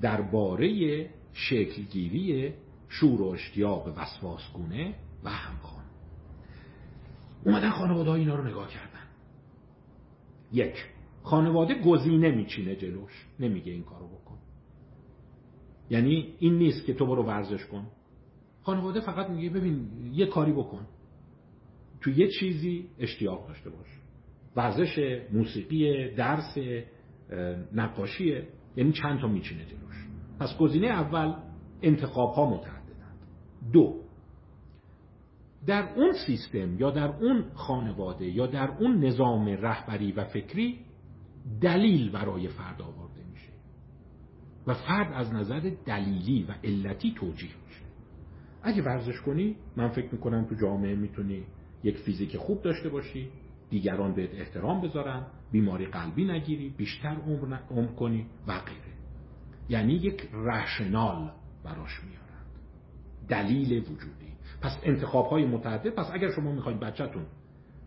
درباره 0.00 1.10
شکلگیری 1.32 2.54
شور 2.88 3.22
و 3.22 3.28
اشتیاق 3.28 3.98
وسواسگونه 3.98 4.94
و 5.24 5.30
همخوان 5.30 5.84
اومدن 7.44 7.70
خانواده 7.70 8.10
ها 8.10 8.16
اینا 8.16 8.34
رو 8.34 8.48
نگاه 8.48 8.68
کردن. 8.68 9.04
یک 10.52 10.84
خانواده 11.22 11.74
گزینه 11.74 12.30
میچینه 12.30 12.76
جلوش. 12.76 13.26
نمیگه 13.40 13.72
این 13.72 13.82
کارو 13.82 14.08
بکن. 14.08 14.38
یعنی 15.90 16.34
این 16.38 16.58
نیست 16.58 16.86
که 16.86 16.94
تو 16.94 17.06
برو 17.06 17.22
ورزش 17.22 17.66
کن. 17.66 17.86
خانواده 18.62 19.00
فقط 19.00 19.30
میگه 19.30 19.50
ببین 19.50 19.88
یه 20.12 20.26
کاری 20.26 20.52
بکن. 20.52 20.86
تو 22.00 22.10
یه 22.10 22.28
چیزی 22.40 22.88
اشتیاق 22.98 23.48
داشته 23.48 23.70
باش. 23.70 24.03
ورزش 24.56 25.20
موسیقی 25.32 26.10
درس 26.14 26.58
نقاشیه 27.74 28.48
یعنی 28.76 28.92
چند 28.92 29.20
تا 29.20 29.28
میچینه 29.28 29.64
جلوش. 29.64 30.06
پس 30.40 30.58
گزینه 30.58 30.86
اول 30.86 31.34
انتخاب 31.82 32.30
ها 32.34 32.50
متعددند. 32.50 33.18
دو 33.72 34.00
در 35.66 35.88
اون 35.96 36.12
سیستم 36.26 36.78
یا 36.78 36.90
در 36.90 37.08
اون 37.08 37.44
خانواده 37.54 38.26
یا 38.26 38.46
در 38.46 38.70
اون 38.70 39.04
نظام 39.04 39.48
رهبری 39.48 40.12
و 40.12 40.24
فکری 40.24 40.78
دلیل 41.60 42.10
برای 42.10 42.48
فرد 42.48 42.82
آورده 42.82 43.20
میشه 43.32 43.52
و 44.66 44.74
فرد 44.74 45.12
از 45.12 45.32
نظر 45.34 45.70
دلیلی 45.86 46.42
و 46.48 46.54
علتی 46.64 47.14
توجیه 47.16 47.50
میشه. 47.66 47.80
اگه 48.62 48.82
ورزش 48.82 49.20
کنی 49.20 49.56
من 49.76 49.88
فکر 49.88 50.08
می‌کنم 50.12 50.44
تو 50.44 50.54
جامعه 50.54 50.94
می‌تونی 50.94 51.42
یک 51.84 51.96
فیزیک 51.96 52.36
خوب 52.36 52.62
داشته 52.62 52.88
باشی. 52.88 53.28
دیگران 53.74 54.14
بهت 54.14 54.34
احترام 54.34 54.80
بذارن 54.80 55.26
بیماری 55.52 55.86
قلبی 55.86 56.24
نگیری 56.24 56.68
بیشتر 56.68 57.16
عمر, 57.16 57.58
عمر 57.70 57.86
کنی 57.86 58.26
و 58.46 58.58
غیره. 58.58 58.94
یعنی 59.68 59.92
یک 59.92 60.28
رشنال 60.32 61.32
براش 61.64 62.04
میارن. 62.04 62.44
دلیل 63.28 63.78
وجودی. 63.78 64.32
پس 64.60 64.78
انتخاب 64.82 65.26
های 65.26 65.46
متعدد 65.46 65.90
پس 65.90 66.10
اگر 66.12 66.30
شما 66.30 66.52
می‌خواید 66.52 66.80
بچهتون 66.80 67.26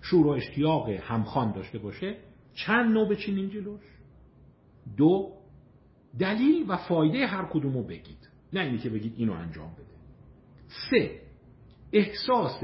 شور 0.01 0.27
و 0.27 0.29
اشتیاق 0.29 0.89
همخوان 0.89 1.51
داشته 1.51 1.79
باشه 1.79 2.17
چند 2.53 2.93
نوع 2.93 3.09
بچینین 3.09 3.49
جلوش؟ 3.49 3.83
دو 4.97 5.31
دلیل 6.19 6.65
و 6.67 6.77
فایده 6.77 7.27
هر 7.27 7.45
کدوم 7.45 7.73
رو 7.73 7.83
بگید. 7.83 8.29
نه 8.53 8.59
اینی 8.59 8.77
که 8.77 8.89
بگید 8.89 9.13
اینو 9.17 9.33
انجام 9.33 9.73
بده. 9.73 9.97
سه 10.91 11.21
احساس 11.93 12.63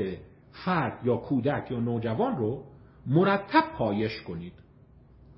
فرد 0.52 1.06
یا 1.06 1.18
کودک 1.18 1.72
یا 1.72 1.80
نوجوان 1.80 2.38
رو 2.38 2.73
مرتب 3.06 3.64
پایش 3.78 4.22
کنید. 4.22 4.54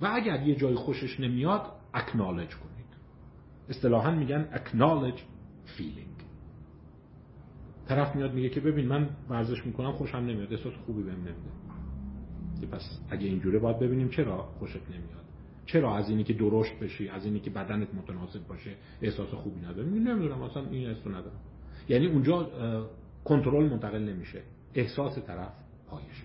و 0.02 0.10
اگر 0.14 0.48
یه 0.48 0.56
جای 0.56 0.76
خوشش 0.76 1.20
نمیاد 1.20 1.72
اکنالج 1.94 2.50
کنید. 2.50 2.86
اصطلاحا 3.70 4.12
میگن 4.12 4.48
acknowledge 4.54 5.20
feeling. 5.78 6.16
طرف 7.88 8.16
میاد 8.16 8.34
میگه 8.34 8.50
که 8.50 8.60
ببین 8.60 8.88
من 8.88 9.10
ورزش 9.30 9.66
می‌کنم 9.66 9.92
خوشم 9.92 10.18
نمیاد. 10.18 10.54
احساس 10.54 10.74
خوبی 10.86 11.04
بهم 11.04 11.16
نمیده. 11.16 11.56
پس 12.72 13.00
اگه 13.10 13.28
اینجوره 13.28 13.60
باید 13.60 13.80
ببینیم 13.80 14.10
چرا 14.10 14.38
خوشت 14.60 14.90
نمیاد. 14.90 15.26
چرا 15.66 15.96
از 15.96 16.10
اینی 16.10 16.24
که 16.24 16.34
درشت 16.34 16.80
بشی 16.80 17.10
از 17.10 17.26
اینی 17.26 17.40
که 17.40 17.50
بدنت 17.50 17.96
متناسب 17.96 18.48
باشه 18.48 18.72
احساس 19.02 19.30
خوبی 19.30 19.62
نداری؟ 19.62 19.90
نمی‌دونم 19.90 20.42
اصلا 20.42 20.70
این 20.70 20.90
احساس 20.90 21.08
ندارم. 21.08 21.40
یعنی 21.90 22.08
اونجا 22.08 22.50
کنترل 23.24 23.70
منتقل 23.70 24.00
نمیشه. 24.00 24.42
احساس 24.74 25.20
طرف 25.20 25.54
پایش 25.88 26.25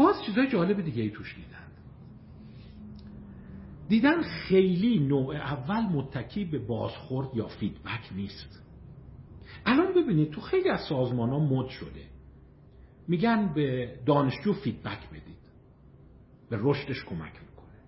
باز 0.00 0.22
چیزای 0.26 0.48
جالب 0.48 0.80
دیگه 0.80 1.02
ای 1.02 1.10
توش 1.10 1.34
دیدن 1.34 1.66
دیدن 3.88 4.22
خیلی 4.22 4.98
نوع 4.98 5.36
اول 5.36 5.80
متکی 5.80 6.44
به 6.44 6.58
بازخورد 6.58 7.28
یا 7.34 7.46
فیدبک 7.46 8.10
نیست. 8.16 8.62
الان 9.66 9.94
ببینید 9.94 10.30
تو 10.30 10.40
خیلی 10.40 10.68
از 10.68 10.80
سازمان 10.88 11.30
ها 11.30 11.38
مد 11.38 11.68
شده. 11.68 12.04
میگن 13.08 13.52
به 13.54 13.98
دانشجو 14.06 14.52
فیدبک 14.52 15.08
بدید. 15.10 15.40
به 16.50 16.58
رشدش 16.60 17.04
کمک 17.04 17.32
می‌کنه. 17.32 17.80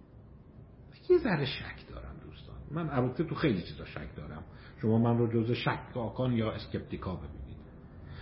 یه 1.10 1.18
ذره 1.18 1.44
شک 1.44 1.88
دارم 1.88 2.16
دوستان. 2.24 2.56
من 2.70 2.90
البته 2.90 3.24
تو 3.24 3.34
خیلی 3.34 3.62
چیزا 3.62 3.84
شک 3.84 4.16
دارم. 4.16 4.44
شما 4.82 4.98
من 4.98 5.18
رو 5.18 5.32
جز 5.32 5.52
شکاکان 5.52 6.32
یا 6.32 6.52
اسکپتیکا 6.52 7.16
ببینید. 7.16 7.62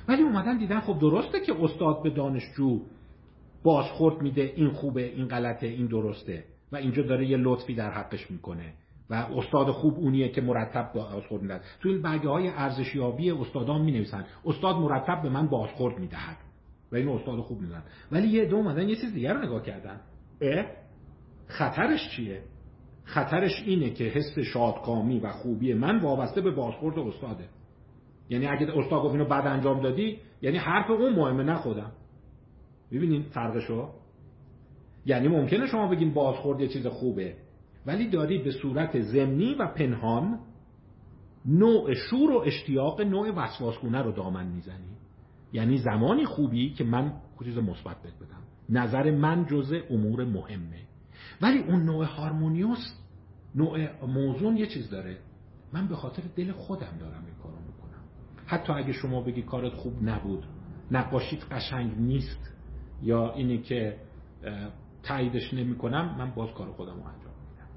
ولی 0.08 0.22
اومدن 0.22 0.58
دیدن 0.58 0.80
خب 0.80 0.98
درسته 0.98 1.40
که 1.40 1.64
استاد 1.64 2.02
به 2.02 2.10
دانشجو 2.10 2.82
بازخورد 3.62 4.22
میده 4.22 4.52
این 4.56 4.70
خوبه 4.70 5.04
این 5.04 5.28
غلطه 5.28 5.66
این 5.66 5.86
درسته. 5.86 6.44
و 6.72 6.76
اینجا 6.76 7.02
داره 7.02 7.26
یه 7.26 7.36
لطفی 7.36 7.74
در 7.74 7.90
حقش 7.90 8.30
می‌کنه. 8.30 8.72
و 9.10 9.14
استاد 9.14 9.70
خوب 9.70 9.94
اونیه 9.98 10.28
که 10.28 10.40
مرتب 10.40 10.92
بازخورد 10.94 11.42
میده 11.42 11.60
تو 11.80 11.88
این 11.88 12.02
برگه 12.02 12.28
های 12.28 12.48
ارزشیابی 12.48 13.30
استادان 13.30 13.82
می 13.82 13.92
نویسن 13.92 14.24
استاد 14.44 14.76
مرتب 14.76 15.22
به 15.22 15.28
من 15.28 15.46
بازخورد 15.46 15.98
می‌دهد. 15.98 16.36
و 16.92 16.96
این 16.96 17.08
استاد 17.08 17.40
خوب 17.40 17.60
میدن 17.60 17.82
ولی 18.12 18.28
یه 18.28 18.44
دو 18.44 18.56
اومدن 18.56 18.88
یه 18.88 18.96
چیز 18.96 19.14
دیگر 19.14 19.32
رو 19.32 19.42
نگاه 19.42 19.62
کردن. 19.62 20.00
اه؟ 20.40 20.66
خطرش 21.46 22.16
چیه؟ 22.16 22.42
خطرش 23.04 23.62
اینه 23.66 23.90
که 23.90 24.04
حس 24.04 24.38
شادکامی 24.38 25.20
و 25.20 25.30
خوبی 25.30 25.74
من 25.74 26.00
وابسته 26.00 26.40
به 26.40 26.50
بازخورد 26.50 26.98
استاده. 26.98 27.44
یعنی 28.28 28.46
اگه 28.46 28.78
استاد 28.78 29.02
گفت 29.02 29.14
اینو 29.14 29.24
بعد 29.24 29.46
انجام 29.46 29.82
دادی 29.82 30.18
یعنی 30.42 30.58
حرف 30.58 30.90
اون 30.90 31.12
مهمه 31.12 31.42
نه 31.42 31.54
خودم. 31.54 31.92
ببینین 32.92 33.22
فرقشو؟ 33.22 33.88
یعنی 35.06 35.28
ممکنه 35.28 35.66
شما 35.66 35.88
بگین 35.88 36.14
بازخورد 36.14 36.60
یه 36.60 36.68
چیز 36.68 36.86
خوبه 36.86 37.34
ولی 37.86 38.08
داری 38.08 38.38
به 38.38 38.50
صورت 38.50 39.00
ضمنی 39.00 39.54
و 39.54 39.66
پنهان 39.66 40.38
نوع 41.44 41.94
شور 41.94 42.30
و 42.30 42.42
اشتیاق 42.46 43.00
نوع 43.00 43.30
وسواسگونه 43.30 44.02
رو 44.02 44.12
دامن 44.12 44.46
می‌زنی. 44.46 44.96
یعنی 45.52 45.78
زمانی 45.78 46.24
خوبی 46.24 46.70
که 46.70 46.84
من 46.84 47.12
چیز 47.44 47.58
مثبت 47.58 47.96
بدم. 47.96 48.42
نظر 48.68 49.10
من 49.10 49.46
جزء 49.46 49.80
امور 49.90 50.24
مهمه. 50.24 50.80
ولی 51.42 51.58
اون 51.58 51.82
نوع 51.82 52.04
هارمونیوس 52.04 52.94
نوع 53.54 54.06
موزون 54.06 54.56
یه 54.56 54.66
چیز 54.66 54.90
داره. 54.90 55.16
من 55.72 55.88
به 55.88 55.96
خاطر 55.96 56.22
دل 56.36 56.52
خودم 56.52 56.96
دارم 57.00 57.24
این 57.26 57.34
کارو 57.42 57.56
می‌کنم. 57.56 58.02
حتی 58.46 58.72
اگه 58.72 58.92
شما 58.92 59.20
بگی 59.20 59.42
کارت 59.42 59.72
خوب 59.72 59.92
نبود 60.02 60.44
نقاشیت 60.90 61.52
قشنگ 61.52 61.98
نیست. 61.98 62.54
یا 63.02 63.34
اینی 63.34 63.58
که 63.58 63.96
تاییدش 65.02 65.54
نمی 65.54 65.76
کنم 65.76 66.14
من 66.18 66.30
باز 66.30 66.54
کار 66.54 66.72
خودم 66.72 66.94
رو 66.94 67.06
انجام 67.06 67.34
میدم. 67.50 67.68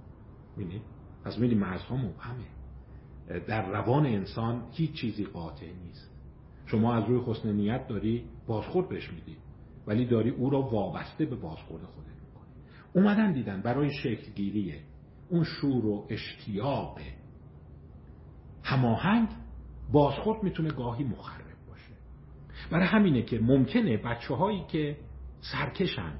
می‌دید 0.58 0.82
پس 1.26 1.38
میدیم 1.38 1.60
مرزها 1.60 1.96
مبهمه. 1.96 2.46
در 3.48 3.72
روان 3.72 4.06
انسان 4.06 4.64
هیچ 4.72 4.94
چیزی 4.94 5.26
قاطع 5.26 5.66
نیست. 5.86 6.12
شما 6.66 6.94
از 6.94 7.10
روی 7.10 7.22
حسن 7.26 7.52
نیت 7.52 7.88
داری 7.88 8.26
بازخورد 8.48 8.90
بهش 8.90 9.10
میدی 9.14 9.38
ولی 9.88 10.06
داری 10.06 10.30
او 10.30 10.50
را 10.50 10.62
وابسته 10.62 11.26
به 11.26 11.36
بازخورد 11.36 11.84
خودت 11.84 12.08
می‌کنی. 12.08 12.54
اومدن 12.94 13.32
دیدن 13.32 13.62
برای 13.62 13.94
شکلگیری 13.94 14.74
اون 15.30 15.44
شور 15.44 15.86
و 15.86 16.08
اشتیاق 16.10 17.00
هماهنگ 18.64 19.30
بازخورد 19.92 20.44
می‌تونه 20.44 20.70
گاهی 20.70 21.04
مخرب 21.04 21.46
باشه. 21.68 21.92
برای 22.72 22.88
همینه 22.88 23.22
که 23.22 23.40
ممکنه 23.40 23.98
بچه 23.98 24.36
هایی 24.36 24.64
که 24.68 24.98
سرکشن. 25.52 26.14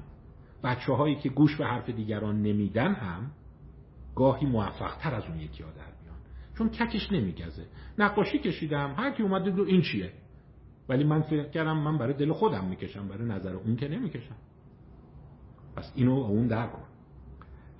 بچه 0.64 0.92
هایی 0.92 1.16
که 1.16 1.28
گوش 1.28 1.56
به 1.56 1.66
حرف 1.66 1.90
دیگران 1.90 2.42
نمیدن 2.42 2.92
هم 2.92 3.30
گاهی 4.14 4.46
موفق 4.46 4.96
تر 4.96 5.14
از 5.14 5.24
اون 5.24 5.40
یکی 5.40 5.62
در 5.62 5.68
بیان 5.70 6.16
چون 6.58 6.68
ککش 6.68 7.12
نمیگزه. 7.12 7.66
نقاشی 7.98 8.38
کشیدم 8.38 8.94
هر 8.96 9.10
کی 9.10 9.22
اومده 9.22 9.50
دو 9.50 9.62
این 9.62 9.82
چیه؟ 9.82 10.12
ولی 10.88 11.04
من 11.04 11.22
فکر 11.22 11.48
کردم 11.48 11.76
من 11.78 11.98
برای 11.98 12.14
دل 12.14 12.32
خودم 12.32 12.64
می‌کشم 12.64 13.08
برای 13.08 13.28
نظر 13.28 13.54
اون 13.54 13.76
که 13.76 13.88
نمی‌کشم. 13.88 14.36
پس 15.76 15.92
اینو 15.94 16.12
اون 16.12 16.46
در 16.46 16.66
کن. 16.66 16.84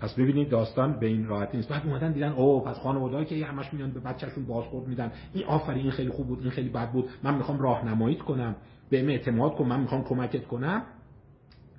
پس 0.00 0.14
ببینید 0.14 0.48
داستان 0.48 0.98
به 0.98 1.06
این 1.06 1.26
راحتی 1.26 1.56
نیست. 1.56 1.68
بعد 1.68 1.86
اومدن 1.86 2.12
دیدن 2.12 2.32
او 2.32 2.64
پس 2.64 2.78
خانواده‌ای 2.78 3.24
که 3.24 3.46
همش 3.46 3.74
میان 3.74 3.90
به 3.90 4.00
بچه‌شون 4.00 4.46
بازخورد 4.46 4.88
میدن. 4.88 5.12
این 5.32 5.44
آفرین 5.44 5.82
این 5.82 5.90
خیلی 5.90 6.10
خوب 6.10 6.26
بود 6.26 6.40
این 6.40 6.50
خیلی 6.50 6.68
بد 6.68 6.92
بود. 6.92 7.08
من 7.22 7.34
می‌خوام 7.34 7.58
راهنماییت 7.58 8.22
کنم. 8.22 8.56
به 8.90 9.06
اعتماد 9.06 9.54
کنم 9.54 9.68
من 9.68 9.80
می‌خوام 9.80 10.04
کمکت 10.04 10.46
کنم. 10.46 10.82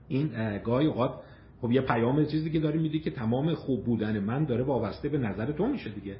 این 0.08 0.58
گاهی 0.58 0.88
اوقات 0.88 1.14
خب 1.62 1.72
یه 1.72 1.82
پیام 1.82 2.26
چیزی 2.26 2.50
که 2.50 2.60
داری 2.60 2.80
میدی 2.80 3.00
که 3.00 3.12
تمام 3.12 3.54
خوب 3.54 3.86
بودن 3.86 4.20
من 4.20 4.46
داره 4.46 4.64
وابسته 4.64 5.10
به 5.10 5.18
نظر 5.18 5.52
تو 5.52 5.68
میشه 5.68 5.90
دیگه. 5.90 6.18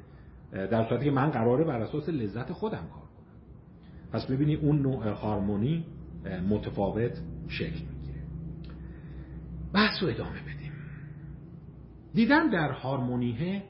در 0.52 0.88
صورتی 0.88 1.04
که 1.04 1.10
من 1.10 1.30
قراره 1.30 1.64
بر 1.64 1.80
اساس 1.80 2.08
لذت 2.08 2.52
خودم 2.52 2.78
کار 2.78 2.88
کنم. 2.88 3.36
پس 4.12 4.26
ببینی 4.26 4.54
اون 4.54 4.82
نوع 4.82 5.08
هارمونی 5.08 5.84
متفاوت 6.48 7.20
شکل 7.48 7.80
می‌گیره. 7.90 8.20
بحث 9.72 10.02
رو 10.02 10.08
ادامه 10.08 10.40
بدیم. 10.42 10.72
دیدن 12.14 12.50
در 12.50 12.70
harmony 12.70 13.50
ه 13.50 13.62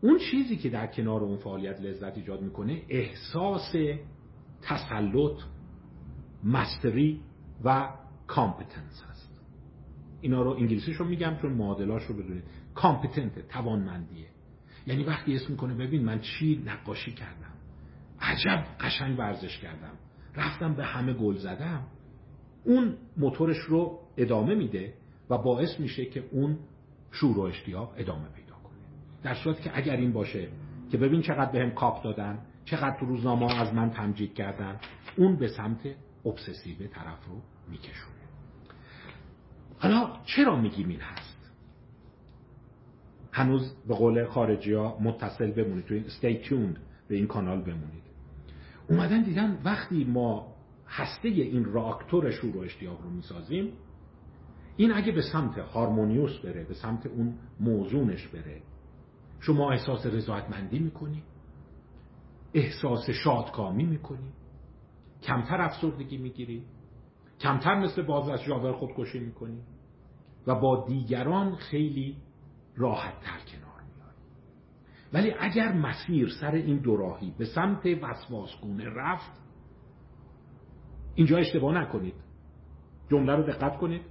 اون 0.00 0.18
چیزی 0.30 0.56
که 0.56 0.68
در 0.68 0.86
کنار 0.86 1.20
اون 1.20 1.36
فعالیت 1.36 1.80
لذت 1.80 2.16
ایجاد 2.16 2.42
می‌کنه 2.42 2.82
احساس 2.88 3.72
تسلط 4.62 5.40
mastery 6.44 7.20
و 7.64 7.88
competence 8.32 9.02
هست. 9.10 9.40
اینا 10.20 10.42
رو 10.42 10.50
انگلیسیش 10.50 10.96
رو 10.96 11.04
میگم 11.04 11.36
چون 11.42 11.52
معادلاش 11.52 12.02
رو 12.04 12.14
بدونید. 12.14 12.44
competence 12.74 13.48
توانمندیه. 13.48 14.26
یعنی 14.86 15.04
وقتی 15.04 15.34
اسم 15.34 15.50
می‌کنه 15.50 15.74
ببین 15.74 16.04
من 16.04 16.20
چی 16.20 16.62
نقاشی 16.66 17.12
کردم. 17.12 17.52
عجب 18.20 18.64
قشنگ 18.80 19.18
ورزش 19.18 19.58
کردم. 19.58 19.92
رفتم 20.36 20.74
به 20.74 20.84
همه 20.84 21.12
گل 21.12 21.36
زدم. 21.36 21.86
اون 22.64 22.96
موتورش 23.16 23.58
رو 23.58 24.00
ادامه 24.16 24.54
میده 24.54 24.94
و 25.30 25.38
باعث 25.38 25.80
میشه 25.80 26.04
که 26.04 26.24
اون 26.30 26.58
شور 27.10 27.38
و 27.38 27.40
اشتیاق 27.40 27.94
ادامه 27.96 28.28
پیدا 28.28 28.54
کنه. 28.54 28.78
در 29.22 29.34
صورت 29.34 29.60
که 29.60 29.70
اگر 29.74 29.96
این 29.96 30.12
باشه 30.12 30.48
که 30.90 30.98
ببین 30.98 31.22
چقدر 31.22 31.52
بهم 31.52 31.70
کاپ 31.70 32.04
دادن 32.04 32.38
چقدر 32.64 33.00
تو 33.00 33.06
روزنامه 33.06 33.60
از 33.60 33.74
من 33.74 33.90
تمجید 33.90 34.34
کردن 34.34 34.80
اون 35.16 35.36
به 35.36 35.48
سمت 35.48 35.80
ابسسیو 36.26 36.86
طرف 36.86 37.26
رو 37.26 37.42
میکشونه. 37.70 38.11
حالا 39.82 40.10
چرا 40.24 40.56
میگیم 40.56 40.88
این 40.88 41.00
هست؟ 41.00 41.52
هنوز 43.32 43.74
به 43.88 43.94
قول 43.94 44.26
خارجی 44.26 44.72
ها 44.72 44.98
متصل 45.00 45.50
بمونید 45.50 45.84
توی 45.84 46.04
stay 46.04 46.46
tuned 46.46 46.78
به 47.08 47.16
این 47.16 47.26
کانال 47.26 47.62
بمونید. 47.62 48.02
اومدن 48.90 49.22
دیدن 49.22 49.58
وقتی 49.64 50.04
ما 50.04 50.54
هسته 50.88 51.28
این 51.28 51.64
راکتور 51.64 52.30
شور 52.30 52.56
و 52.56 52.60
اشتیاق 52.60 53.02
رو 53.02 53.10
می‌سازیم 53.10 53.72
این 54.76 54.92
اگه 54.92 55.12
به 55.12 55.22
سمت 55.22 55.58
هارمونیوس 55.58 56.38
بره 56.38 56.64
به 56.64 56.74
سمت 56.74 57.06
اون 57.06 57.34
موزونش 57.60 58.28
بره 58.28 58.62
شما 59.40 59.70
احساس 59.70 60.06
رضایتمندی 60.06 60.78
می‌کنی؟ 60.78 61.22
احساس 62.54 63.10
شادکامی 63.10 63.84
می‌کنی؟ 63.84 64.32
کمتر 65.22 65.60
افسردگی 65.60 66.18
می‌گیری؟ 66.18 66.64
کمتر 67.40 67.74
مثل 67.74 68.02
باز 68.02 68.28
از 68.28 68.40
خودکشی 68.72 69.18
می‌کنی؟ 69.18 69.62
و 70.46 70.54
با 70.54 70.84
دیگران 70.88 71.54
خیلی 71.54 72.16
راحت 72.76 73.20
تر 73.20 73.38
کنار 73.52 73.82
میای 73.82 74.14
ولی 75.12 75.34
اگر 75.40 75.72
مسیر 75.72 76.28
سر 76.40 76.50
این 76.50 76.78
دوراهی 76.78 77.34
به 77.38 77.44
سمت 77.44 77.86
وسواسگونه 78.02 78.84
رفت 78.84 79.42
اینجا 81.14 81.38
اشتباه 81.38 81.74
نکنید. 81.74 82.14
جمله 83.10 83.36
رو 83.36 83.42
دقت 83.42 83.78
کنید. 83.78 84.02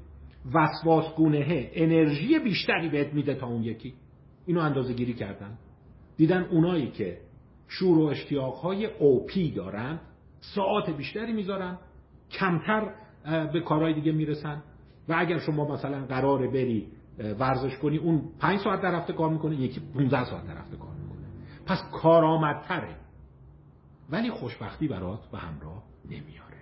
وسواسگونه 0.54 1.70
انرژی 1.74 2.40
بیشتری 2.40 2.90
بهت 2.90 3.14
میده 3.14 3.36
تا 3.36 3.48
اون 3.48 3.64
یکی. 3.64 3.94
اینو 4.46 4.60
اندازه 4.60 4.94
گیری 4.94 5.14
کردن. 5.14 5.58
دیدن 6.18 6.44
اونایی 6.44 6.92
که 6.92 7.18
شور 7.68 7.98
و 7.98 8.02
اشتیاقهای 8.02 8.86
اوپی 8.86 9.52
دارن 9.52 10.00
ساعت 10.40 10.90
بیشتری 10.90 11.34
می‌ذارن 11.34 11.78
کمتر 12.32 12.94
به 13.54 13.62
کارهای 13.62 13.94
دیگه 13.94 14.12
می‌رسن. 14.12 14.64
و 15.10 15.16
اگر 15.18 15.40
شما 15.40 15.74
مثلا 15.74 16.06
قراره 16.06 16.48
بری 16.48 16.88
ورزش 17.40 17.78
کنی 17.78 17.98
اون 17.98 18.22
پنج 18.40 18.60
ساعت 18.60 18.82
در 18.82 18.96
هفته 18.96 19.14
کار 19.14 19.30
می‌کنه 19.30 19.56
یکی 19.56 19.82
15 19.94 20.24
ساعت 20.24 20.48
در 20.48 20.58
هفته 20.58 20.78
کار 20.78 20.92
می‌کنه. 20.92 21.28
پس 21.66 21.84
کارآمدتره. 21.92 22.96
ولی 24.10 24.32
خوشبختی 24.32 24.88
برات 24.88 25.32
به 25.32 25.38
همراه 25.38 25.84
نمیاره. 26.06 26.62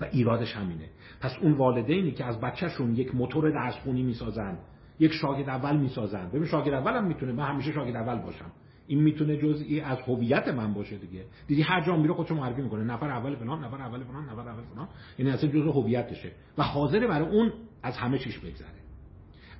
و 0.00 0.04
ایرادش 0.04 0.56
همینه. 0.56 0.88
پس 1.20 1.36
اون 1.42 1.52
والدینی 1.52 2.12
که 2.12 2.24
از 2.24 2.40
بچهشون 2.40 2.94
یک 2.94 3.14
موتور 3.14 3.50
درسخونی 3.50 4.02
می‌سازن 4.02 4.58
یک 4.98 5.12
شاگرد 5.12 5.48
اول 5.48 5.76
می‌سازن. 5.76 6.28
ببین 6.28 6.46
شاگرد 6.46 6.74
اولم 6.74 7.04
می‌تونه 7.04 7.32
من 7.32 7.44
همیشه 7.44 7.72
شاگرد 7.72 7.96
اول 7.96 8.18
باشم. 8.18 8.50
این 8.88 9.02
می‌تونه 9.02 9.36
جزئی 9.36 9.80
از 9.80 9.98
هویت 10.00 10.48
من 10.48 10.74
باشه 10.74 10.98
دیگه. 10.98 11.24
دیدی 11.46 11.62
هر 11.62 11.80
جا 11.80 11.96
میره 11.96 12.14
خودشو 12.14 12.34
معرفی 12.34 12.62
می‌کنه. 12.62 12.84
نفر 12.84 13.10
اول 13.10 13.36
فلان 13.36 13.64
نفر 13.64 13.80
اول 13.80 14.04
فلان 14.04 14.24
نفر 14.24 14.48
اول 14.48 14.62
فلان. 14.74 14.88
یعنی 15.18 15.30
اصلا 15.30 15.50
جزء 15.50 15.70
هویتشه. 15.70 16.32
و 16.58 16.62
حاضر 16.62 17.06
برای 17.06 17.28
اون 17.28 17.52
از 17.82 17.96
همه 17.96 18.18
چیش 18.18 18.38
بگذره. 18.38 18.78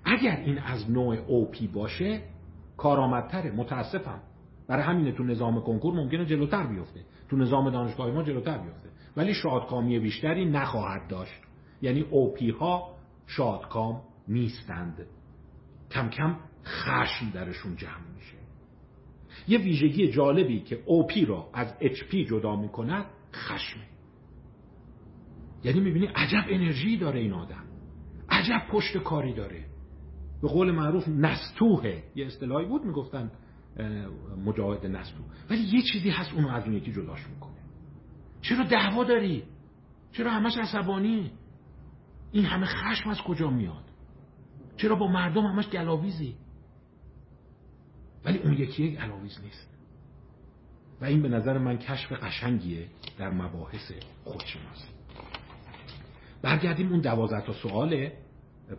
اگر 0.05 0.37
این 0.37 0.59
از 0.59 0.91
نوع 0.91 1.17
اوپی 1.17 1.67
باشه 1.67 2.23
کارآمدتره 2.77 3.51
متاسفم. 3.51 4.21
برای 4.69 4.83
همینه 4.83 5.13
تو 5.13 5.25
نظام 5.25 5.61
کنکور 5.61 5.95
ممکنه 5.95 6.27
جلوتر 6.27 6.67
بیفته. 6.67 7.01
تو 7.29 7.37
نظام 7.37 7.71
دانشگاه 7.71 8.11
ما 8.11 8.23
جلوتر 8.23 8.59
بیفته. 8.59 8.89
ولی 9.17 9.35
شادکامی 9.35 9.99
بیشتری 9.99 10.45
نخواهد 10.45 11.09
داشت. 11.09 11.41
یعنی 11.83 12.01
اوپی 12.01 12.51
ها 12.51 12.95
شادکام 13.27 14.03
نیستند. 14.29 15.07
کم 15.91 16.09
کم 16.09 16.37
خشم 16.65 17.31
درشون 17.35 17.77
جمع 17.77 18.15
میشه. 18.17 18.38
یه 19.49 19.59
ویژگی 19.59 20.09
جالبی 20.09 20.61
که 20.61 20.83
اوپی 20.87 21.25
را 21.25 21.51
از 21.55 21.75
اچ 21.81 22.05
جدا 22.15 22.57
می‌کند 22.57 23.05
خشمه. 23.35 23.85
یعنی 25.65 25.81
می‌بینی 25.81 26.07
عجب 26.07 26.45
انرژی 26.49 26.97
داره 26.97 27.21
این 27.21 27.33
آدم. 27.33 27.65
عجب 28.29 28.63
پشت 28.71 28.99
کاری 28.99 29.35
داره. 29.35 29.65
به 30.43 30.49
قول 30.49 30.71
معروف 30.71 31.09
نستوه 31.09 32.03
یه 32.15 32.27
اصطلاحی 32.27 32.67
بود 32.67 32.85
می‌گفتن 32.85 33.31
مجاهد 34.45 34.87
نستو 34.87 35.23
ولی 35.51 35.63
یه 35.63 35.83
چیزی 35.93 36.11
هست 36.11 36.35
اونو 36.35 36.49
از 36.49 36.65
اون 36.65 36.75
یکی 36.75 36.93
جداش 36.93 37.29
می‌کنه. 37.29 37.57
چرا 38.41 38.65
دعوا 38.65 39.05
داری؟ 39.05 39.43
چرا 40.13 40.31
همش 40.31 40.59
عصبانی؟ 40.59 41.31
این 42.33 42.45
همه 42.45 42.67
خشم 42.67 43.11
از 43.11 43.21
کجا 43.23 43.51
میاد؟ 43.51 43.85
چرا 44.77 44.95
با 44.95 45.07
مردم 45.07 45.43
همش 45.43 45.69
گلاویزی؟ 45.69 46.35
ولی 48.25 48.39
اون 48.39 48.53
یکی 48.53 48.85
یک 48.85 48.99
گلاویز 48.99 49.39
نیست. 49.45 49.79
و 51.01 51.05
این 51.05 51.23
به 51.23 51.29
نظر 51.29 51.59
من 51.59 51.79
کشف 51.79 52.13
قشنگیه 52.13 52.87
در 53.19 53.31
مباحث 53.31 53.93
خودشناسی 54.25 54.89
برگردیم 56.43 56.93
اون 56.93 57.01
دوازده 57.01 57.41
تا 57.41 57.53
سوال 57.53 58.11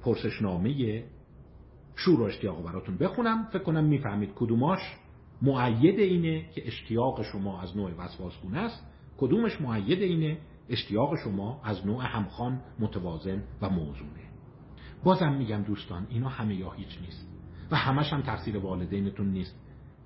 پرسشنامه 0.04 1.04
شور 1.96 2.22
و 2.22 2.24
اشتیاق 2.24 2.64
براتون 2.64 2.98
بخونم. 2.98 3.46
فکر 3.46 3.64
کنم 3.64 3.84
می‌فهمید 3.84 4.30
کدوماش. 4.36 4.80
معید 5.42 6.00
اینه 6.00 6.50
که 6.52 6.68
اشتیاق 6.68 7.24
شما 7.24 7.62
از 7.62 7.78
نوع 7.78 7.92
وسواسگونه 7.92 8.60
است. 8.60 8.84
کدومش 9.18 9.62
معید 9.62 10.02
اینه؟ 10.02 10.38
اشتیاق 10.70 11.16
شما 11.24 11.62
از 11.64 11.86
نوع 11.86 12.06
همخان 12.06 12.62
متوازن 12.80 13.44
و 13.62 13.70
موزونه. 13.70 14.30
بازم 15.04 15.34
میگم 15.34 15.62
دوستان 15.62 16.08
اینا 16.10 16.30
همه 16.30 16.56
یا 16.56 16.72
هیچ 16.72 17.00
نیست. 17.02 17.39
و 17.72 17.76
همش 17.76 18.14
هم 18.14 18.22
تقصیر 18.22 18.58
والدینتون 18.58 19.28
نیست. 19.28 19.56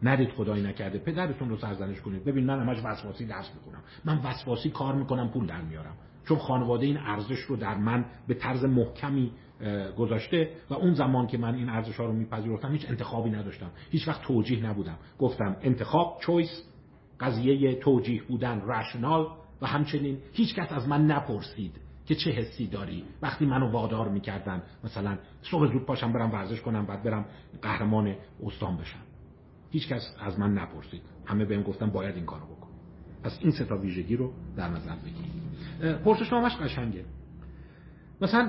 ندید 0.03 0.29
خدایی 0.29 0.63
نکرده. 0.63 0.99
پدرتون 0.99 1.49
رو 1.49 1.57
سرزنش 1.57 2.01
کنید. 2.01 2.25
ببین 2.25 2.45
من 2.45 2.59
همش 2.59 2.77
وسواسی 2.83 3.25
درس 3.25 3.51
می‌کنم 3.55 3.83
من 4.05 4.17
وسواسی 4.23 4.69
کار 4.69 4.95
می‌کنم 4.95 5.29
پول 5.29 5.45
در 5.45 5.61
میارم. 5.61 5.95
چون 6.27 6.37
خانواده 6.37 6.85
این 6.85 6.97
ارزش 6.97 7.39
رو 7.39 7.55
در 7.55 7.77
من 7.77 8.05
به 8.27 8.33
طرز 8.33 8.65
محکمی 8.65 9.31
گذاشته 9.97 10.49
و 10.69 10.73
اون 10.73 10.93
زمان 10.93 11.27
که 11.27 11.37
من 11.37 11.55
این 11.55 11.69
ارزش 11.69 11.95
ها 11.95 12.05
رو 12.05 12.13
میپذیرفتم 12.13 12.71
هیچ 12.71 12.89
انتخابی 12.89 13.29
نداشتم. 13.29 13.71
هیچ 13.91 14.07
وقت 14.07 14.21
توجیه 14.21 14.65
نبودم. 14.65 14.97
گفتم 15.19 15.55
انتخاب 15.61 16.17
چویس 16.21 16.63
قضیه 17.19 17.75
توجیه 17.75 18.23
بودن 18.23 18.61
رشنال 18.67 19.27
و 19.61 19.67
همچنین 19.67 20.17
هیچ 20.33 20.55
کس 20.55 20.71
از 20.71 20.87
من 20.87 21.05
نپرسید. 21.05 21.79
که 22.05 22.15
چه 22.15 22.31
حسی 22.31 22.67
داری؟ 22.67 23.03
وقتی 23.21 23.45
منو 23.45 23.71
وادار 23.71 24.09
می‌کردن 24.09 24.63
مثلا 24.83 25.17
صبح 25.41 25.71
زود 25.71 25.85
پاشم 25.85 26.13
برم 26.13 26.31
ورزش 26.31 26.61
کنم 26.61 26.85
بعد 26.85 27.03
برم 27.03 27.25
قهرمان 27.61 28.15
استان 28.43 28.77
بشم. 28.77 28.99
هیچ 29.69 29.87
کس 29.87 30.15
از 30.19 30.39
من 30.39 30.53
نپرسید. 30.53 31.01
همه 31.25 31.45
بهم 31.45 31.63
گفتن 31.63 31.89
باید 31.89 32.15
این 32.15 32.25
کارو 32.25 32.45
بکن 32.45 32.69
پس 33.23 33.39
این 33.41 33.51
سه 33.51 33.65
تا 33.65 33.77
ویژگی 33.77 34.15
رو 34.15 34.33
در 34.55 34.69
نظر 34.69 34.95
بگیرید 34.95 36.03
پرسشنامهش 36.03 36.55
قشنگه. 36.55 37.05
مثلا 38.21 38.45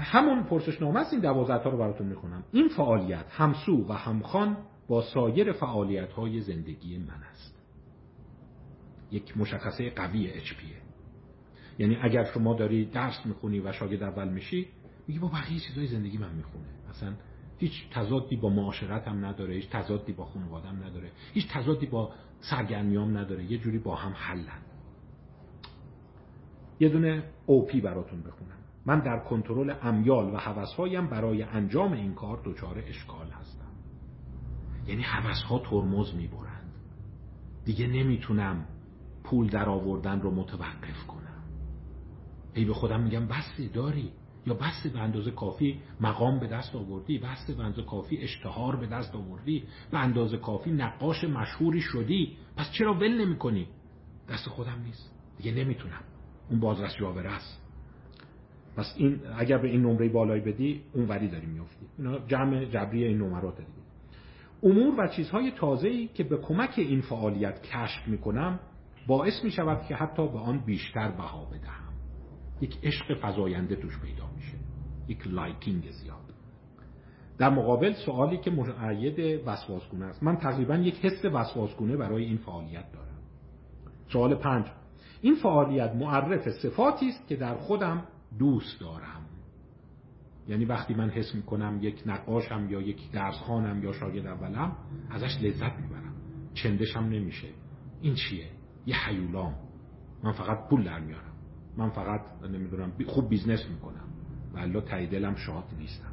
همون 0.00 0.42
پرسشنامه 0.42 1.00
است 1.00 1.12
این 1.12 1.22
دوازده 1.22 1.64
تا 1.64 1.70
رو 1.70 1.78
براتون 1.78 2.06
می‌خونم. 2.06 2.44
این 2.52 2.68
فعالیت 2.68 3.24
همسو 3.30 3.86
و 3.88 3.92
همخان 3.92 4.56
با 4.88 5.02
سایر 5.02 5.52
فعالیت 5.52 6.12
های 6.12 6.40
زندگی 6.40 6.98
من 6.98 7.22
است. 7.30 7.60
یک 9.10 9.38
مشخصه 9.38 9.90
قوی 9.90 10.26
اچ 10.26 10.54
یعنی 11.80 11.96
اگر 12.02 12.24
شما 12.24 12.54
داری 12.54 12.84
درس 12.84 13.26
می‌خونی 13.26 13.60
و 13.60 13.72
شاگرد 13.72 14.02
اول 14.02 14.28
میشی 14.28 14.66
میگی 15.08 15.20
با 15.20 15.28
بقیه 15.28 15.58
چیزای 15.60 15.86
زندگی 15.86 16.18
من 16.18 16.34
می‌خونه. 16.34 16.66
مثلا 16.90 17.12
هیچ 17.58 17.90
تضادی 17.90 18.36
با 18.36 18.48
معاشرت 18.48 19.08
هم 19.08 19.24
نداره 19.24 19.54
هیچ 19.54 19.70
تضادی 19.70 20.12
با 20.12 20.24
خانوادم 20.24 20.82
نداره 20.84 21.10
هیچ 21.32 21.48
تضادی 21.48 21.86
با 21.86 22.12
سرگرمیام 22.40 23.18
نداره 23.18 23.52
یه 23.52 23.58
جوری 23.58 23.78
با 23.78 23.94
هم 23.94 24.12
حلن. 24.16 24.62
یه 26.80 26.88
دونه 26.88 27.24
اوپی 27.46 27.80
براتون 27.80 28.22
بخونم. 28.22 28.58
من 28.86 29.00
در 29.00 29.18
کنترل 29.18 29.74
امیال 29.82 30.34
و 30.34 30.36
حوثهایم 30.36 31.06
برای 31.06 31.42
انجام 31.42 31.92
این 31.92 32.14
کار 32.14 32.40
دچار 32.44 32.78
اشکال 32.86 33.30
هستم. 33.30 33.70
یعنی 34.86 35.02
حوثها 35.02 35.58
ترمز 35.58 36.14
می‌برند. 36.14 36.74
دیگه 37.64 37.86
نمی‌تونم 37.86 38.64
پول 39.24 39.48
در 39.48 39.68
آوردن 39.68 40.20
رو 40.20 40.30
متوقف 40.30 41.06
کنم. 41.06 41.19
ای 42.54 42.64
به 42.64 42.74
خودم 42.74 43.00
میگم 43.00 43.26
بسته 43.26 43.68
داری. 43.68 44.12
یا 44.46 44.54
بسته 44.54 44.88
به 44.88 44.98
اندازه 44.98 45.30
کافی 45.30 45.80
مقام 46.00 46.40
به 46.40 46.46
دست 46.46 46.74
آوردی. 46.74 47.18
بسته 47.18 47.54
به 47.54 47.62
اندازه 47.62 47.82
کافی 47.82 48.16
اشتهار 48.16 48.76
به 48.76 48.86
دست 48.86 49.14
آوردی. 49.14 49.64
به 49.90 49.98
اندازه 49.98 50.36
کافی 50.36 50.70
نقاش 50.70 51.24
مشهوری 51.24 51.80
شدی. 51.80 52.36
پس 52.56 52.70
چرا 52.72 52.94
ول 52.94 53.24
نمی 53.24 53.36
کنی 53.36 53.66
دست 54.28 54.48
خودم 54.48 54.82
نیست. 54.84 55.14
دیگه 55.36 55.52
نمی‌تونم. 55.52 56.00
اون 56.50 56.60
بازرس 56.60 56.96
جاوره 56.96 57.30
است. 57.30 57.62
پس 58.76 58.94
این 58.96 59.20
اگر 59.38 59.58
به 59.58 59.68
این 59.68 59.82
نمره 59.82 60.08
بالایی 60.08 60.42
بدی 60.42 60.82
اون 60.92 61.08
وری 61.08 61.28
داری 61.28 61.46
میفتی 61.46 61.86
اینا 61.98 62.18
جمع 62.18 62.64
جبری 62.64 63.04
این 63.04 63.18
نمرات 63.18 63.56
دیگه. 63.56 63.80
امور 64.62 65.00
و 65.00 65.08
چیزهای 65.08 65.50
تازه‌ای 65.50 66.08
که 66.08 66.24
به 66.24 66.36
کمک 66.36 66.74
این 66.76 67.00
فعالیت 67.00 67.62
کشف 67.62 68.08
می‌کنم 68.08 68.60
باعث 69.06 69.44
می 69.44 69.50
شود 69.50 69.86
که 69.88 69.94
حتی 69.94 70.28
به 70.28 70.38
آن 70.38 70.58
بیشتر 70.58 71.10
بها 71.10 71.44
بدهم 71.44 71.79
یک 72.60 72.78
عشق 72.82 73.14
فزاینده 73.14 73.76
توش 73.76 73.98
پیدا 73.98 74.30
میشه. 74.36 74.56
یک 75.08 75.26
liking 75.26 75.90
زیاد. 75.90 76.16
در 77.38 77.50
مقابل 77.50 77.92
سوالی 77.92 78.38
که 78.38 78.50
مؤید 78.50 79.42
وسواسگونه 79.46 80.04
است. 80.04 80.22
من 80.22 80.36
تقریبا 80.36 80.76
یک 80.76 81.04
حس 81.04 81.24
وسواسگونه 81.24 81.96
برای 81.96 82.24
این 82.24 82.36
فعالیت 82.36 82.92
دارم. 82.92 83.18
سوال 84.12 84.34
پنج. 84.34 84.66
این 85.20 85.34
فعالیت 85.34 85.94
معرف 85.94 86.48
صفاتی 86.48 87.08
است 87.08 87.28
که 87.28 87.36
در 87.36 87.54
خودم 87.54 88.04
دوست 88.38 88.80
دارم. 88.80 89.26
یعنی 90.48 90.64
وقتی 90.64 90.94
من 90.94 91.10
حس 91.10 91.34
می‌کنم 91.34 91.78
یک 91.82 92.02
نقاشم 92.06 92.66
یا 92.70 92.80
یک 92.80 93.10
درسخوانم 93.12 93.84
یا 93.84 93.92
شاگرد 93.92 94.26
اولم 94.26 94.76
ازش 95.10 95.42
لذت 95.42 95.78
می‌برم. 95.78 96.14
چندشم 96.54 97.00
نمیشه. 97.00 97.48
این 98.00 98.14
چیه؟ 98.14 98.46
یه 98.86 99.08
هیولام 99.08 99.54
من 100.24 100.32
فقط 100.32 100.68
پول 100.68 100.84
در 100.84 101.00
میارم. 101.00 101.29
من 101.76 101.90
فقط 101.90 102.20
نمی‌دونم 102.42 102.92
خوب 103.06 103.28
business 103.28 103.66
می‌کنم 103.70 104.04
و 104.54 104.80
ته 104.80 105.06
دلم 105.06 105.34
شاد 105.34 105.64
نیستم. 105.78 106.12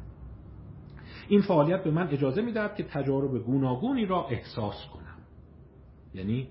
این 1.28 1.42
فعالیت 1.42 1.84
به 1.84 1.90
من 1.90 2.08
اجازه 2.08 2.42
می‌دهد 2.42 2.74
که 2.74 2.82
تجارب 2.82 3.38
گوناگونی 3.44 4.06
را 4.06 4.26
احساس 4.28 4.86
کنم. 4.92 5.18
یعنی 6.14 6.48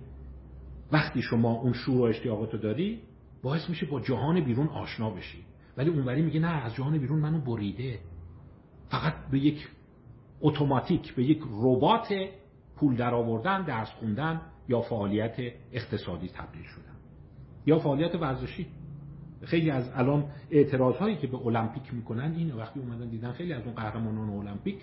وقتی 0.91 1.21
شما 1.21 1.51
اون 1.51 1.73
شور 1.73 2.01
و 2.01 2.03
اشتیاقاتو 2.03 2.57
داری 2.57 3.01
باعث 3.43 3.69
میشه 3.69 3.85
با 3.85 3.99
جهان 3.99 4.43
بیرون 4.43 4.67
آشنا 4.67 5.09
بشی. 5.09 5.45
ولی 5.77 5.89
اونوری 5.89 6.21
میگه 6.21 6.39
نه 6.39 6.47
از 6.47 6.75
جهان 6.75 6.97
بیرون 6.97 7.19
منو 7.19 7.41
بریده. 7.41 7.99
فقط 8.89 9.13
به 9.31 9.39
یک 9.39 9.67
اتوماتیک 10.41 11.15
به 11.15 11.23
یک 11.23 11.41
ربات 11.61 12.07
پول 12.75 12.95
در 12.95 13.13
آوردن 13.13 13.65
درس 13.65 13.89
خوندن 13.89 14.41
یا 14.69 14.81
فعالیت 14.81 15.35
اقتصادی 15.71 16.27
تبدیل 16.27 16.63
شدن. 16.63 16.95
یا 17.65 17.79
فعالیت 17.79 18.15
ورزشی. 18.15 18.67
خیلی 19.45 19.71
از 19.71 19.91
الان 19.95 20.25
اعتراض 20.51 20.95
هایی 20.95 21.17
که 21.17 21.27
به 21.27 21.37
المپیک 21.37 21.93
می‌کنن 21.93 22.33
این 22.37 22.51
وقتی 22.51 22.79
اومدن 22.79 23.09
دیدن 23.09 23.31
خیلی 23.31 23.53
از 23.53 23.63
اون 23.63 23.75
قهرمانان 23.75 24.29
المپیک 24.29 24.79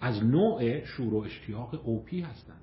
از 0.00 0.24
نوع 0.24 0.84
شور 0.84 1.14
و 1.14 1.16
اشتیاق 1.16 1.80
اوپی 1.84 2.20
هستن. 2.20 2.56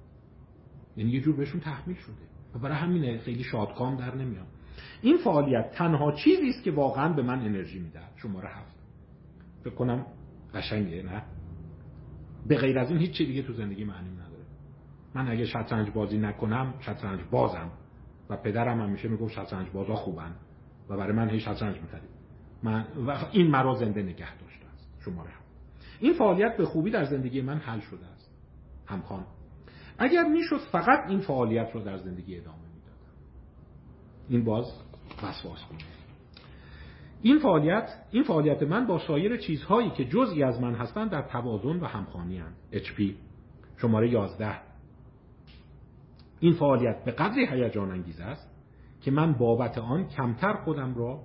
یعنی 0.98 1.12
یه 1.12 1.22
جور 1.22 1.36
بهشون 1.36 1.62
تحمیل 1.62 1.98
شده. 1.98 2.16
و 2.56 2.60
برای 2.60 2.78
همینه 2.78 3.18
خیلی 3.18 3.44
شادکام 3.44 3.96
در 3.96 4.16
نمیان 4.16 4.46
این 5.02 5.18
فعالیت 5.18 5.72
تنها 5.72 6.12
چیزی 6.12 6.50
است 6.50 6.64
که 6.64 6.72
واقعا 6.72 7.14
به 7.14 7.22
من 7.22 7.40
انرژی 7.40 7.80
میده. 7.80 8.00
شماره 8.16 8.50
هفت. 8.50 8.76
فکر 9.64 9.76
کنم 9.76 10.06
قشنگه 10.54 11.04
نه؟ 11.04 11.24
به 12.48 12.58
غیر 12.58 12.80
از 12.80 12.90
این 12.90 13.00
هیچ 13.00 13.12
چی 13.12 13.26
دیگه 13.26 13.42
تو 13.42 13.54
زندگی 13.54 13.84
معنی 13.84 14.10
نداره. 14.10 14.46
من 15.16 15.28
اگه 15.28 15.46
شطرنج 15.46 15.92
بازی 15.92 16.18
نکنم 16.18 16.74
شطرنج 16.80 17.20
بازم. 17.32 17.72
و 18.30 18.38
پدرم 18.38 18.82
همیشه 18.82 19.08
می‌گفت 19.08 19.34
شطرنج 19.34 19.70
بازا 19.70 19.96
خوبن. 19.96 20.36
و 20.90 20.98
برای 20.98 21.16
من 21.16 21.30
هیچ 21.30 21.46
شطرنج 21.46 21.82
می‌خرید 21.82 22.10
من 22.64 22.88
و 23.08 23.18
این 23.32 23.48
مرا 23.48 23.74
زنده 23.74 24.04
نگه 24.04 24.38
داشته 24.38 24.66
است 24.74 24.98
شماره 25.06 25.30
هم 25.30 25.42
این 26.00 26.14
فعالیت 26.14 26.58
به 26.58 26.66
خوبی 26.66 26.92
در 26.92 27.04
زندگی 27.04 27.42
من 27.42 27.58
حل 27.58 27.80
شده 27.80 28.06
است 28.06 28.32
همخوان. 28.86 29.26
اگر 29.98 30.24
می‌شد 30.24 30.60
فقط 30.72 31.10
این 31.10 31.20
فعالیت 31.20 31.72
رو 31.74 31.82
در 31.82 31.98
زندگی 31.98 32.38
ادامه 32.38 32.58
می‌دادم. 32.58 33.14
این 34.30 34.44
باز 34.44 34.66
وسواس 35.24 35.64
بود. 35.64 35.84
این 37.22 37.40
فعالیت 37.40 37.90
این 38.12 38.24
فعالیت 38.24 38.64
من 38.64 38.88
با 38.88 39.00
سایر 39.00 39.38
چیزهایی 39.38 39.90
که 39.90 40.06
جزئی 40.06 40.44
از 40.44 40.62
من 40.62 40.76
هستند 40.76 41.12
در 41.12 41.22
توازن 41.22 41.80
و 41.80 41.86
همخوانی 41.86 42.38
هستند 42.38 42.56
HP 42.74 43.02
شماره 43.78 44.10
11 44.10 44.62
این 46.40 46.54
فعالیت 46.54 47.04
به 47.06 47.12
قدری 47.12 47.46
هیجان 47.46 47.92
انگیز 47.92 48.20
است 48.20 48.49
که 49.02 49.12
من 49.12 49.34
بابت 49.34 49.78
آن 49.78 50.08
کمتر 50.08 50.54
خودم 50.54 50.96
را 50.96 51.22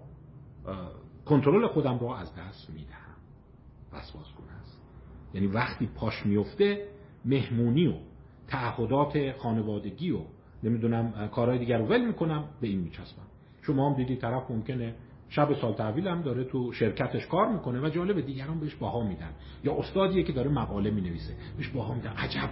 کنترل 1.24 1.66
خودم 1.66 1.98
را 1.98 2.16
از 2.16 2.34
دست 2.34 2.70
می‌دهم. 2.70 3.16
وسواس 3.92 4.32
کنه 4.32 4.52
است. 4.52 4.82
یعنی 5.34 5.46
وقتی 5.46 5.86
پاش 5.86 6.26
میفته 6.26 6.88
مهمونی 7.24 7.86
و 7.86 7.94
تعهدات 8.48 9.32
خانوادگی 9.32 10.10
و 10.10 10.20
نمی‌دونم 10.62 11.28
کارهای 11.28 11.58
دیگر 11.58 11.78
رو 11.78 11.86
ول 11.86 12.06
می‌کنم 12.06 12.44
به 12.60 12.68
این 12.68 12.80
میچسبم. 12.80 13.26
شما 13.62 13.90
هم 13.90 13.96
دیدی 13.96 14.16
طرف 14.16 14.50
ممکنه 14.50 14.94
شب 15.28 15.54
سال 15.54 15.72
تحویل 15.74 16.08
هم 16.08 16.22
داره 16.22 16.44
تو 16.44 16.72
شرکتش 16.72 17.26
کار 17.26 17.52
می‌کنه 17.52 17.80
و 17.80 17.88
جالب 17.88 18.26
دیگران 18.26 18.60
بهش 18.60 18.74
باها 18.74 19.08
میدن. 19.08 19.30
یا 19.64 19.78
استادیه 19.78 20.22
که 20.22 20.32
داره 20.32 20.50
مقاله 20.50 20.90
می‌نویسه 20.90 21.34
بهش 21.56 21.68
باها 21.68 21.94
میدن. 21.94 22.10
عجب! 22.10 22.50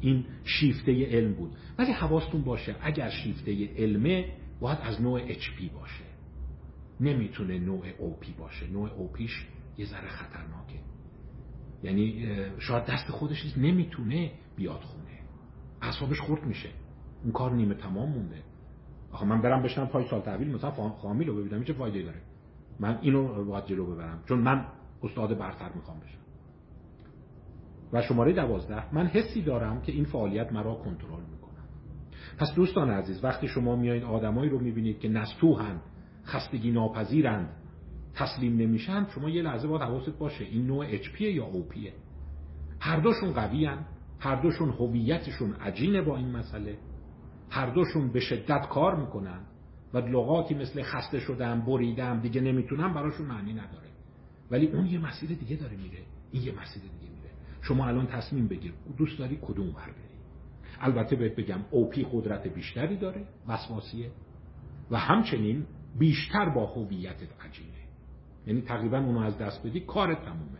این 0.00 0.24
شیفته 0.44 1.06
علم 1.06 1.34
بود. 1.34 1.50
ولی 1.78 1.92
حواستون 1.92 2.42
باشه 2.42 2.76
اگر 2.80 3.10
شیفته 3.10 3.68
علمه 3.76 4.24
باید 4.60 4.78
از 4.82 5.00
نوع 5.00 5.32
HP 5.32 5.72
باشه. 5.74 6.04
نمی‌تونه 7.00 7.58
نوع 7.58 7.90
OP 7.90 8.38
باشه. 8.38 8.66
نوع 8.66 8.88
OPش 8.88 9.30
یه 9.76 9.86
ذره 9.86 10.08
خطرناکه. 10.08 10.80
یعنی 11.82 12.26
شاید 12.58 12.84
دست 12.84 13.10
خودش 13.10 13.44
نیست. 13.44 13.58
نمی‌تونه 13.58 14.32
بیاد 14.56 14.80
خونه. 14.80 15.18
اعصابش 15.82 16.20
خورد 16.20 16.44
میشه. 16.44 16.68
اون 17.22 17.32
کار 17.32 17.52
نیمه 17.52 17.74
تمام 17.74 18.08
مونده. 18.08 18.42
آخه 19.12 19.26
من 19.26 19.42
برم 19.42 19.62
بشنم 19.62 19.86
پای 19.86 20.08
سال 20.10 20.20
تحویل 20.20 20.54
مثلا 20.54 20.70
فامیل 20.90 21.28
رو 21.28 21.36
ببینم 21.36 21.64
چه 21.64 21.72
فایده 21.72 22.02
داره. 22.02 22.22
من 22.80 22.98
اینو 23.02 23.44
باید 23.44 23.66
جلو 23.66 23.94
ببرم. 23.94 24.22
چون 24.28 24.38
من 24.38 24.66
استاد 25.02 25.38
برتر 25.38 25.72
می‌خوام 25.72 26.00
بشم. 26.00 26.18
و 27.92 28.02
شماره 28.02 28.32
دوازده 28.32 28.94
من 28.94 29.06
حسی 29.06 29.42
دارم 29.42 29.82
که 29.82 29.92
این 29.92 30.04
فعالیت 30.04 30.52
مرا 30.52 30.74
کنترل 30.74 31.20
می‌کنه. 31.20 31.39
پس 32.40 32.54
دوستان 32.54 32.90
عزیز 32.90 33.24
وقتی 33.24 33.48
شما 33.48 33.76
میایین 33.76 34.04
آدمایی 34.04 34.50
رو 34.50 34.58
می‌بینید 34.58 34.98
که 34.98 35.08
نستوهن 35.08 35.80
خستگی 36.26 36.70
ناپذیرند 36.70 37.48
تسلیم 38.14 38.56
نمیشن 38.56 39.06
شما 39.14 39.30
یه 39.30 39.42
لحظه 39.42 39.68
باید 39.68 39.82
حواست 39.82 40.18
باشه 40.18 40.44
این 40.44 40.66
نوع 40.66 40.96
HP 40.96 41.20
یا 41.20 41.46
OP 41.52 41.78
هر 42.80 43.00
دوشون 43.00 43.32
قوی 43.32 43.70
هر 44.20 44.42
دوشون 44.42 44.70
هویتشون 44.70 45.52
عجینه 45.52 46.02
با 46.02 46.16
این 46.16 46.30
مسئله 46.30 46.78
هر 47.50 47.70
دوشون 47.70 48.12
به 48.12 48.20
شدت 48.20 48.68
کار 48.68 48.96
می‌کنن 48.96 49.40
و 49.94 49.98
لغاتی 49.98 50.54
مثل 50.54 50.82
خسته 50.82 51.20
شدم 51.20 51.60
بریدم 51.60 52.20
دیگه 52.20 52.40
نمی‌تونم 52.40 52.94
براشون 52.94 53.26
معنی 53.26 53.52
نداره. 53.52 53.88
ولی 54.50 54.66
اون 54.66 54.86
یه 54.86 54.98
مسیر 54.98 55.28
دیگه 55.28 55.56
داره 55.56 55.76
میره 55.76 55.98
این 56.32 56.42
یه 56.42 56.52
مسیر 56.52 56.82
دیگه 56.82 57.12
میره. 57.16 57.30
شما 57.62 57.86
الان 57.86 58.06
تصمیم 58.06 58.48
بگیر 58.48 58.72
دوست 58.98 59.18
داری 59.18 59.38
کدوم 59.42 59.72
بری؟ 59.72 60.09
البته 60.80 61.16
بهت 61.16 61.36
بگم 61.36 61.60
اوپی 61.70 62.06
قدرت 62.12 62.46
بیشتری 62.46 62.96
داره 62.96 63.24
وسواسیه 63.48 64.10
و 64.90 64.98
همچنین 64.98 65.66
بیشتر 65.98 66.48
با 66.48 66.66
هویتت 66.66 67.28
عجینه 67.44 67.70
یعنی 68.46 68.60
تقریبا 68.60 68.98
اونو 68.98 69.20
از 69.20 69.38
دست 69.38 69.66
بدی 69.66 69.80
کارت 69.80 70.24
تمومه. 70.24 70.58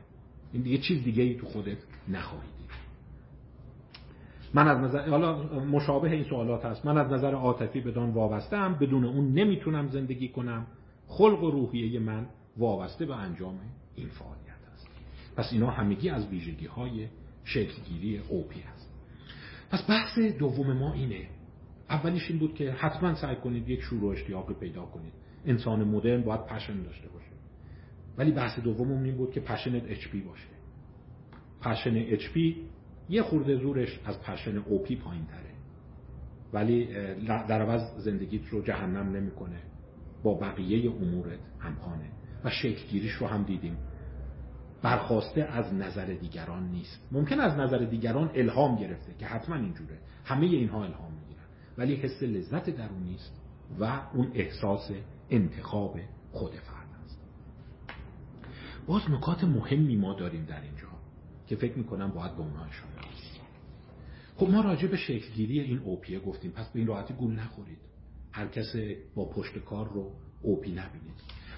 این 0.53 0.63
دیگه 0.63 0.79
چیز 0.79 1.05
دیگه 1.05 1.23
ای 1.23 1.35
تو 1.35 1.47
خودت 1.47 1.79
نخواهی 2.09 2.61
من 4.55 4.69
از 4.69 4.79
نظر 4.79 5.09
حالا 5.09 5.43
مشابه 5.59 6.11
این 6.11 6.25
سوالات 6.25 6.65
هست. 6.65 6.87
من 6.87 6.99
از 6.99 7.13
نظر 7.13 7.35
عاطفی 7.35 7.81
بدان 7.81 8.11
وابسته 8.11 8.57
ام 8.57 8.75
بدون 8.75 9.05
اون 9.05 9.33
نمی‌تونم 9.33 9.89
زندگی 9.89 10.29
کنم. 10.29 10.67
خلق 11.07 11.43
و 11.43 11.51
روحیه 11.51 12.01
من 12.01 12.27
وابسته 12.57 13.07
به 13.07 13.17
انجام 13.17 13.59
این 13.95 14.09
فعالیت 14.09 14.61
است. 14.73 14.89
پس 15.37 15.53
اینا 15.53 15.71
همگی 15.71 16.11
از 16.11 16.29
ویژگی 16.29 16.67
های 16.67 17.09
شکلگیری 17.45 18.19
OP 18.29 18.63
است 18.75 18.80
پس 19.71 19.91
بحث 19.91 20.19
دوم 20.19 20.73
ما 20.73 20.93
اینه. 20.93 21.29
اولیش 21.91 22.31
این 22.31 22.39
بود 22.39 22.55
که 22.55 22.73
حتما 22.73 23.15
سعی 23.15 23.37
کنید 23.37 23.69
یک 23.69 23.81
شور 23.81 24.05
و 24.05 24.07
اشتیاق 24.07 24.49
رو 24.49 24.55
پیدا 24.55 24.83
کنید. 24.83 25.13
انسان 25.45 25.85
مدرن 25.85 26.23
باید 26.23 26.47
passion 26.47 26.83
داشته 26.83 27.09
باشه. 27.09 27.31
ولی 28.19 28.33
بحث 28.33 28.59
دوم 28.59 29.03
این 29.03 29.17
بود 29.17 29.33
که 29.33 29.41
passion 29.41 29.77
ت 29.78 29.83
H 29.87 30.09
باشه. 30.27 30.49
passion 31.61 31.97
H 31.97 32.37
یه 33.09 33.23
خورده 33.23 33.57
زورش 33.57 34.01
از 34.05 34.23
passion 34.23 34.57
OP 34.57 34.97
پایین 34.97 35.27
تره 35.27 35.51
ولی 36.53 36.87
در 37.27 37.63
عوض 37.63 38.05
زندگیت 38.05 38.49
رو 38.49 38.63
جهنم 38.63 39.17
نمی‌کنه. 39.17 39.61
با 40.23 40.35
بقیه 40.35 40.91
امورت 40.91 41.39
همخانه 41.59 42.11
و 42.45 42.51
شکلگیریش 42.51 43.13
رو 43.13 43.27
هم 43.27 43.43
دیدیم. 43.43 43.77
برخواسته 44.83 45.43
از 45.43 45.75
نظر 45.75 46.07
دیگران 46.07 46.69
نیست. 46.69 47.09
ممکن 47.13 47.41
از 47.41 47.59
نظر 47.59 47.79
دیگران 47.79 48.31
الهام 48.35 48.77
گرفته 48.77 49.15
که 49.19 49.27
حتما 49.27 49.57
اینجوره. 49.57 49.99
همه 50.25 50.47
اینها 50.47 50.85
الهام 50.85 51.13
می‌گیرن. 51.13 51.45
ولی 51.79 51.95
حس 51.95 52.23
لذت 52.23 52.71
درون 52.71 53.03
نیست 53.03 53.41
و 53.81 54.03
اون 54.15 54.31
احساس 54.35 54.91
انتخاب 55.31 56.01
خود 56.33 56.53
فرد 56.53 56.89
است. 57.05 57.21
باز 58.87 59.11
نکات 59.11 59.45
مهمی 59.45 59.97
ما 59.97 60.15
داریم 60.15 60.45
در 60.45 60.61
اینجا 60.61 60.89
که 61.47 61.57
فکر 61.57 61.79
می‌کنم 61.79 62.11
باید 62.11 62.33
به 62.37 62.41
اونها 62.41 62.65
اشاره 62.65 63.01
خب 64.41 64.51
ما 64.51 64.61
راجع 64.61 64.89
به 64.89 64.97
شکلگیری 64.97 65.61
این 65.61 65.79
اوپیه 65.79 66.21
گفتیم. 66.21 66.51
پس 66.51 66.71
به 66.71 66.79
این 66.79 66.89
راحتی 66.89 67.15
گول 67.15 67.35
نخورید. 67.35 67.79
هر 68.33 68.47
کس 68.47 68.77
با 69.15 69.25
پشت 69.25 69.59
کار 69.59 69.89
رو 69.93 70.13
اوپی 70.43 70.71
نبینید. 70.71 71.15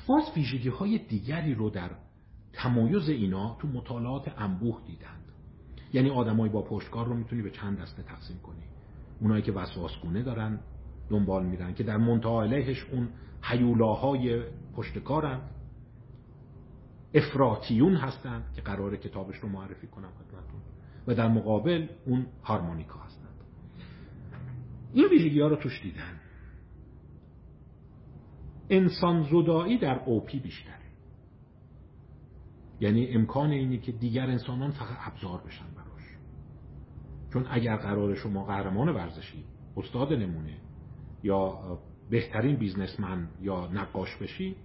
باز 0.06 0.22
ویژگی 0.36 0.68
های 0.68 0.98
دیگری 0.98 1.54
رو 1.54 1.70
در 1.70 1.90
تمایز 2.52 3.08
اینا 3.08 3.56
تو 3.60 3.68
مطالعات 3.68 4.32
انبوه 4.38 4.80
دیدند. 4.86 5.22
یعنی 5.92 6.10
آدمایی 6.10 6.52
با 6.52 6.62
پشتکار 6.62 7.06
رو 7.06 7.14
می‌تونی 7.14 7.42
به 7.42 7.50
چند 7.50 7.78
دسته 7.80 8.02
تقسیم 8.02 8.38
کنی. 8.38 8.62
اونایی 9.20 9.42
که 9.42 9.52
وسواسگونه 9.52 10.22
دارن 10.22 10.60
دنبال 11.08 11.46
میرن 11.46 11.74
که 11.74 11.82
در 11.84 11.96
منتها 11.96 12.42
علیهش 12.42 12.84
اون 12.92 13.08
حیولاهای 13.42 14.42
پشتکارند 14.76 15.50
افراتیون 17.14 17.94
هستند 17.94 18.52
که 18.54 18.62
قرار 18.62 18.96
کتابش 18.96 19.36
رو 19.36 19.48
معرفی 19.48 19.86
کنم 19.86 20.08
خدمتتون. 20.08 20.60
و 21.06 21.14
در 21.14 21.28
مقابل 21.28 21.88
اون 22.06 22.26
هارمونیکا 22.44 23.00
هستند. 23.00 23.34
این 24.92 25.08
ویژگی 25.08 25.40
ها 25.40 25.48
رو 25.48 25.56
توش 25.56 25.82
دیدن. 25.82 26.20
انسان 28.70 29.22
زدایی 29.22 29.78
در 29.78 30.00
اوپی 30.04 30.38
بیشتره. 30.38 30.81
یعنی 32.82 33.06
امکان 33.08 33.50
اینه 33.50 33.78
که 33.78 33.92
دیگر 33.92 34.26
انسانان 34.26 34.70
فقط 34.70 34.98
ابزار 35.00 35.40
بشن 35.40 35.64
براش. 35.76 36.16
چون 37.32 37.46
اگر 37.50 37.76
قرار 37.76 38.14
شما 38.14 38.44
قهرمان 38.44 38.88
ورزشی 38.88 39.44
استاد 39.76 40.12
نمونه 40.12 40.56
یا 41.22 41.78
بهترین 42.10 42.56
بیزنسمن 42.56 43.28
یا 43.40 43.66
نقاش 43.66 44.16
بشی 44.16 44.56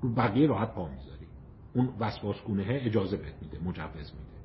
رو 0.00 0.14
بقیه 0.14 0.46
راحت 0.46 0.74
پا 0.74 0.88
می‌ذاری. 0.88 1.26
اون 1.74 1.88
وسواسگونه 2.00 2.64
اجازه 2.68 3.16
بهت 3.16 3.42
میده 3.42 3.58
مجوز 3.58 4.12
میده. 4.12 4.36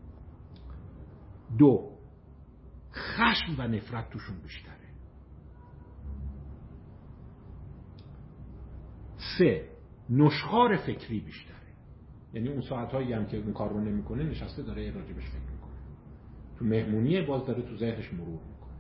دو 1.57 1.91
خشم 2.93 3.55
و 3.57 3.67
نفرت 3.67 4.09
توشون 4.09 4.37
بیشتره. 4.37 4.75
سه 9.37 9.69
نشخار 10.09 10.77
فکری 10.77 11.19
بیشتره 11.19 11.60
یعنی 12.33 12.49
اون 12.49 12.61
ساعتهایی 12.61 13.13
هم 13.13 13.25
که 13.25 13.37
اون 13.37 13.53
کار 13.53 13.69
رو 13.69 13.79
نمی‌کنه 13.79 14.23
نشسته 14.23 14.61
داره 14.61 14.91
راجبش 14.91 15.23
فکر 15.23 15.51
می‌کنه. 15.51 15.71
تو 16.59 16.65
مهمونی 16.65 17.21
باز 17.21 17.45
داره 17.45 17.61
تو 17.61 17.77
ذهنش 17.77 18.13
مرور 18.13 18.27
می‌کنه. 18.27 18.71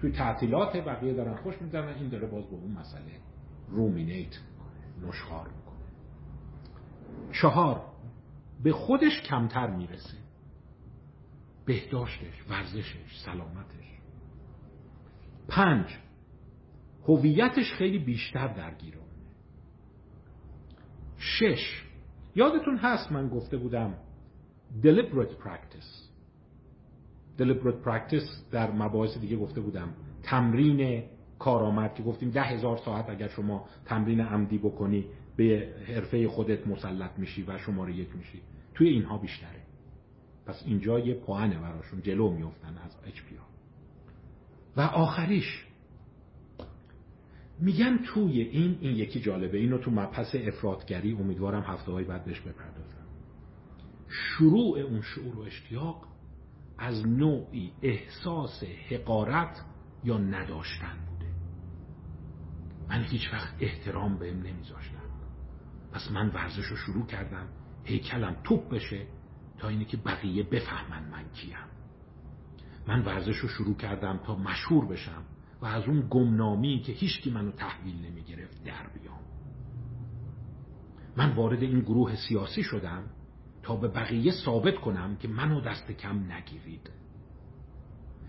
توی 0.00 0.12
تعطیلات 0.12 0.76
بقیه 0.76 1.14
دارن 1.14 1.34
خوش 1.34 1.62
می‌زنن 1.62 1.94
این 1.94 2.08
داره 2.08 2.26
باز 2.26 2.44
به 2.44 2.54
اون 2.54 2.70
مسئله 2.70 3.20
رومینیت 3.68 4.38
می‌کنه 4.40 5.08
نشخار 5.08 5.48
می‌کنه. 5.48 5.62
چهار 7.32 7.82
به 8.62 8.72
خودش 8.72 9.22
کمتر 9.22 9.76
می‌رسه. 9.76 10.16
بهداشتش 11.66 12.50
ورزشش 12.50 13.22
سلامتش. 13.24 13.98
پنج 15.48 15.98
هویتش 17.08 17.72
خیلی 17.72 17.98
بیشتر 17.98 18.48
درگیره 18.48 18.98
شش 21.18 21.91
یادتون 22.34 22.76
هست 22.76 23.12
من 23.12 23.28
گفته 23.28 23.56
بودم 23.56 23.94
deliberate 24.82 25.34
practice. 25.44 26.08
Deliberate 27.38 27.84
practice 27.84 28.50
در 28.50 28.70
مباحث 28.70 29.18
دیگه 29.18 29.36
گفته 29.36 29.60
بودم. 29.60 29.88
تمرین 30.22 31.02
کارآمد 31.38 31.94
که 31.94 32.02
گفتیم 32.02 32.30
ده 32.30 32.42
هزار 32.42 32.76
ساعت 32.84 33.10
اگر 33.10 33.28
شما 33.28 33.64
تمرین 33.84 34.20
عمدی 34.20 34.58
بکنی 34.58 35.06
به 35.36 35.68
حرفه 35.86 36.28
خودت 36.28 36.66
مسلط 36.66 37.10
میشی 37.18 37.42
و 37.42 37.58
شماره 37.58 37.92
یک 37.92 38.16
میشی. 38.16 38.40
توی 38.74 38.88
اینها 38.88 39.18
بیشتره. 39.18 39.62
پس 40.46 40.62
اینجا 40.66 40.98
یه 40.98 41.14
پوانه 41.14 41.58
براشون 41.58 42.02
جلو 42.02 42.30
میفتن 42.30 42.78
از 42.84 42.96
اچ 43.06 43.20
و 44.76 44.80
آخریش 44.80 45.66
میگن 47.62 47.98
توی 47.98 48.40
این 48.40 48.78
این 48.80 48.96
یکی 48.96 49.20
جالبه. 49.20 49.58
اینو 49.58 49.78
تو 49.78 49.90
مبحث 49.90 50.34
افرادگری 50.34 51.12
امیدوارم 51.12 51.62
هفته 51.62 51.92
های 51.92 52.04
بعد 52.04 52.24
بهش 52.24 52.40
بپردازم. 52.40 53.06
شروع 54.08 54.78
اون 54.78 55.02
شعور 55.02 55.38
و 55.38 55.40
اشتیاق 55.40 56.06
از 56.78 57.06
نوعی 57.06 57.72
احساس 57.82 58.62
حقارت 58.90 59.64
یا 60.04 60.18
نداشتن 60.18 60.98
بوده. 61.08 61.30
من 62.88 63.02
هیچ 63.02 63.32
وقت 63.32 63.54
احترام 63.60 64.18
بهم 64.18 64.42
نمیذاشتم 64.42 65.02
پس 65.92 66.10
من 66.10 66.28
ورزش 66.28 66.64
رو 66.64 66.76
شروع 66.76 67.06
کردم 67.06 67.48
هیکلم 67.84 68.36
توپ 68.44 68.68
بشه 68.68 69.06
تا 69.58 69.68
اینه 69.68 69.84
که 69.84 69.96
بقیه 69.96 70.42
بفهمن 70.42 71.10
من 71.10 71.24
کیم. 71.32 71.56
من 72.86 73.04
ورزش 73.04 73.36
رو 73.36 73.48
شروع 73.48 73.76
کردم 73.76 74.20
تا 74.26 74.36
مشهور 74.36 74.86
بشم. 74.86 75.24
و 75.62 75.66
از 75.66 75.84
اون 75.84 76.06
گمنامی 76.10 76.80
که 76.80 76.92
هیچکی 76.92 77.30
منو 77.30 77.50
تحویل 77.50 78.06
نمی 78.06 78.22
گرفت 78.22 78.64
در 78.64 78.86
بیام. 78.88 79.20
من 81.16 81.34
وارد 81.34 81.62
این 81.62 81.80
گروه 81.80 82.16
سیاسی 82.16 82.62
شدم 82.62 83.04
تا 83.62 83.76
به 83.76 83.88
بقیه 83.88 84.32
ثابت 84.44 84.74
کنم 84.74 85.16
که 85.16 85.28
منو 85.28 85.60
دست 85.60 85.90
کم 85.90 86.32
نگیرید. 86.32 86.90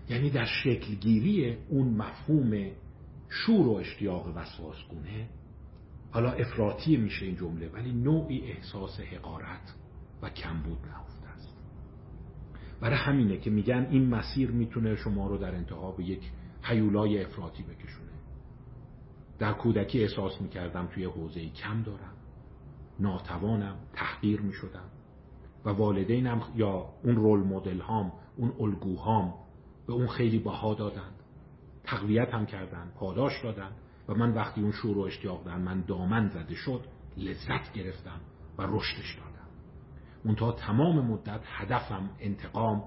یعنی 0.08 0.30
در 0.30 0.44
شکلگیری 0.44 1.56
اون 1.68 1.88
مفهوم 1.88 2.70
شور 3.28 3.66
و 3.66 3.70
اشتیاق 3.70 4.36
وسواسگونه 4.36 5.28
حالا 6.10 6.30
افراطی 6.30 6.96
میشه 6.96 7.26
این 7.26 7.36
جمله 7.36 7.68
ولی 7.68 7.92
نوعی 7.92 8.40
احساس 8.40 9.00
حقارت 9.00 9.74
و 10.22 10.30
کمبود 10.30 10.78
نهفته 10.86 11.28
است. 11.28 11.56
برای 12.80 12.96
همینه 12.96 13.36
که 13.38 13.50
میگن 13.50 13.86
این 13.90 14.08
مسیر 14.08 14.50
می‌تونه 14.50 14.96
شما 14.96 15.26
رو 15.26 15.38
در 15.38 15.54
انتها 15.54 15.96
یک 15.98 16.30
حیولای 16.64 17.24
افراطی 17.24 17.62
بکشونه. 17.62 18.10
در 19.38 19.52
کودکی 19.52 20.02
احساس 20.02 20.40
می‌کردم 20.40 20.86
توی 20.86 21.04
حوزه 21.04 21.48
کم 21.48 21.82
دارم. 21.82 22.14
ناتوانم 23.00 23.76
تحقیر 23.92 24.40
می‌شدم. 24.40 24.88
و 25.64 25.70
والدینم 25.70 26.42
یا 26.54 26.86
اون 27.04 27.16
رول 27.16 27.40
مدل 27.40 27.80
هام 27.80 28.12
اون 28.36 28.52
الگوهام 28.60 29.34
به 29.86 29.92
اون 29.92 30.06
خیلی 30.06 30.38
بها 30.38 30.74
دادند. 30.74 31.14
تقویت 31.84 32.34
هم 32.34 32.46
کردن 32.46 32.92
پاداش 32.94 33.42
دادن 33.42 33.70
و 34.08 34.14
من 34.14 34.34
وقتی 34.34 34.60
اون 34.60 34.72
شور 34.72 34.98
و 34.98 35.00
اشتیاق 35.00 35.46
در 35.46 35.58
من 35.58 35.80
دامن 35.80 36.28
زده 36.28 36.54
شد 36.54 36.80
لذت 37.16 37.72
گرفتم 37.72 38.20
و 38.58 38.62
رشدش 38.62 39.14
دادم. 39.14 39.48
منتها 40.24 40.52
تمام 40.52 41.06
مدت 41.06 41.40
هدفم 41.44 42.10
انتقام 42.20 42.84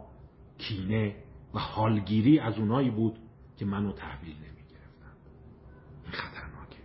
کینه 0.57 1.15
و 1.53 1.59
حالگیری 1.59 2.39
از 2.39 2.57
اونایی 2.57 2.89
بود 2.89 3.19
که 3.57 3.65
منو 3.65 3.91
تحویل 3.91 4.35
نمی 4.35 4.63
گرفتن 4.69 5.15
این 6.03 6.11
خطرناکه. 6.11 6.79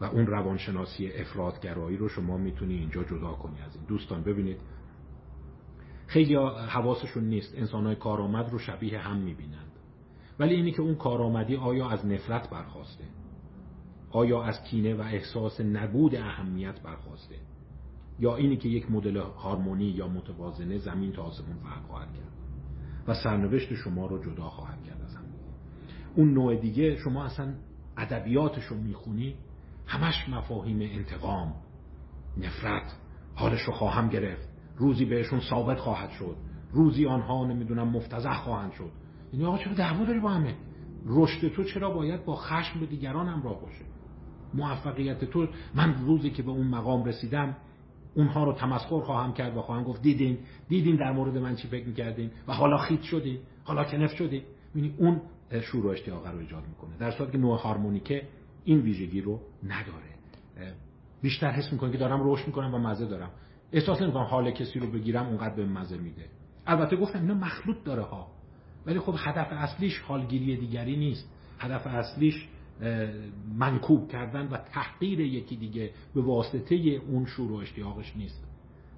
و 0.00 0.04
اون 0.04 0.26
روانشناسی 0.26 1.12
افرادگرایی 1.12 1.96
رو 1.96 2.08
شما 2.08 2.36
می‌تونی 2.36 2.74
اینجا 2.74 3.04
جدا 3.04 3.32
کنی 3.32 3.60
از 3.60 3.76
این. 3.76 3.84
دوستان 3.84 4.22
ببینید. 4.22 4.60
خیلی 6.06 6.34
حواسشون 6.68 7.24
نیست. 7.24 7.54
انسانهای 7.58 7.96
کارآمد 7.96 8.50
رو 8.50 8.58
شبیه 8.58 8.98
هم 8.98 9.16
می‌بینند. 9.16 9.72
ولی 10.38 10.54
اینی 10.54 10.72
که 10.72 10.82
اون 10.82 10.94
کارآمدی 10.94 11.56
آیا 11.56 11.88
از 11.88 12.06
نفرت 12.06 12.50
برخواسته؟ 12.50 13.04
آیا 14.10 14.42
از 14.42 14.64
کینه 14.64 14.94
و 14.94 15.00
احساس 15.00 15.60
نبود 15.60 16.14
اهمیت 16.14 16.80
برخواسته؟ 16.80 17.36
یا 18.20 18.36
اینی 18.36 18.56
که 18.56 18.68
یک 18.68 18.90
مدل 18.90 19.16
هارمونی 19.16 19.84
یا 19.84 20.08
متوازنه 20.08 20.78
زمین 20.78 21.12
تا 21.12 21.22
آسمون 21.22 21.56
فرق 21.56 21.86
خواهد 21.86 22.08
کرد 22.14 22.32
و 23.06 23.14
سرنوشت 23.14 23.74
شما 23.74 24.06
رو 24.06 24.24
جدا 24.24 24.48
خواهد 24.48 24.84
کرد. 24.84 25.01
اون 26.16 26.34
نوع 26.34 26.56
دیگه 26.56 26.96
شما 26.96 27.24
اصلا 27.24 27.54
ادبیاتش 27.96 28.64
رو 28.64 28.76
می‌خونی 28.76 29.34
همش 29.86 30.28
مفاهیم 30.28 30.80
انتقام 30.80 31.54
نفرت. 32.38 32.96
حالش 33.34 33.60
رو 33.60 33.72
خواهم 33.72 34.08
گرفت. 34.08 34.48
روزی 34.76 35.04
بهشون 35.04 35.40
ثابت 35.40 35.78
خواهد 35.78 36.10
شد. 36.10 36.36
روزی 36.72 37.06
آنها 37.06 37.46
نمی‌دونم 37.46 37.88
مفتزه 37.88 38.34
خواهند 38.34 38.72
شد. 38.72 38.90
یعنی 39.32 39.44
آقا 39.44 39.58
چرا 39.58 39.74
دعوا 39.74 40.04
داری 40.04 40.20
با 40.20 40.30
همه؟ 40.30 40.54
رشد 41.06 41.48
تو 41.48 41.64
چرا 41.64 41.90
باید 41.90 42.24
با 42.24 42.36
خشم 42.36 42.80
به 42.80 42.86
دیگران 42.86 43.28
همراه 43.28 43.60
باشه؟ 43.60 43.84
موفقیت 44.54 45.24
تو 45.24 45.46
من 45.74 45.94
روزی 45.94 46.30
که 46.30 46.42
به 46.42 46.50
اون 46.50 46.66
مقام 46.66 47.04
رسیدم 47.04 47.56
اونها 48.14 48.44
رو 48.44 48.52
تمسخر 48.52 49.00
خواهم 49.00 49.32
کرد 49.32 49.56
و 49.56 49.60
خواهم 49.62 49.84
گفت 49.84 50.02
دیدین 50.02 50.38
دیدین 50.68 50.96
در 50.96 51.12
مورد 51.12 51.38
من 51.38 51.56
چی 51.56 51.68
فکر 51.68 51.86
می‌کردین؟ 51.86 52.30
و 52.48 52.52
حالا 52.52 52.76
خیت 52.76 53.02
شدی 53.02 53.38
حالا 53.64 53.84
کنف 53.84 54.14
شدی 54.14 54.42
یعنی 54.74 54.94
اون 54.98 55.20
شور 55.60 55.86
و 55.86 55.88
اشتیاق 55.88 56.26
رو 56.26 56.38
ایجاد 56.38 56.64
می‌کنه. 56.68 56.96
در 56.98 57.10
صورتی 57.10 57.32
که 57.32 57.38
نوع 57.38 57.58
هارمونیکه 57.58 58.28
این 58.64 58.80
ویژگی 58.80 59.20
رو 59.20 59.40
نداره. 59.62 60.12
بیشتر 61.22 61.50
حس 61.50 61.72
می‌کنه 61.72 61.92
که 61.92 61.98
دارم 61.98 62.20
رشد 62.22 62.46
می‌کنم 62.46 62.74
و 62.74 62.78
مزه 62.78 63.06
دارم. 63.06 63.30
احساس 63.72 64.02
نمی‌کنم 64.02 64.24
حال 64.24 64.50
کسی 64.50 64.78
رو 64.78 64.90
بگیرم 64.90 65.26
اونقدر 65.26 65.54
به 65.54 65.66
مزه 65.66 65.98
میده. 65.98 66.24
البته 66.66 66.96
گفتم 66.96 67.20
اینا 67.20 67.34
مخلوط 67.34 67.76
داره 67.84 68.02
ها. 68.02 68.28
ولی 68.86 68.98
خب 68.98 69.14
هدف 69.18 69.48
اصلیش 69.50 69.98
حالگیری 69.98 70.56
دیگری 70.56 70.96
نیست. 70.96 71.28
هدف 71.58 71.86
اصلیش 71.86 72.48
منکوب 73.54 74.08
کردن 74.08 74.46
و 74.46 74.56
تحقیر 74.56 75.20
یکی 75.20 75.56
دیگه 75.56 75.90
به 76.14 76.22
واسطه 76.22 76.74
اون 76.74 77.24
شور 77.24 77.52
و 77.52 77.54
اشتیاقش 77.54 78.16
نیست. 78.16 78.48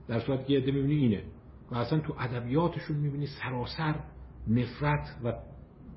در 0.08 0.20
صورت 0.20 0.46
که 0.46 0.60
می‌بینی 0.60 0.94
اینه. 0.94 1.22
و 1.70 1.74
اصلا 1.74 1.98
تو 2.00 2.14
ادبیاتشون 2.18 2.96
می‌بینی 2.96 3.26
سراسر 3.26 3.94
نفرت 4.48 5.16
و 5.24 5.32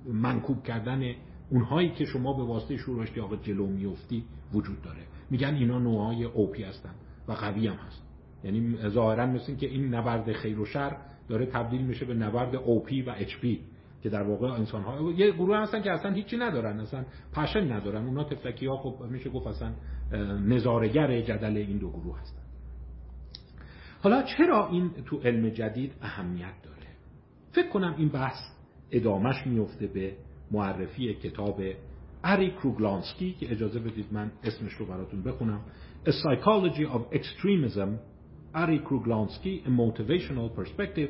منکوب 0.07 0.63
کردن 0.63 1.13
اونهایی 1.49 1.89
که 1.89 2.05
شما 2.05 2.33
به 2.33 2.43
واسطه 2.43 2.77
شور 2.77 2.97
و 2.97 2.99
اشتیاق 2.99 3.41
جلو 3.41 3.67
میفتی 3.67 4.23
وجود 4.53 4.81
داره. 4.81 5.01
میگن 5.29 5.55
اینا 5.55 5.79
نوعای 5.79 6.23
اوپی 6.23 6.63
هستن 6.63 6.95
و 7.27 7.31
قوی 7.31 7.67
هم 7.67 7.75
هست. 7.75 8.03
یعنی 8.43 8.89
ظاهرا 8.89 9.25
مثل 9.25 9.55
که 9.55 9.67
این 9.67 9.95
نبرد 9.95 10.31
خیر 10.31 10.59
و 10.59 10.65
شر 10.65 10.97
داره 11.29 11.45
تبدیل 11.45 11.81
میشه 11.81 12.05
به 12.05 12.13
نبرد 12.13 12.55
اوپی 12.55 13.01
و 13.01 13.13
اچ 13.17 13.37
پی 13.37 13.61
که 14.03 14.09
در 14.09 14.23
واقع 14.23 14.47
انسان 14.47 14.83
ها 14.83 15.11
یه 15.11 15.31
گروه 15.31 15.57
هستن 15.57 15.81
که 15.81 15.91
اصلا 15.91 16.11
هیچی 16.11 16.37
ندارن 16.37 16.79
اصلا 16.79 17.05
پشن 17.33 17.71
ندارن. 17.71 18.05
اونا 18.05 18.23
تفلکی 18.23 18.65
ها 18.65 18.77
خب 18.77 19.03
میشه 19.09 19.29
گفت 19.29 19.47
اصلا 19.47 19.71
نظارگر 20.39 21.21
جدل 21.21 21.57
این 21.57 21.77
دو 21.77 21.89
گروه 21.89 22.19
هستن. 22.19 22.41
حالا 24.01 24.23
چرا 24.23 24.69
این 24.69 24.91
تو 25.05 25.19
علم 25.19 25.49
جدید 25.49 25.93
اهمیت 26.01 26.53
داره؟ 26.63 26.87
فکر 27.51 27.69
کنم 27.69 27.95
این 27.97 28.09
بحث 28.09 28.56
ادامش 28.91 29.47
میفته 29.47 29.87
به 29.87 30.15
معرفی 30.51 31.13
کتاب 31.13 31.61
اری 32.23 32.51
کروگلانسکی 32.51 33.33
که 33.33 33.51
اجازه 33.51 33.79
بدید 33.79 34.05
من 34.11 34.31
اسمش 34.43 34.73
رو 34.73 34.85
براتون 34.85 35.23
بخونم. 35.23 35.61
A 36.05 36.09
Psychology 36.09 36.85
of 36.85 37.15
Extremism. 37.15 37.89
اری 38.53 38.79
کروگلانسکی 38.79 39.63
A 39.65 39.69
Motivational 39.69 40.59
Perspective. 40.59 41.09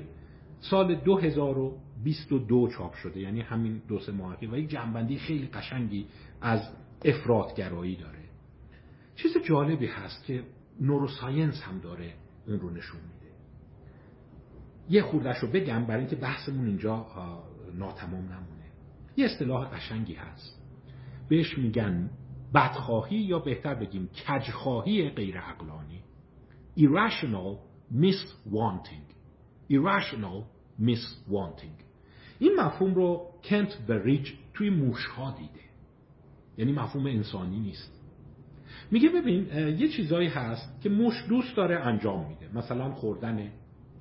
سال 0.59 0.95
2022 0.95 2.67
چاپ 2.67 2.93
شده 2.93 3.19
یعنی 3.19 3.41
همین 3.41 3.81
دو 3.87 3.99
سه 3.99 4.11
ماه 4.11 4.37
و 4.41 4.57
یک 4.57 4.69
جنبندی 4.69 5.17
خیلی 5.17 5.47
قشنگی 5.47 6.05
از 6.41 6.61
افرادگرایی 7.05 7.95
داره. 7.95 8.19
چیز 9.15 9.37
جالبی 9.45 9.85
هست 9.85 10.25
که 10.25 10.43
نوروساینس 10.81 11.61
هم 11.61 11.79
داره 11.79 12.13
اون 12.47 12.59
رو 12.59 12.69
نشون 12.69 13.01
میده. 13.01 13.33
یه 14.89 15.01
خوردش 15.01 15.37
رو 15.37 15.47
بگم 15.47 15.85
برای 15.85 15.99
اینکه 15.99 16.15
بحثمون 16.15 16.67
اینجا 16.67 16.95
ناتمام 17.75 18.23
نمونه. 18.23 18.65
یه 19.17 19.25
اصطلاح 19.25 19.69
قشنگی 19.69 20.13
هست. 20.13 20.61
بهش 21.29 21.57
میگن 21.57 22.09
بدخواهی 22.53 23.17
یا 23.17 23.39
بهتر 23.39 23.75
بگیم 23.75 24.09
کجخواهی 24.27 25.09
غیر 25.09 25.37
عقلانی 25.37 26.03
irrational 26.77 27.59
miswanting. 27.91 29.05
Irrational 29.69 30.45
miswanting. 30.79 31.83
این 32.39 32.55
مفهوم 32.59 32.93
رو 32.93 33.27
کنت 33.43 33.77
بریج 33.87 34.31
توی 34.53 34.69
موشها 34.69 35.31
دیده. 35.31 35.65
یعنی 36.57 36.71
مفهوم 36.71 37.05
انسانی 37.05 37.59
نیست. 37.59 37.93
میگه 38.91 39.09
ببین 39.09 39.47
یه 39.79 39.87
چیزایی 39.87 40.27
هست 40.27 40.81
که 40.81 40.89
موش 40.89 41.25
دوست 41.29 41.55
داره 41.55 41.79
انجام 41.79 42.27
میده. 42.27 42.49
مثلا 42.53 42.91
خوردن 42.91 43.51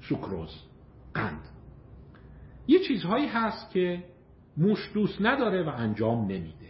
سوکروز 0.01 0.51
قند. 1.15 1.46
یه 2.69 2.79
چیزهایی 2.79 3.27
هست 3.27 3.71
که 3.71 4.05
موش 4.57 4.91
دوست 4.95 5.19
نداره 5.21 5.63
و 5.63 5.69
انجام 5.69 6.25
نمیده. 6.25 6.67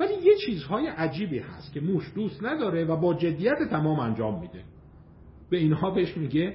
ولی 0.00 0.14
یه 0.14 0.36
چیزهای 0.46 0.86
عجیبی 0.86 1.38
هست 1.38 1.72
که 1.72 1.80
موش 1.80 2.12
دوست 2.14 2.44
نداره 2.44 2.84
و 2.84 2.96
با 2.96 3.14
جدیت 3.14 3.58
تمام 3.70 4.00
انجام 4.00 4.40
میده. 4.40 4.64
به 5.50 5.58
اینها 5.58 5.90
بهش 5.90 6.16
میگه 6.16 6.54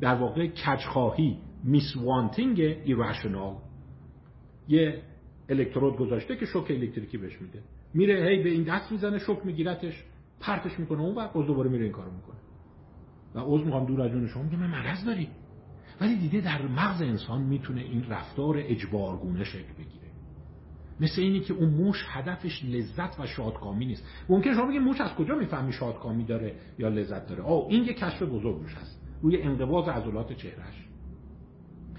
در 0.00 0.14
واقع 0.14 0.46
کجخواهی 0.46 1.38
miswanting 1.64 2.60
irrational 2.60 3.56
یه 4.68 5.02
الکترود 5.48 5.96
گذاشته 5.96 6.36
که 6.36 6.46
شوک 6.46 6.70
الکتریکی 6.70 7.18
بهش 7.18 7.42
میده. 7.42 7.62
میره 7.94 8.28
هی 8.28 8.42
به 8.42 8.48
این 8.48 8.62
دست 8.62 8.92
می‌زنه 8.92 9.18
شوک 9.18 9.46
میگیرتش 9.46 10.04
پرتش 10.40 10.78
می‌کنه 10.78 11.00
اون 11.00 11.14
وقت 11.14 11.32
دوباره 11.32 11.70
میره 11.70 11.84
این 11.84 11.92
کارو 11.92 12.12
می‌کنه. 12.12 12.36
و 13.34 13.40
عذر 13.40 13.64
می‌خوام 13.64 13.86
دور 13.86 14.02
از 14.02 14.10
جون 14.10 14.26
شما 14.26 14.42
میگه 14.42 14.56
مگه 14.56 14.70
مرض 14.70 15.04
داری 15.04 15.28
ولی 16.00 16.16
دیده 16.16 16.40
در 16.40 16.62
مغز 16.62 17.02
انسان 17.02 17.42
می‌تونه 17.42 17.80
این 17.80 18.04
رفتار 18.08 18.54
اجبارگونه 18.58 19.44
شکل 19.44 19.72
بگیره. 19.72 20.06
مثل 21.00 21.22
اینی 21.22 21.40
که 21.40 21.54
اون 21.54 21.68
موش 21.68 22.04
هدفش 22.08 22.64
لذت 22.64 23.20
و 23.20 23.26
شادکامی 23.26 23.86
نیست. 23.86 24.06
ممکنه 24.28 24.54
شما 24.54 24.66
بگید 24.66 24.82
موش 24.82 25.00
از 25.00 25.14
کجا 25.14 25.34
می‌فهمی 25.34 25.72
شادکامی 25.72 26.24
داره 26.24 26.54
یا 26.78 26.88
لذت 26.88 27.26
داره؟ 27.26 27.42
آه 27.42 27.66
این 27.68 27.84
یه 27.84 27.94
کشف 27.94 28.22
بزرگ 28.22 28.60
روش 28.60 28.74
هست. 28.74 29.02
روی 29.22 29.42
انقباض 29.42 29.88
عضلات 29.88 30.32
چهرهش 30.32 30.86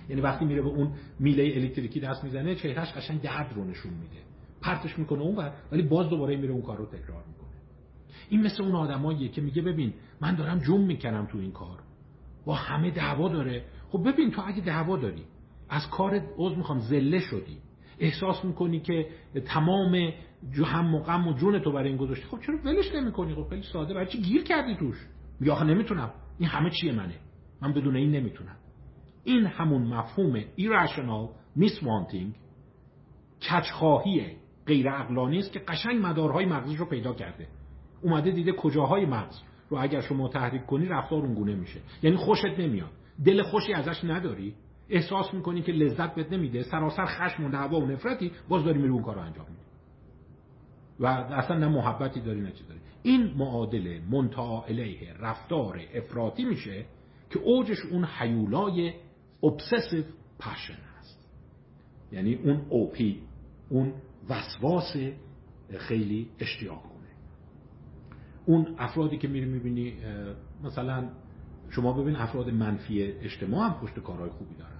یعنی 0.10 0.22
وقتی 0.22 0.45
میره 0.45 0.62
به 0.62 0.68
اون 0.68 0.91
میله 1.20 1.43
الکتریکی 1.56 2.00
دست 2.00 2.24
می‌زنه 2.24 2.56
چهرهش 2.56 2.93
قشنگ 2.93 3.22
درد 3.22 3.54
رو 3.56 3.64
نشون 3.64 3.93
میده. 3.93 4.22
پرتش 4.62 5.00
می‌کنه 5.00 5.22
اون 5.22 5.52
ولی 5.72 5.82
باز 5.82 6.10
دوباره 6.10 6.38
میره 6.38 6.54
اون 6.54 6.62
کار 6.62 6.78
رو 6.78 6.86
تکرار 6.86 7.24
می‌کنه. 7.28 7.48
این 8.30 8.41
مثل 8.41 8.64
اون 8.64 8.76
آدماییه 8.76 9.30
که 9.30 9.41
میگه 9.41 9.62
ببین 9.62 9.93
من 10.22 10.36
دارم 10.36 10.60
جم 10.60 10.82
می‌کنم 10.82 11.28
تو 11.32 11.38
این 11.38 11.52
کار. 11.52 11.80
با 12.45 12.56
همه 12.56 12.91
دعوا 12.91 13.30
داره. 13.30 13.66
خب 13.90 14.10
ببین 14.10 14.32
تو 14.32 14.42
اگه 14.46 14.62
دعوا 14.62 14.98
داری 14.98 15.24
از 15.70 15.90
کار 15.90 16.22
عضو 16.38 16.56
می‌خوام 16.56 16.80
زله 16.80 17.20
شدی. 17.20 17.58
احساس 18.00 18.46
می‌کنی 18.46 18.80
که 18.80 19.08
تمام 19.46 20.14
جو 20.52 20.66
هم 20.66 20.96
و 20.96 21.00
غم 21.00 21.28
و 21.28 21.34
جون 21.34 21.60
تو 21.60 21.72
برای 21.72 21.90
این 21.90 21.98
گذاشتی. 21.98 22.26
خب 22.26 22.40
چرا 22.40 22.58
ولش 22.66 22.92
نمی‌کنی؟ 22.96 23.36
خب 23.36 23.48
خیلی 23.50 23.64
ساده. 23.74 23.94
برای 23.94 24.08
چی 24.08 24.22
گیر 24.22 24.44
کردی 24.44 24.76
توش؟ 24.76 25.08
یا 25.42 25.64
نمی‌تونم. 25.64 26.12
این 26.40 26.50
همه 26.50 26.70
چیه 26.70 26.92
منه؟ 26.92 27.16
من 27.62 27.74
بدون 27.74 27.96
این 27.96 28.12
نمی‌تونم. 28.12 28.56
این 29.24 29.46
همون 29.46 29.82
مفهوم 29.82 30.42
irrational 30.42 31.30
miswanting 31.60 32.36
کچخواهی 33.42 34.38
غیر 34.66 34.90
اقلانی 34.90 35.40
است 35.40 35.52
که 35.52 35.60
قشنگ 35.60 36.06
مدارهای 36.06 36.46
مغزش 36.46 36.76
رو 36.76 36.86
پیدا 36.86 37.14
کرده. 37.14 37.48
اومده 38.02 38.32
دیده 38.32 38.52
کجاهای 38.52 39.06
مغز 39.06 39.42
رو 39.70 39.78
اگر 39.82 40.02
شما 40.02 40.28
تحریک 40.28 40.66
کنی 40.66 40.86
رفتار 40.86 41.22
اونگونه 41.22 41.56
میشه. 41.56 41.80
یعنی 42.04 42.18
خوشت 42.18 42.60
نمیاد. 42.60 42.92
دل 43.26 43.43
خوشی 43.43 43.74
ازش 43.74 44.03
نداری؟ 44.03 44.55
احساس 44.89 45.34
می‌کنی 45.34 45.61
که 45.61 45.72
لذت 45.72 46.15
بهت 46.15 46.34
نمیده 46.34 46.63
سراسر 46.63 47.05
خشم 47.05 47.45
و 47.45 47.49
دعوا 47.49 47.80
و 47.80 47.86
نفرتی 47.86 48.32
باز 48.49 48.63
داری 48.63 48.78
میری 48.78 48.89
اون 48.89 49.03
کار 49.03 49.15
رو 49.15 49.22
انجام 49.22 49.45
میدی. 49.49 49.61
و 50.99 51.05
اصلا 51.05 51.57
نه 51.57 51.68
محبتی 51.68 52.22
داری 52.22 52.41
نه 52.41 52.51
چی 52.51 52.63
داری. 52.63 52.80
این 53.03 53.34
معادله 53.38 54.01
منتها 54.11 54.65
علیه 54.68 55.13
رفتار 55.20 55.82
افراطی 55.93 56.45
میشه 56.45 56.86
که 57.30 57.39
اوجش 57.39 57.86
اون 57.86 58.05
حیولای 58.05 58.93
obsessive 59.45 60.43
passion 60.43 60.80
هست 60.99 61.30
یعنی 62.11 62.36
اون 62.36 62.65
اوپی 62.70 63.22
اون 63.70 63.93
وسواس 64.30 64.95
خیلی 65.78 66.30
اشتیاق 66.39 66.82
کنه. 66.84 67.09
اون 68.45 68.76
افرادی 68.78 69.18
که 69.18 69.28
میری 69.28 69.45
می‌بینی 69.45 69.93
مثلا 70.63 71.09
شما 71.70 71.93
ببین 71.93 72.15
افراد 72.15 72.49
منفی 72.49 73.03
اجتماع 73.03 73.70
هم 73.70 73.74
پشت 73.82 73.99
کارهای 73.99 74.30
خوبی 74.30 74.55
دارن. 74.55 74.72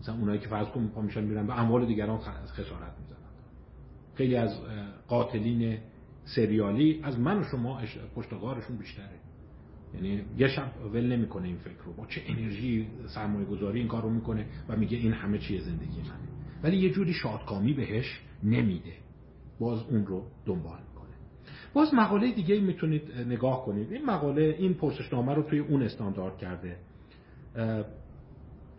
مثلا 0.00 0.14
اونایی 0.14 0.38
که 0.38 0.48
فرض 0.48 0.68
کن 0.68 1.02
میشن 1.02 1.24
میرن 1.24 1.46
به 1.46 1.60
اموال 1.60 1.86
دیگران 1.86 2.18
خسارت 2.18 2.92
می‌زنن. 3.00 3.18
خیلی 4.14 4.36
از 4.36 4.60
قاتلین 5.08 5.78
سریالی 6.24 7.00
از 7.02 7.18
من 7.18 7.40
و 7.40 7.44
شما 7.44 7.80
پشتکارشون 8.14 8.76
بیشتره. 8.76 9.20
یعنی 9.94 10.22
یه 10.38 10.48
شب 10.48 10.70
ول 10.92 11.06
نمی‌کنه 11.06 11.46
این 11.46 11.56
فکر 11.56 11.84
رو. 11.84 11.92
با 11.92 12.06
چه 12.06 12.22
انرژی 12.26 12.86
سرمایه 13.06 13.46
گذاری 13.46 13.78
این 13.78 13.88
کار 13.88 14.02
رو 14.02 14.10
می‌کنه 14.10 14.46
و 14.68 14.76
میگه 14.76 14.96
این 14.96 15.12
همه 15.12 15.38
چیه 15.38 15.60
زندگی 15.60 16.00
منه. 16.00 16.28
ولی 16.62 16.76
یه 16.76 16.90
جوری 16.90 17.12
شادکامی 17.12 17.72
بهش 17.72 18.20
نمیده. 18.42 18.92
باز 19.60 19.82
اون 19.82 20.06
رو 20.06 20.26
دنبال 20.46 20.78
باز 21.74 21.94
مقاله 21.94 22.32
دیگه 22.32 22.60
می‌تونید 22.60 23.02
نگاه 23.26 23.64
کنید. 23.64 23.92
این 23.92 24.04
مقاله 24.04 24.56
این 24.58 24.74
پرسشنامه 24.74 25.34
رو 25.34 25.42
توی 25.42 25.58
اون 25.58 25.82
استاندارد 25.82 26.38
کرده. 26.38 26.76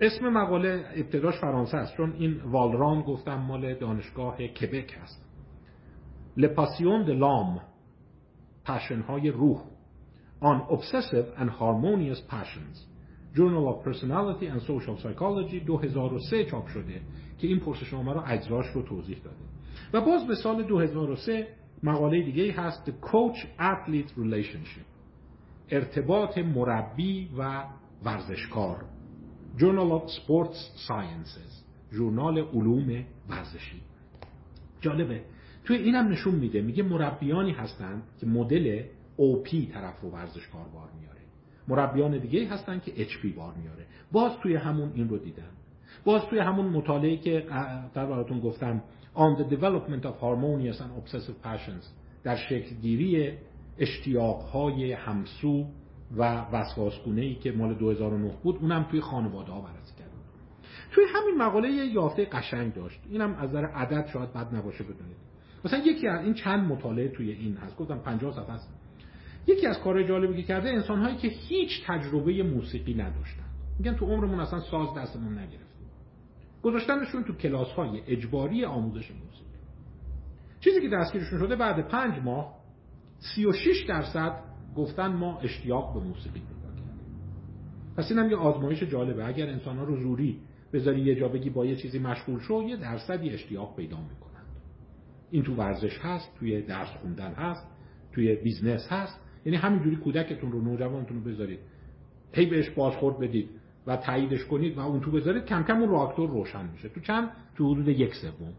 اسم 0.02 0.30
مقاله 0.30 0.86
ابتداش 0.96 1.36
فرانسه 1.42 1.78
است 1.78 1.98
چون 1.98 2.14
این 2.14 2.42
والران 2.42 3.02
گفتم 3.02 3.36
مال 3.36 3.74
دانشگاه 3.74 4.38
کبک 4.38 4.98
هست. 5.02 5.26
لپاسیون 6.38 7.06
د 7.06 7.10
لام 7.10 7.62
پشن 8.66 9.04
روح. 9.32 9.62
On 10.42 10.60
obsessive 10.76 11.28
and 11.40 11.50
harmonious 11.50 12.22
passions 12.36 12.76
Journal 13.36 13.66
of 13.72 13.78
Personality 13.88 14.48
and 14.48 14.62
Social 14.62 14.96
Psychology 15.04 15.66
2003 15.66 16.46
چاپ 16.46 16.68
شده 16.68 17.02
که 17.38 17.48
این 17.48 17.60
پرسشنامه 17.60 18.14
رو 18.14 18.22
اجراش 18.26 18.66
رو 18.68 18.82
توضیح 18.82 19.18
داده. 19.24 19.38
و 19.94 20.02
باز 20.02 20.28
به 20.28 20.36
سال 20.36 20.64
2003 20.64 21.48
مقاله 21.84 22.22
دیگه 22.22 22.54
هست 22.54 22.90
The 22.90 23.08
Coach 23.08 23.38
Athlete 23.60 24.12
Relationship 24.18 24.86
ارتباط 25.70 26.38
مربی 26.38 27.30
و 27.38 27.64
ورزشکار 28.04 28.86
Journal 29.58 30.02
of 30.02 30.10
Sports 30.12 30.88
Sciences 30.88 31.66
ژورنال 31.92 32.38
علوم 32.38 33.06
ورزشی. 33.30 33.82
جالبه. 34.82 35.22
توی 35.64 35.78
اینم 35.78 36.08
نشون 36.08 36.36
میده 36.36 36.62
میگه 36.62 36.84
مربیانی 36.84 37.52
هستند 37.52 38.04
که 38.20 38.26
مدل 38.26 38.84
OP 39.18 39.74
طرف 39.74 40.02
رو 40.02 40.10
ورزشکار 40.10 40.66
بار 40.74 40.90
میاره. 41.00 41.22
مربیان 41.68 42.18
دیگه 42.18 42.48
هستن 42.48 42.80
که 42.80 42.92
HP 43.06 43.36
بار 43.36 43.54
میاره. 43.54 43.86
باز 44.12 44.32
توی 44.44 44.56
همون 44.56 44.92
این 44.96 45.10
رو 45.10 45.18
دیدن 45.18 45.50
باز 46.06 46.22
توی 46.30 46.40
همون 46.40 46.66
مطالعه 46.66 47.18
که 47.18 47.46
در 47.94 48.06
براتون 48.06 48.40
گفتم 48.40 48.84
On 49.16 49.38
the 49.38 49.46
development 49.56 50.06
of 50.06 50.16
harmonious 50.20 50.80
and 50.80 50.92
obsessive 50.98 51.42
passions 51.44 51.84
در 52.24 52.36
شکل 52.36 52.76
گیری 52.76 53.34
اشتیاقهای 53.78 54.92
همسو 54.92 55.66
و 56.18 56.46
وسواسگونه 56.52 57.22
ای 57.22 57.36
که 57.36 57.52
مال 57.52 57.74
2009 57.74 58.34
بود 58.44 58.58
اونم 58.62 58.84
توی 58.84 59.02
خانواده 59.02 59.52
ها 59.52 59.62
بررسی 59.62 59.96
کرد 60.00 60.10
توی 60.92 61.04
همین 61.16 61.38
مقاله 61.38 61.70
یه 61.70 61.86
یافته 61.86 62.26
قشنگ 62.26 62.74
داشت. 62.74 63.00
اینم 63.10 63.36
از 63.36 63.50
نظر 63.50 63.66
عدد 63.66 64.08
شاید 64.14 64.34
بد 64.34 64.56
نباشه 64.56 64.84
بدونید. 64.84 65.18
مثلا 65.66 65.80
یکی 65.80 66.08
از 66.08 66.22
این 66.26 66.34
چند 66.34 66.72
مطالعه 66.72 67.08
توی 67.08 67.32
این 67.32 67.58
هست. 67.58 67.78
گفتم 67.78 67.98
50 68.00 68.34
صفحه 68.34 68.52
است. 68.52 68.70
یکی 69.48 69.68
از 69.68 69.80
کارهای 69.80 70.08
جالبی 70.08 70.42
که 70.42 70.44
کرده 70.44 70.70
انسان 70.70 71.00
هایی 71.00 71.18
که 71.18 71.28
هیچ 71.28 71.84
تجربه 71.88 72.44
موسیقی 72.44 72.94
نداشتن. 72.94 73.46
میگن 73.80 73.96
تو 73.96 74.06
عمرمون 74.06 74.40
اصلا 74.40 74.60
ساز 74.60 74.88
دستمون 74.98 75.34
نگرفتیم 75.34 75.65
گذاشتنشون 76.66 77.24
تو 77.24 77.34
کلاس 77.34 77.68
های 77.68 78.02
اجباری 78.08 78.66
آموزش 78.66 79.12
موسیقی. 79.12 79.46
چیزی 80.60 80.82
که 80.82 80.90
دستگیرشون 80.90 81.40
شده 81.40 81.56
بعد 81.56 81.88
پنج 81.88 82.24
ماه 82.24 82.56
36 83.20 83.86
درصد 83.88 84.44
گفتن 84.76 85.08
ما 85.08 85.40
اشتیاق 85.40 85.94
به 85.94 86.00
موسیقی 86.00 86.40
پیدا 86.40 86.76
کردیم. 86.76 87.00
پس 87.98 88.12
اینم 88.12 88.30
یه 88.30 88.38
آزمایش 88.38 88.84
جالبه. 88.84 89.26
اگر 89.26 89.50
انسان 89.50 89.78
ها 89.78 89.84
رو 89.84 90.02
زوری 90.02 90.40
بذاری 90.74 91.02
یه 91.02 91.16
جا 91.16 91.28
بگی 91.28 91.50
با 91.50 91.66
یه 91.66 91.76
چیزی 91.76 92.00
مشغول 92.00 92.40
شو 92.40 92.64
یه 92.64 92.78
درصدی 92.78 93.30
اشتیاق 93.30 93.76
پیدا 93.76 93.98
می‌کنند. 93.98 94.46
این 95.32 95.44
تو 95.44 95.56
ورزش 95.56 96.00
هست 96.02 96.36
توی 96.40 96.62
درس 96.62 96.90
خوندن 97.02 97.34
هست 97.34 97.68
توی 98.12 98.36
business 98.36 98.88
هست. 98.90 99.20
یعنی 99.46 99.58
همینجوری 99.58 99.96
کودکتون 99.96 100.52
رو 100.52 100.62
نوجوانتون 100.62 101.18
رو 101.18 101.24
بذارید. 101.24 101.60
هی 102.34 102.46
بهش 102.46 102.70
بازخورد 102.70 103.20
بدید. 103.20 103.50
و 103.88 103.98
تاییدش 103.98 104.46
کنید 104.46 104.78
و 104.78 104.80
اون 104.80 105.00
تو 105.00 105.12
بذارید 105.12 105.46
کم 105.46 105.64
کم 105.64 105.82
اون 105.82 105.90
راکتور 105.90 106.30
روشن 106.30 106.70
میشه. 106.72 106.90
تو 106.90 107.00
چند؟ 107.00 107.30
تو 107.56 107.74
حدود 107.74 107.88
یک 107.88 108.14
سوم. 108.16 108.54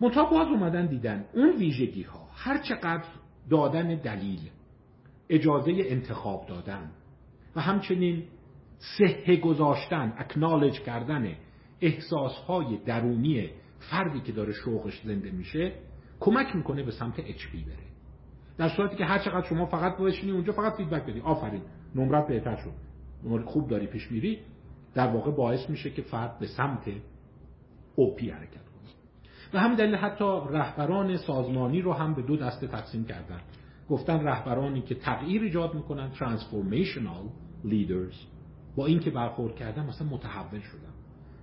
منتها 0.00 0.24
باز 0.24 0.48
اومدن 0.48 0.86
دیدن 0.86 1.24
اون 1.34 1.56
ویژگی 1.56 2.02
ها 2.02 2.28
هر 2.34 2.58
چقدر 2.58 3.04
دادن 3.50 3.94
دلیل 3.94 4.40
اجازه 5.30 5.72
انتخاب 5.76 6.46
دادن 6.48 6.90
و 7.56 7.60
همچنین 7.60 8.24
صحه 8.98 9.36
گذاشتن 9.36 10.14
اکنالج 10.18 10.80
کردن 10.80 11.36
احساسهای 11.80 12.76
درونی 12.76 13.50
فردی 13.78 14.20
که 14.20 14.32
داره 14.32 14.52
شوقش 14.52 15.02
زنده 15.04 15.30
میشه 15.30 15.72
کمک 16.20 16.56
می‌کنه 16.56 16.82
به 16.82 16.90
سمت 16.90 17.18
اچ 17.18 17.46
بره. 17.46 17.92
در 18.58 18.68
صورتی 18.68 18.96
که 18.96 19.04
هر 19.04 19.18
چقدر 19.18 19.46
شما 19.46 19.66
فقط 19.66 19.96
بشینی 19.96 20.32
اونجا 20.32 20.52
فقط 20.52 20.76
فیدبک 20.76 21.02
بدی. 21.02 21.20
آفرین. 21.20 21.62
نمرت 21.94 22.26
بهتر 22.28 22.56
شد. 22.56 22.91
نمره 23.24 23.44
خوب 23.44 23.68
داری 23.68 23.86
پیش 23.86 24.12
میری 24.12 24.38
در 24.94 25.06
واقع 25.06 25.30
باعث 25.30 25.70
میشه 25.70 25.90
که 25.90 26.02
فرد 26.02 26.38
به 26.38 26.46
سمت 26.46 26.84
اوپی 27.96 28.30
حرکت 28.30 28.52
کنه. 28.52 28.90
و 29.54 29.58
همین 29.58 29.76
دلیل 29.76 29.94
حتی 29.94 30.24
رهبران 30.50 31.16
سازمانی 31.16 31.82
رو 31.82 31.92
هم 31.92 32.14
به 32.14 32.22
دو 32.22 32.36
دسته 32.36 32.66
تقسیم 32.66 33.04
کردن. 33.04 33.40
گفتن 33.88 34.20
رهبرانی 34.24 34.82
که 34.82 34.94
تغییر 34.94 35.42
ایجاد 35.42 35.74
می‌کنن 35.74 36.12
transformational 36.14 37.28
leaders 37.66 38.16
با 38.76 38.86
اینکه 38.86 39.10
برخورد 39.10 39.56
کردن 39.56 39.86
مثلا 39.86 40.08
متحول 40.08 40.60
شدن. 40.60 40.92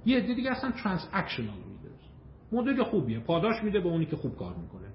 یه 0.05 0.17
عده 0.17 0.33
دیگه 0.33 0.51
اصلا 0.51 0.71
transactional 0.71 1.59
leaders. 1.69 2.03
مدل 2.51 2.83
خوبیه. 2.83 3.19
پاداش 3.19 3.63
میده 3.63 3.79
به 3.79 3.89
اونی 3.89 4.05
که 4.05 4.15
خوب 4.15 4.37
کار 4.37 4.55
می‌کنه. 4.55 4.87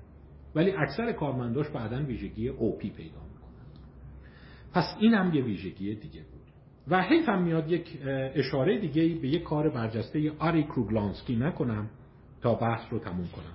ولی 0.55 0.71
اکثر 0.71 1.13
کارمنداش 1.13 1.69
بعدا 1.69 2.05
ویژگی 2.05 2.49
اوپی 2.49 2.91
پیدا 2.91 3.21
می‌کنن. 3.23 3.65
پس 4.73 4.97
این 4.99 5.15
هم 5.15 5.35
یه 5.35 5.45
ویژگی 5.45 5.95
دیگه. 5.95 6.21
و 6.89 7.03
حیف 7.03 7.29
هم 7.29 7.43
میاد 7.43 7.71
یک 7.71 7.99
اشاره 8.35 8.81
دیگه 8.81 9.21
به 9.21 9.29
یک 9.29 9.43
کار 9.43 9.71
برجسته 9.71 10.33
آری 10.39 10.65
کروگلانسکی 10.65 11.37
نکنم 11.37 11.91
تا 12.43 12.55
بحث 12.55 12.93
رو 12.93 12.99
تموم 12.99 13.29
کنم. 13.29 13.55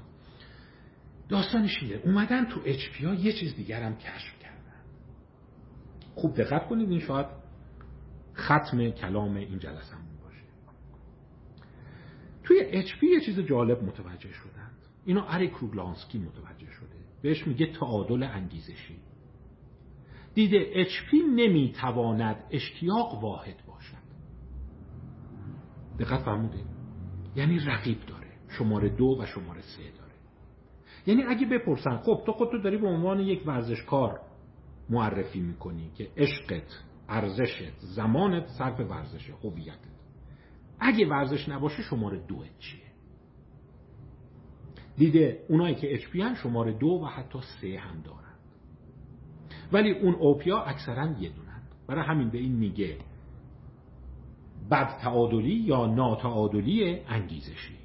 داستانش 1.29 1.83
اینه 1.83 2.01
اومدن 2.05 2.45
تو 2.45 2.61
اچ 2.65 2.89
پی 2.93 3.15
یه 3.15 3.33
چیز 3.33 3.55
دیگر 3.55 3.81
هم 3.83 3.95
کشف 3.95 4.39
کردن. 4.39 4.81
خوب 6.15 6.35
دقت 6.35 6.67
کنید 6.67 6.89
این 6.89 6.99
شاید 6.99 7.27
ختم 8.35 8.89
کلام 8.89 9.35
این 9.35 9.59
جلسه 9.59 9.95
توی 12.49 12.83
HP 12.83 13.03
یه 13.03 13.21
چیز 13.25 13.39
جالب 13.39 13.83
متوجه 13.83 14.31
شدند 14.31 14.77
اینو 15.05 15.23
اری 15.27 15.47
کروگلانسکی 15.47 16.17
متوجه 16.17 16.71
شده. 16.71 16.95
بهش 17.21 17.47
میگه 17.47 17.65
تعادل 17.65 18.23
انگیزشی. 18.23 18.95
دیده 20.39 20.83
HP 20.83 21.13
نمی‌تواند 21.35 22.43
اشتیاق 22.51 23.23
واحد 23.23 23.55
باشد. 23.67 23.97
دقت 25.99 26.23
فرموده 26.25 26.57
یعنی 27.35 27.59
رقیب 27.59 27.97
داره. 28.07 28.27
شماره 28.47 28.89
دو 28.89 29.17
و 29.19 29.25
شماره 29.25 29.61
سه 29.61 29.83
داره. 29.97 30.13
یعنی 31.07 31.23
اگه 31.23 31.47
بپرسن 31.47 31.97
خب 31.97 32.23
تو 32.25 32.31
خودتو 32.31 32.57
داری 32.57 32.77
به 32.77 32.87
عنوان 32.87 33.19
یک 33.19 33.47
ورزشکار 33.47 34.21
معرفی 34.89 35.39
می‌کنی 35.39 35.91
که 35.95 36.09
عشقت 36.17 36.83
ارزشت 37.09 37.79
زمانت 37.79 38.47
صرف 38.47 38.79
ورزشه 38.79 39.33
هویتت. 39.43 39.79
اگه 40.79 41.07
ورزش 41.07 41.49
نباشه 41.49 41.81
شماره 41.81 42.19
دوت 42.27 42.59
چیه؟ 42.59 42.89
دیده 44.97 45.45
اونایی 45.49 45.75
که 45.75 45.93
اچ 45.93 46.03
شماره 46.43 46.73
دو 46.73 46.87
و 46.87 47.05
حتی 47.05 47.39
سه 47.61 47.79
هم 47.79 48.01
دارن. 48.01 48.28
ولی 49.73 49.91
اون 49.91 50.15
اوپیا 50.15 50.61
اکثرا 50.61 51.05
یه 51.05 51.29
دونن. 51.29 51.61
برای 51.87 52.05
همین 52.05 52.29
به 52.29 52.37
این 52.37 52.51
میگه 52.51 52.97
بد 54.71 54.97
تعادلی 55.01 55.55
یا 55.55 55.85
ناتعادلی 55.85 56.99
انگیزشی. 57.07 57.75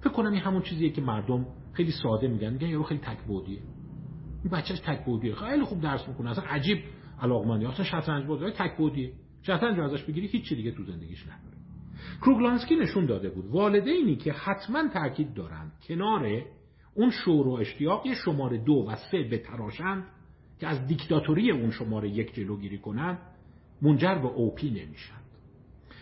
فکر 0.00 0.10
کنم 0.10 0.32
این 0.32 0.40
همون 0.40 0.62
چیزیه 0.62 0.90
که 0.90 1.00
مردم 1.00 1.46
خیلی 1.72 1.90
ساده 1.90 2.28
میگن. 2.28 2.52
میگن 2.52 2.68
یارو 2.68 2.84
خیلی 2.84 3.00
تکبودیه. 3.00 3.58
این 4.44 4.52
بچهش 4.52 4.80
تکبودیه. 4.80 5.34
خیلی 5.34 5.64
خوب 5.64 5.80
درس 5.80 6.08
می‌کنه 6.08 6.30
اصلا 6.30 6.44
عجیب 6.44 6.78
علاقمندی. 7.22 7.66
اصلا 7.66 7.84
شطرنج 7.84 8.26
بازی 8.26 8.50
تکبودیه. 8.50 9.12
شطرنج 9.42 9.80
ازش 9.80 10.02
بگیری 10.02 10.26
هیچ 10.26 10.52
دیگه 10.52 10.70
تو 10.70 10.84
زندگیش 10.84 11.22
نداره. 11.22 11.56
کروگلانسکی 12.22 12.76
نشون 12.76 13.06
داده 13.06 13.30
بود. 13.30 13.46
والدینی 13.46 14.16
که 14.16 14.32
حتما 14.32 14.88
تاکید 14.88 15.34
دارند 15.34 15.72
کنار 15.88 16.42
اون 16.94 17.10
شور 17.10 17.48
و 17.48 17.52
اشتیاق 17.52 18.12
شماره 18.12 18.58
دو 18.58 18.86
و 18.88 18.96
سه 18.96 19.22
بتراشند 19.22 20.04
که 20.60 20.66
از 20.66 20.86
دیکتاتوری 20.86 21.50
اون 21.50 21.70
شماره 21.70 22.08
یک 22.08 22.34
جلوگیری 22.34 22.78
کنند 22.78 23.18
منجر 23.82 24.14
به 24.14 24.28
اوپی 24.28 24.70
نمیشند 24.70 25.18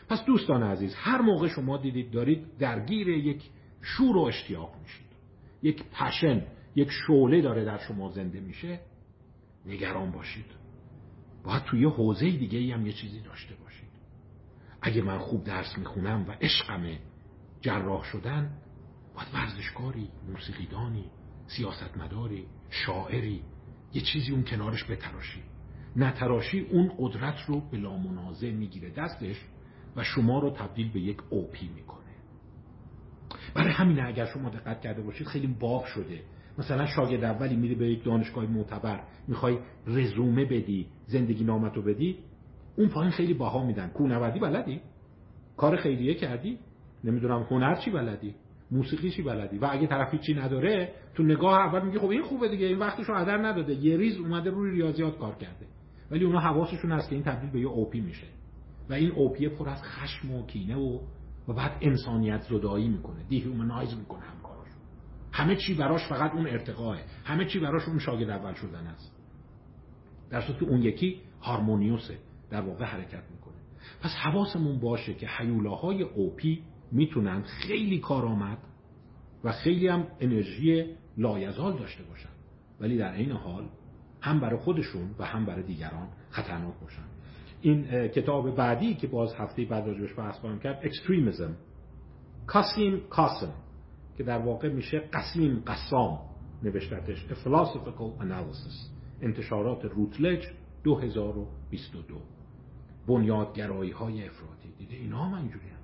پس 0.09 0.25
دوستان 0.25 0.63
عزیز 0.63 0.95
هر 0.95 1.21
موقع 1.21 1.49
شما 1.49 1.77
دیدید 1.77 2.11
دارید 2.11 2.59
درگیر 2.59 3.09
یک 3.09 3.51
شور 3.83 4.17
و 4.17 4.21
اشتیاق 4.21 4.75
میشید. 4.83 5.07
یک 5.63 5.85
پشن 5.85 6.43
یک 6.75 6.89
شعله 7.07 7.41
داره 7.41 7.65
در 7.65 7.79
شما 7.79 8.11
زنده 8.11 8.41
میشه 8.41 8.81
نگران 9.67 10.11
باشید. 10.11 10.47
باید 11.45 11.63
توی 11.63 11.85
حوزه 11.85 12.31
دیگه 12.31 12.75
هم 12.75 12.87
یه 12.87 12.93
چیزی 12.93 13.21
داشته 13.21 13.55
باشید. 13.55 13.89
اگه 14.83 15.03
من 15.03 15.19
خوب 15.19 15.45
درس 15.45 15.79
می‌خونم 15.79 16.25
و 16.29 16.33
عشقم 16.41 16.99
جراح 17.61 18.05
شدن 18.05 18.51
باید 19.15 19.29
ورزشکاری 19.35 20.09
موسیقیدانی 20.29 21.05
سیاستمداری 21.47 22.47
شاعری 22.71 23.43
یه 23.97 24.03
چیزی 24.03 24.33
اون 24.33 24.45
کنارش 24.45 24.91
بتراشی. 24.91 25.41
نتراشی 25.97 26.61
اون 26.61 26.93
قدرت 26.99 27.41
رو 27.47 27.61
بلا 27.61 27.97
منازع 27.97 28.51
می‌گیره 28.51 28.91
دستش 28.91 29.37
و 29.97 30.05
شما 30.05 30.39
رو 30.39 30.51
تبدیل 30.51 30.93
به 30.93 31.01
یک 31.01 31.17
اوپی 31.31 31.69
می‌کنه. 31.75 32.01
برای 33.55 33.73
همینه 33.73 34.03
اگر 34.07 34.27
شما 34.27 34.51
دقت 34.51 34.81
کرده 34.81 35.03
باشید 35.03 35.27
خیلی 35.27 35.47
باف 35.47 35.87
شده. 35.87 36.21
مثلا 36.59 36.87
شاگرد 36.87 37.25
اولی 37.25 37.57
میری 37.57 37.75
به 37.75 37.91
یک 37.91 38.05
دانشگاه 38.05 38.47
معتبر 38.47 39.03
می‌خوای 39.29 39.59
رزومه 39.87 40.45
بدی 40.45 40.87
زندگی 41.07 41.45
نامتو 41.45 41.83
بدی 41.83 42.19
اون 42.77 42.89
پایین 42.89 43.11
خیلی 43.11 43.35
باها 43.35 43.67
میدن. 43.67 43.89
کوهنوردی 43.89 44.39
بلدی؟ 44.39 44.81
کار 45.57 45.77
خیریه 45.77 46.15
کردی؟ 46.15 46.59
نمی‌دونم 47.05 47.43
هنر 47.43 47.75
چی 47.75 47.91
بلدی؟ 47.91 48.35
موسیقی 48.71 49.11
چی 49.11 49.23
بلدی؟ 49.23 49.59
و 49.59 49.69
اگه 49.71 49.87
طرفی 49.87 50.19
چی 50.19 50.35
نداره 50.35 50.95
تو 51.15 51.23
نگاه 51.23 51.59
اول 51.59 51.87
میگه 51.87 51.99
خب 51.99 52.09
این 52.09 52.23
خوبه 52.23 52.49
دیگه 52.49 52.67
این 52.67 52.79
وقتشو 52.79 53.15
هدر 53.15 53.47
نداده. 53.47 53.75
یه 53.75 53.97
ریز 53.97 54.19
اومده 54.19 54.51
روی 54.51 54.71
ریاضیات 54.71 55.19
کار 55.19 55.35
کرده. 55.35 55.67
ولی 56.11 56.25
اونا 56.25 56.41
حواسشون 56.41 56.93
هست 56.93 57.09
که 57.09 57.15
این 57.15 57.25
تبدیل 57.25 57.51
به 57.51 57.61
یه 57.61 57.67
OP 57.67 58.01
میشه. 58.01 58.27
و 58.91 58.93
این 58.93 59.11
OP 59.11 59.49
پر 59.49 59.69
از 59.69 59.83
خشم 59.83 60.35
و 60.35 60.47
کینه 60.47 60.77
و 60.77 61.01
و 61.49 61.53
بعد 61.53 61.73
انسانیت 61.81 62.41
زدایی 62.41 62.89
می‌کنه. 62.89 63.25
dehumanize 63.29 63.97
می‌کنه 63.99 64.21
همکاراش 64.21 64.69
همه 65.33 65.57
چی 65.57 65.75
براش 65.75 66.09
فقط 66.09 66.33
اون 66.33 66.47
ارتقاه 66.47 66.99
همه 67.25 67.45
چی 67.45 67.59
براش 67.59 67.89
اون 67.89 67.99
شاگرد 67.99 68.31
اول 68.31 68.55
شدن 68.55 68.87
است 68.87 69.17
در 70.31 70.41
صورتی 70.41 70.65
اون 70.65 70.83
یکی 70.83 71.21
harmonious 71.41 72.06
ه. 72.06 72.19
در 72.51 72.61
واقع 72.61 72.85
حرکت 72.85 73.23
می‌کنه. 73.31 73.55
پس 74.03 74.11
حواسمون 74.11 74.81
باشه 74.81 75.15
که 75.15 75.27
هیولاهای 75.27 76.03
OP 76.03 76.63
می‌تونن 76.93 77.43
خیلی 77.43 77.99
کارآمد 77.99 78.59
و 79.45 79.53
خیلی 79.53 79.89
هم 79.89 80.07
انرژی 80.21 80.97
لایزال 81.19 81.79
داشته 81.79 82.05
باشن. 82.05 82.29
ولی 82.81 82.99
در 82.99 83.13
این 83.13 83.33
حال 83.33 83.69
هم 84.21 84.41
برای 84.41 84.59
خودشون 84.59 85.15
و 85.19 85.25
هم 85.25 85.47
برای 85.47 85.63
دیگران 85.63 86.09
خطرناک 86.31 86.75
باشن. 86.81 87.03
این 87.61 88.09
کتاب 88.09 88.57
بعدی 88.57 88.95
که 88.95 89.07
باز 89.07 89.35
هفته 89.35 89.65
بعد 89.65 89.87
راجبش 89.87 90.19
بحث 90.19 90.39
خواهم 90.39 90.59
کرد 90.59 90.81
extremism 90.85 91.57
chasm 92.47 93.01
chasm 93.11 93.53
که 94.17 94.23
در 94.23 94.39
واقع 94.39 94.69
میشه 94.69 94.99
chasm 95.13 95.63
chasm 95.67 96.19
نوشتتش. 96.63 97.27
A 97.27 97.35
Philosophical 97.35 98.23
Analysis. 98.23 98.91
انتشارات 99.23 99.85
روتلج 99.85 100.47
2022 100.85 102.15
بنیادگرایی 103.07 103.91
های 103.91 104.27
افراطی. 104.27 104.73
دیده 104.79 104.97
اینا 104.97 105.25
هم 105.25 105.35
اینجوری. 105.35 105.76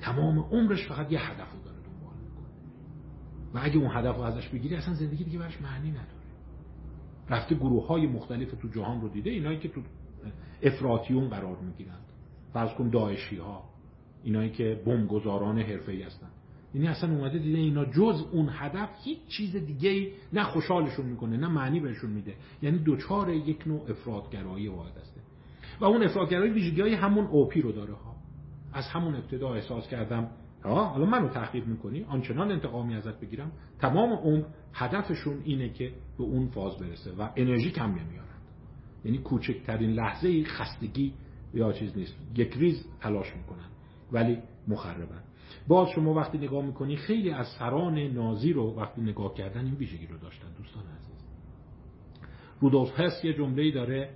تمام 0.00 0.38
عمرش 0.38 0.88
فقط 0.88 1.12
یه 1.12 1.30
هدف 1.30 1.52
رو 1.52 1.60
داره 1.64 1.76
دنبال 1.76 2.14
می‌کنه. 2.24 2.46
و 3.54 3.58
اگه 3.62 3.76
اون 3.76 3.90
هدف 3.96 4.16
رو 4.16 4.22
ازش 4.22 4.48
بگیری 4.48 4.76
اصلا 4.76 4.94
زندگی 4.94 5.24
دیگه 5.24 5.38
برش 5.38 5.62
معنی 5.62 5.90
نداره. 5.90 6.18
رفته 7.30 7.54
گروه 7.54 7.86
های 7.86 8.06
مختلف 8.06 8.50
تو 8.62 8.68
جهان 8.68 9.00
رو 9.00 9.08
دیده 9.08 9.30
اینایی 9.30 9.58
که 9.58 9.68
تو 9.68 9.80
افراتیون 10.62 11.28
قرار 11.28 11.58
می‌گیرند 11.58 12.04
فرض 12.52 12.74
کن 12.74 12.88
داعشی 12.88 13.36
ها 13.36 13.64
اینایی 14.24 14.50
که 14.50 14.82
بمبگذاران 14.86 15.58
حرفه‌ای 15.58 16.02
هستن. 16.02 16.28
یعنی 16.74 16.88
اصلا 16.88 17.16
اومده 17.16 17.38
دیده 17.38 17.58
اینا 17.58 17.84
جز 17.84 18.24
اون 18.32 18.48
هدف 18.52 18.88
هیچ 19.04 19.18
چیز 19.28 19.56
دیگه 19.56 20.12
نه 20.32 20.44
خوشحالشون 20.44 21.06
می‌کنه 21.06 21.36
نه 21.36 21.48
معنی 21.48 21.80
بهشون 21.80 22.10
میده. 22.10 22.34
یعنی 22.62 22.78
دوچار 22.78 23.30
یک 23.30 23.66
نوع 23.66 23.90
افرادگرایی 23.90 24.68
واحد 24.68 24.96
هسته. 24.96 25.20
و 25.80 25.84
اون 25.84 26.02
افرادگرایی 26.02 26.52
ویژگی 26.52 26.80
های 26.80 26.94
همون 26.94 27.26
اوپی 27.26 27.60
رو 27.60 27.72
داره 27.72 27.94
از 28.72 28.84
همون 28.88 29.14
ابتدا 29.14 29.54
احساس 29.54 29.88
کردم 29.88 30.30
ها 30.64 30.84
حالا 30.84 31.04
منو 31.06 31.28
تحقیر 31.28 31.64
می‌کنی؟ 31.64 32.04
آنچنان 32.04 32.50
انتقامی 32.50 32.94
ازت 32.94 33.20
بگیرم. 33.20 33.52
تمام 33.78 34.12
اون 34.12 34.44
هدفشون 34.72 35.42
اینه 35.44 35.68
که 35.68 35.92
به 36.18 36.24
اون 36.24 36.48
فاز 36.48 36.78
برسه 36.78 37.12
و 37.18 37.28
انرژی 37.36 37.70
کم 37.70 37.90
نمیارن 37.90 38.28
یعنی 39.04 39.18
کوچکترین 39.18 39.90
لحظه 39.90 40.44
خستگی 40.44 41.14
یا 41.54 41.72
چیز 41.72 41.96
نیست. 41.96 42.16
یک 42.36 42.54
ریز 42.56 42.86
تلاش 43.00 43.36
می‌کنن 43.36 43.68
ولی 44.12 44.38
مخربن. 44.68 45.22
باز 45.68 45.88
شما 45.88 46.14
وقتی 46.14 46.38
نگاه 46.38 46.64
می‌کنی 46.64 46.96
خیلی 46.96 47.30
از 47.30 47.46
سران 47.58 47.98
نازی 47.98 48.52
رو 48.52 48.74
وقتی 48.76 49.00
نگاه 49.00 49.34
کردن 49.34 49.64
این 49.64 49.74
ویژگی 49.74 50.06
رو 50.06 50.18
داشتن. 50.18 50.48
دوستان 50.58 50.82
عزیز. 50.82 51.24
رودولف 52.60 53.00
هست 53.00 53.24
یه 53.24 53.32
جمله 53.32 53.70
داره 53.70 54.10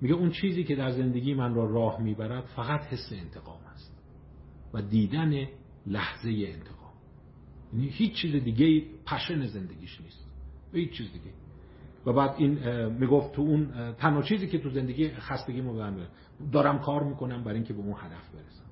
میگه 0.00 0.14
اون 0.14 0.30
چیزی 0.30 0.64
که 0.64 0.76
در 0.76 0.90
زندگی 0.90 1.34
من 1.34 1.54
را 1.54 1.70
راه 1.70 2.00
می‌برد 2.00 2.44
فقط 2.44 2.80
حس 2.80 3.12
انتقام 3.12 3.60
و 4.74 4.82
دیدن 4.82 5.46
لحظه 5.86 6.28
انتقام. 6.28 6.92
یعنی 7.72 7.88
هیچ 7.88 8.14
چیز 8.14 8.44
دیگه 8.44 8.82
پشن 9.06 9.46
زندگیش 9.46 10.00
نیست. 10.00 10.30
هیچ 10.72 10.90
چیز 10.92 11.12
دیگه. 11.12 11.30
و 12.06 12.12
بعد 12.12 12.34
این 12.38 12.86
می‌گفت 12.86 13.34
تو 13.34 13.42
اون 13.42 13.92
تنها 13.92 14.22
چیزی 14.22 14.46
که 14.46 14.58
تو 14.58 14.70
زندگی 14.70 15.08
خستگی 15.08 15.60
مو 15.60 15.92
دارم 16.52 16.78
کار 16.78 17.04
می‌کنم 17.04 17.44
برای 17.44 17.56
اینکه 17.56 17.74
به 17.74 17.80
اون 17.80 17.94
هدف 17.98 18.30
برسم. 18.30 18.64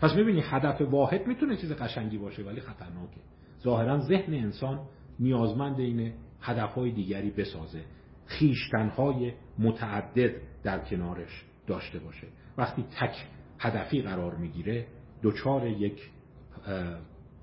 پس 0.00 0.16
می‌بینی 0.16 0.42
هدف 0.44 0.80
واحد 0.80 1.26
می‌تونه 1.26 1.56
چیز 1.56 1.72
قشنگی 1.72 2.18
باشه 2.18 2.42
ولی 2.42 2.60
خطرناکه. 2.60 3.20
ظاهرا 3.62 3.98
ذهن 3.98 4.34
انسان 4.34 4.80
نیازمند 5.20 5.80
این 5.80 6.12
هدفهای 6.40 6.92
دیگری 6.92 7.30
بسازه. 7.30 7.84
خیشتنهای 8.26 9.32
متعدد 9.58 10.32
در 10.62 10.78
کنارش 10.78 11.44
داشته 11.66 11.98
باشه. 11.98 12.26
وقتی 12.58 12.82
تک 12.82 13.26
هدفی 13.58 14.02
قرار 14.02 14.36
می‌گیره 14.36 14.86
دچار 15.22 15.66
یک 15.66 16.10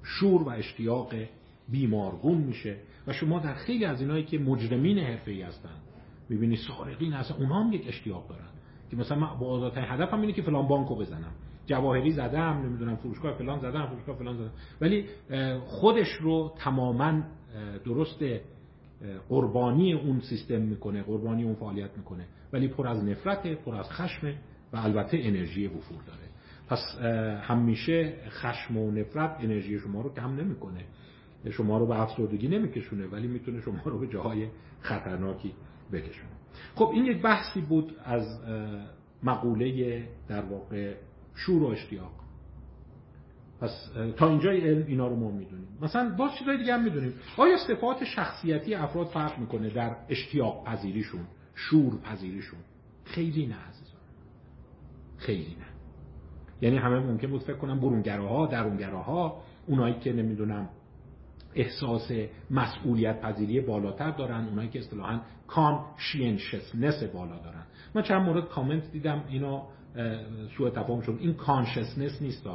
شور 0.03 0.43
و 0.43 0.49
اشتیاق 0.49 1.13
بیمارگون 1.69 2.37
میشه. 2.37 2.75
و 3.07 3.13
شما 3.13 3.39
در 3.39 3.53
خیلی 3.53 3.85
از 3.85 4.01
اینایی 4.01 4.23
که 4.23 4.39
مجرمین 4.39 4.99
ای 5.25 5.41
هستن 5.41 5.69
می‌بینی 6.29 6.55
سارقین 6.55 7.13
اصلا 7.13 7.37
اونها 7.37 7.63
هم 7.63 7.73
یک 7.73 7.87
اشتیاق 7.87 8.27
دارن. 8.27 8.47
که 8.91 8.97
مثلا 8.97 9.19
من 9.19 9.39
با 9.39 9.47
آزادترین 9.47 9.87
هدفم 9.89 10.21
اینه 10.21 10.33
که 10.33 10.41
فلان 10.41 10.67
بانکو 10.67 10.95
بزنم. 10.95 11.31
جواهری 11.65 12.11
زدم 12.11 12.61
نمی‌دونم 12.65 12.95
فروشگاه 12.95 13.33
فلان 13.33 13.59
زدم 13.59 13.85
فروشگاه 13.85 14.15
فلان 14.15 14.37
زدم. 14.37 14.51
ولی 14.81 15.05
خودش 15.59 16.07
رو 16.07 16.53
تماما 16.57 17.21
درست 17.85 18.23
قربانی 19.29 19.93
اون 19.93 20.19
سیستم 20.19 20.61
می‌کنه 20.61 21.03
قربانی 21.03 21.43
اون 21.43 21.55
فعالیت 21.55 21.97
می‌کنه. 21.97 22.25
ولی 22.53 22.67
پر 22.67 22.87
از 22.87 23.03
نفرت 23.03 23.47
پر 23.47 23.75
از 23.75 23.89
خشم 23.89 24.33
و 24.73 24.77
البته 24.77 25.17
انرژی 25.21 25.67
وفور 25.67 26.03
داره. 26.07 26.28
پس 26.69 26.95
همیشه 27.41 28.13
خشم 28.29 28.77
و 28.77 28.91
نفرت 28.91 29.37
انرژی 29.39 29.79
شما 29.79 30.01
رو 30.01 30.13
کم 30.13 30.35
نمی‌کنه. 30.35 30.85
شما 31.51 31.77
رو 31.77 31.87
به 31.87 32.01
افسردگی 32.01 32.47
نمیکشونه 32.47 33.07
ولی 33.07 33.27
می‌تونه 33.27 33.61
شما 33.61 33.81
رو 33.85 33.99
به 33.99 34.07
جاهای 34.07 34.47
خطرناکی 34.81 35.53
بکشونه. 35.91 36.29
خب 36.75 36.91
این 36.93 37.05
یک 37.05 37.21
بحثی 37.21 37.61
بود 37.61 37.95
از 38.05 38.39
مقوله 39.23 40.03
در 40.27 40.41
واقع 40.41 40.93
شور 41.35 41.63
و 41.63 41.65
اشتیاق. 41.65 42.11
پس 43.61 43.91
تا 44.17 44.29
اینجای 44.29 44.69
علم 44.69 44.85
اینا 44.87 45.07
رو 45.07 45.15
ما 45.15 45.31
می‌دونیم. 45.31 45.67
مثلا 45.81 46.15
باز 46.15 46.31
چیزای 46.39 46.57
دیگه 46.57 46.73
هم 46.73 46.83
می‌دونیم. 46.83 47.13
آیا 47.37 47.57
صفات 47.57 48.03
شخصیتی 48.03 48.75
افراد 48.75 49.07
فرق 49.07 49.39
می‌کنه 49.39 49.69
در 49.69 49.95
اشتیاق 50.09 50.65
پذیریشون 50.65 51.21
شور 51.55 51.97
پذیریشون؟ 52.01 52.59
خیلی 53.05 53.47
نه 53.47 53.55
عزیزان. 53.55 54.01
خیلی 55.17 55.55
نه. 55.59 55.68
یعنی 56.61 56.77
همه 56.77 56.99
ممکن 56.99 57.27
بود 57.27 57.41
فکر 57.41 57.57
کنم 57.57 57.79
برونگراها 57.79 58.45
درونگراها 58.45 59.41
اونایی 59.67 59.93
که 59.99 60.13
نمی‌دونم 60.13 60.69
احساس 61.55 62.11
مسئولیت 62.51 63.21
پذیری 63.21 63.61
بالاتر 63.61 64.11
دارن 64.11 64.45
اونایی 64.45 64.69
که 64.69 64.79
اصطلاحا 64.79 65.21
conscientiousness 65.47 67.03
بالا 67.03 67.37
دارن. 67.39 67.63
من 67.95 68.01
چند 68.01 68.21
مورد 68.21 68.47
کامنت 68.47 68.91
دیدم 68.91 69.23
اینا 69.29 69.63
سوء 70.57 70.69
تفاهم 70.69 71.01
شد. 71.01 71.17
این 71.19 71.33
consciousness 71.33 72.21
نیست 72.21 72.47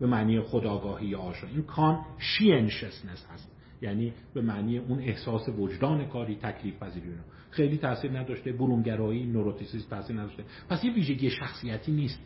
به 0.00 0.06
معنی 0.06 0.40
خودآگاهی 0.40 1.06
یا 1.06 1.18
آشنا. 1.18 1.50
این 1.50 1.62
conscientiousness 1.62 3.26
هست. 3.32 3.50
یعنی 3.82 4.12
به 4.34 4.42
معنی 4.42 4.78
اون 4.78 4.98
احساس 4.98 5.48
وجدان 5.48 6.06
کاری 6.06 6.36
تکلیف 6.36 6.82
پذیری 6.82 7.06
خیلی 7.50 7.78
تاثیر 7.78 8.18
نداشته 8.18 8.52
برونگرایی 8.52 9.24
neuroticism 9.26 9.86
تاثیر 9.86 10.16
نداشته. 10.16 10.44
پس 10.68 10.84
یه 10.84 10.92
ویژگی 10.92 11.30
شخصیتی 11.30 11.92
نیست. 11.92 12.20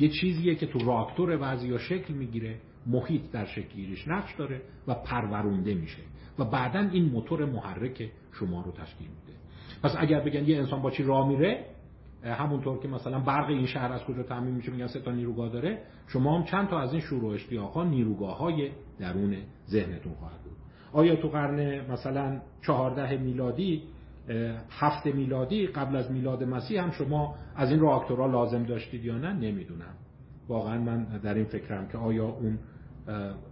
یه 0.00 0.08
چیزیه 0.08 0.54
که 0.54 0.66
تو 0.66 0.78
راکتور 0.78 1.36
بعضی 1.36 1.78
شکل 1.78 2.14
می‌گیره 2.14 2.56
محیط 2.86 3.22
در 3.32 3.46
شکل 3.46 3.68
گیریش 3.68 4.08
نقش 4.08 4.34
داره 4.36 4.62
و 4.88 4.94
پرورونده 4.94 5.74
میشه 5.74 6.02
و 6.38 6.44
بعدا 6.44 6.80
این 6.80 7.04
موتور 7.04 7.44
محرک 7.44 8.10
شما 8.32 8.62
رو 8.62 8.72
تشکیل 8.72 9.08
میده. 9.08 9.38
پس 9.82 9.94
اگر 9.98 10.20
بگن 10.20 10.44
یه 10.44 10.58
انسان 10.58 10.82
با 10.82 10.90
چی 10.90 11.02
راه 11.02 11.28
میره 11.28 11.64
همونطور 12.24 12.78
که 12.78 12.88
مثلا 12.88 13.18
برق 13.20 13.48
این 13.48 13.66
شهر 13.66 13.92
از 13.92 14.04
کجا 14.04 14.22
تعمین 14.22 14.54
میشه 14.54 14.72
میگن 14.72 14.86
سه 14.86 15.00
تا 15.00 15.12
نیروگاه 15.12 15.48
داره 15.48 15.82
شما 16.06 16.38
هم 16.38 16.44
چند 16.44 16.68
تا 16.68 16.80
از 16.80 16.92
این 16.92 17.00
شروع 17.00 17.34
اشتیاق 17.34 17.72
ها 17.72 17.84
نیروگاه 17.84 18.38
های 18.38 18.70
درون 18.98 19.36
ذهنتون 19.68 20.14
خواهد 20.14 20.42
بود. 20.42 20.56
آیا 20.92 21.16
تو 21.16 21.28
قرن 21.28 21.90
مثلا 21.92 22.40
چهارده 22.66 23.16
میلادی 23.16 23.82
هفت 24.70 25.06
میلادی 25.06 25.66
قبل 25.66 25.96
از 25.96 26.12
میلاد 26.12 26.44
مسیح 26.44 26.82
هم 26.82 26.90
شما 26.90 27.34
از 27.56 27.70
این 27.70 27.80
راکتورها 27.80 28.26
لازم 28.26 28.62
داشتید 28.62 29.04
یا 29.04 29.18
نه؟ 29.18 29.32
نمی‌دونم. 29.32 29.94
واقعا 30.48 30.78
من 30.78 31.04
در 31.04 31.34
این 31.34 31.44
فکرم 31.44 31.88
که 31.88 31.98
آیا 31.98 32.28
اون 32.28 32.58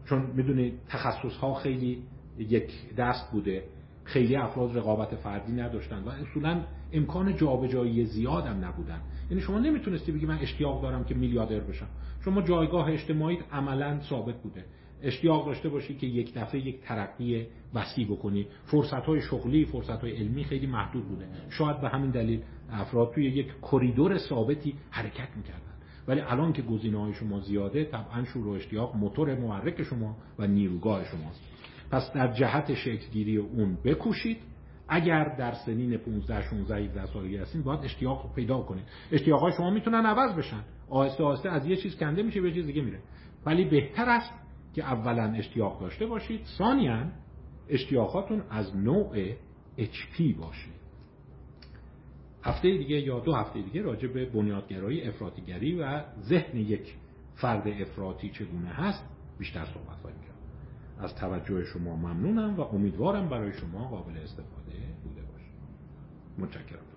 چون 0.04 0.26
می‌دونید 0.34 0.74
تخصص 0.88 1.36
ها 1.36 1.54
خیلی 1.54 2.02
یک 2.38 2.94
دست 2.96 3.32
بوده. 3.32 3.62
خیلی 4.04 4.36
افراد 4.36 4.76
رقابت 4.76 5.14
فردی 5.14 5.52
نداشتن 5.52 6.02
و 6.04 6.08
اصولا 6.08 6.60
امکان 6.92 7.36
جابجایی 7.36 8.04
زیاد 8.04 8.46
هم 8.46 8.64
نبودن. 8.64 9.00
یعنی 9.30 9.42
شما 9.42 9.58
نمی‌تونستی 9.58 10.12
بگی 10.12 10.26
من 10.26 10.38
اشتیاق 10.38 10.82
دارم 10.82 11.04
که 11.04 11.14
میلیاردر 11.14 11.60
بشم. 11.60 11.86
شما 12.24 12.42
جایگاه 12.42 12.90
اجتماعی 12.90 13.38
عملا 13.52 14.00
ثابت 14.00 14.42
بوده. 14.42 14.64
اشتیاق 15.02 15.46
داشته 15.46 15.68
باشی 15.68 15.94
که 15.94 16.06
یک 16.06 16.34
دفعه 16.34 16.66
یک 16.66 16.80
ترقی 16.80 17.46
وسیع 17.74 18.06
بکنی. 18.06 18.46
فرصت 18.64 19.04
های 19.04 19.20
شغلی 19.20 19.64
فرصت 19.64 20.00
های 20.00 20.12
علمی 20.12 20.44
خیلی 20.44 20.66
محدود 20.66 21.08
بوده. 21.08 21.28
شاید 21.50 21.80
به 21.80 21.88
همین 21.88 22.10
دلیل 22.10 22.42
افراد 22.70 23.12
توی 23.14 23.24
یک 23.24 23.52
کریدور 23.62 24.18
ثابتی 24.18 24.74
حرکت 24.90 25.36
می‌کردن. 25.36 25.62
ولی 26.08 26.20
الان 26.20 26.52
که 26.52 26.62
گزینه 26.62 27.00
های 27.00 27.14
شما 27.14 27.40
زیاده 27.40 27.84
طبعا 27.84 28.24
شور 28.24 28.46
و 28.46 28.50
اشتیاق 28.50 28.96
موتور 28.96 29.34
محرک 29.34 29.82
شما 29.82 30.16
و 30.38 30.46
نیروگاه 30.46 31.04
شماست. 31.04 31.40
پس 31.90 32.12
در 32.12 32.32
جهت 32.32 32.74
شکلگیری 32.74 33.36
اون 33.36 33.78
بکوشید. 33.84 34.38
اگر 34.88 35.36
در 35.38 35.52
سنین 35.52 35.96
15 35.96 36.42
16 36.50 36.76
17 36.76 37.06
سالگی 37.06 37.36
هستین 37.36 37.62
باید 37.62 37.80
اشتیاق 37.80 38.34
پیدا 38.34 38.58
کنید. 38.58 38.84
اشتیاق 39.12 39.40
های 39.40 39.52
شما 39.52 39.70
می‌تونن 39.70 40.06
عوض 40.06 40.36
بشن. 40.36 40.60
آهسته 40.90 41.24
آهسته 41.24 41.48
از 41.48 41.66
یه 41.66 41.76
چیز 41.76 41.96
کنده 41.96 42.22
میشه 42.22 42.40
به 42.40 42.52
چیز 42.52 42.66
دیگه 42.66 42.82
میره. 42.82 42.98
ولی 43.46 43.64
بهتر 43.64 44.08
است 44.08 44.32
که 44.74 44.84
اولا 44.84 45.32
اشتیاق 45.32 45.80
داشته 45.80 46.06
باشید. 46.06 46.40
ثانیا 46.58 47.04
اشتیاقاتون 47.68 48.42
از 48.50 48.76
نوع 48.76 49.32
HP 49.78 50.36
باشه. 50.40 50.68
هفته 52.42 52.78
دیگه 52.78 53.00
یا 53.00 53.20
دو 53.20 53.34
هفته 53.34 53.62
دیگه 53.62 53.82
راجع 53.82 54.08
به 54.08 54.26
بنیادگرایی 54.26 55.02
افراطیگری 55.02 55.78
و 55.80 56.02
ذهن 56.22 56.58
یک 56.58 56.94
فرد 57.34 57.68
افراطی 57.68 58.30
چگونه 58.30 58.68
هست 58.68 59.04
بیشتر 59.38 59.64
صحبت 59.64 59.96
خواهیم 60.02 60.20
کرد. 60.20 60.38
از 60.98 61.14
توجه 61.14 61.64
شما 61.64 61.96
ممنونم 61.96 62.56
و 62.56 62.60
امیدوارم 62.60 63.28
برای 63.28 63.52
شما 63.52 63.88
قابل 63.88 64.16
استفاده 64.16 64.72
بوده 65.04 65.22
باشه. 65.22 65.50
متشکرم. 66.38 66.87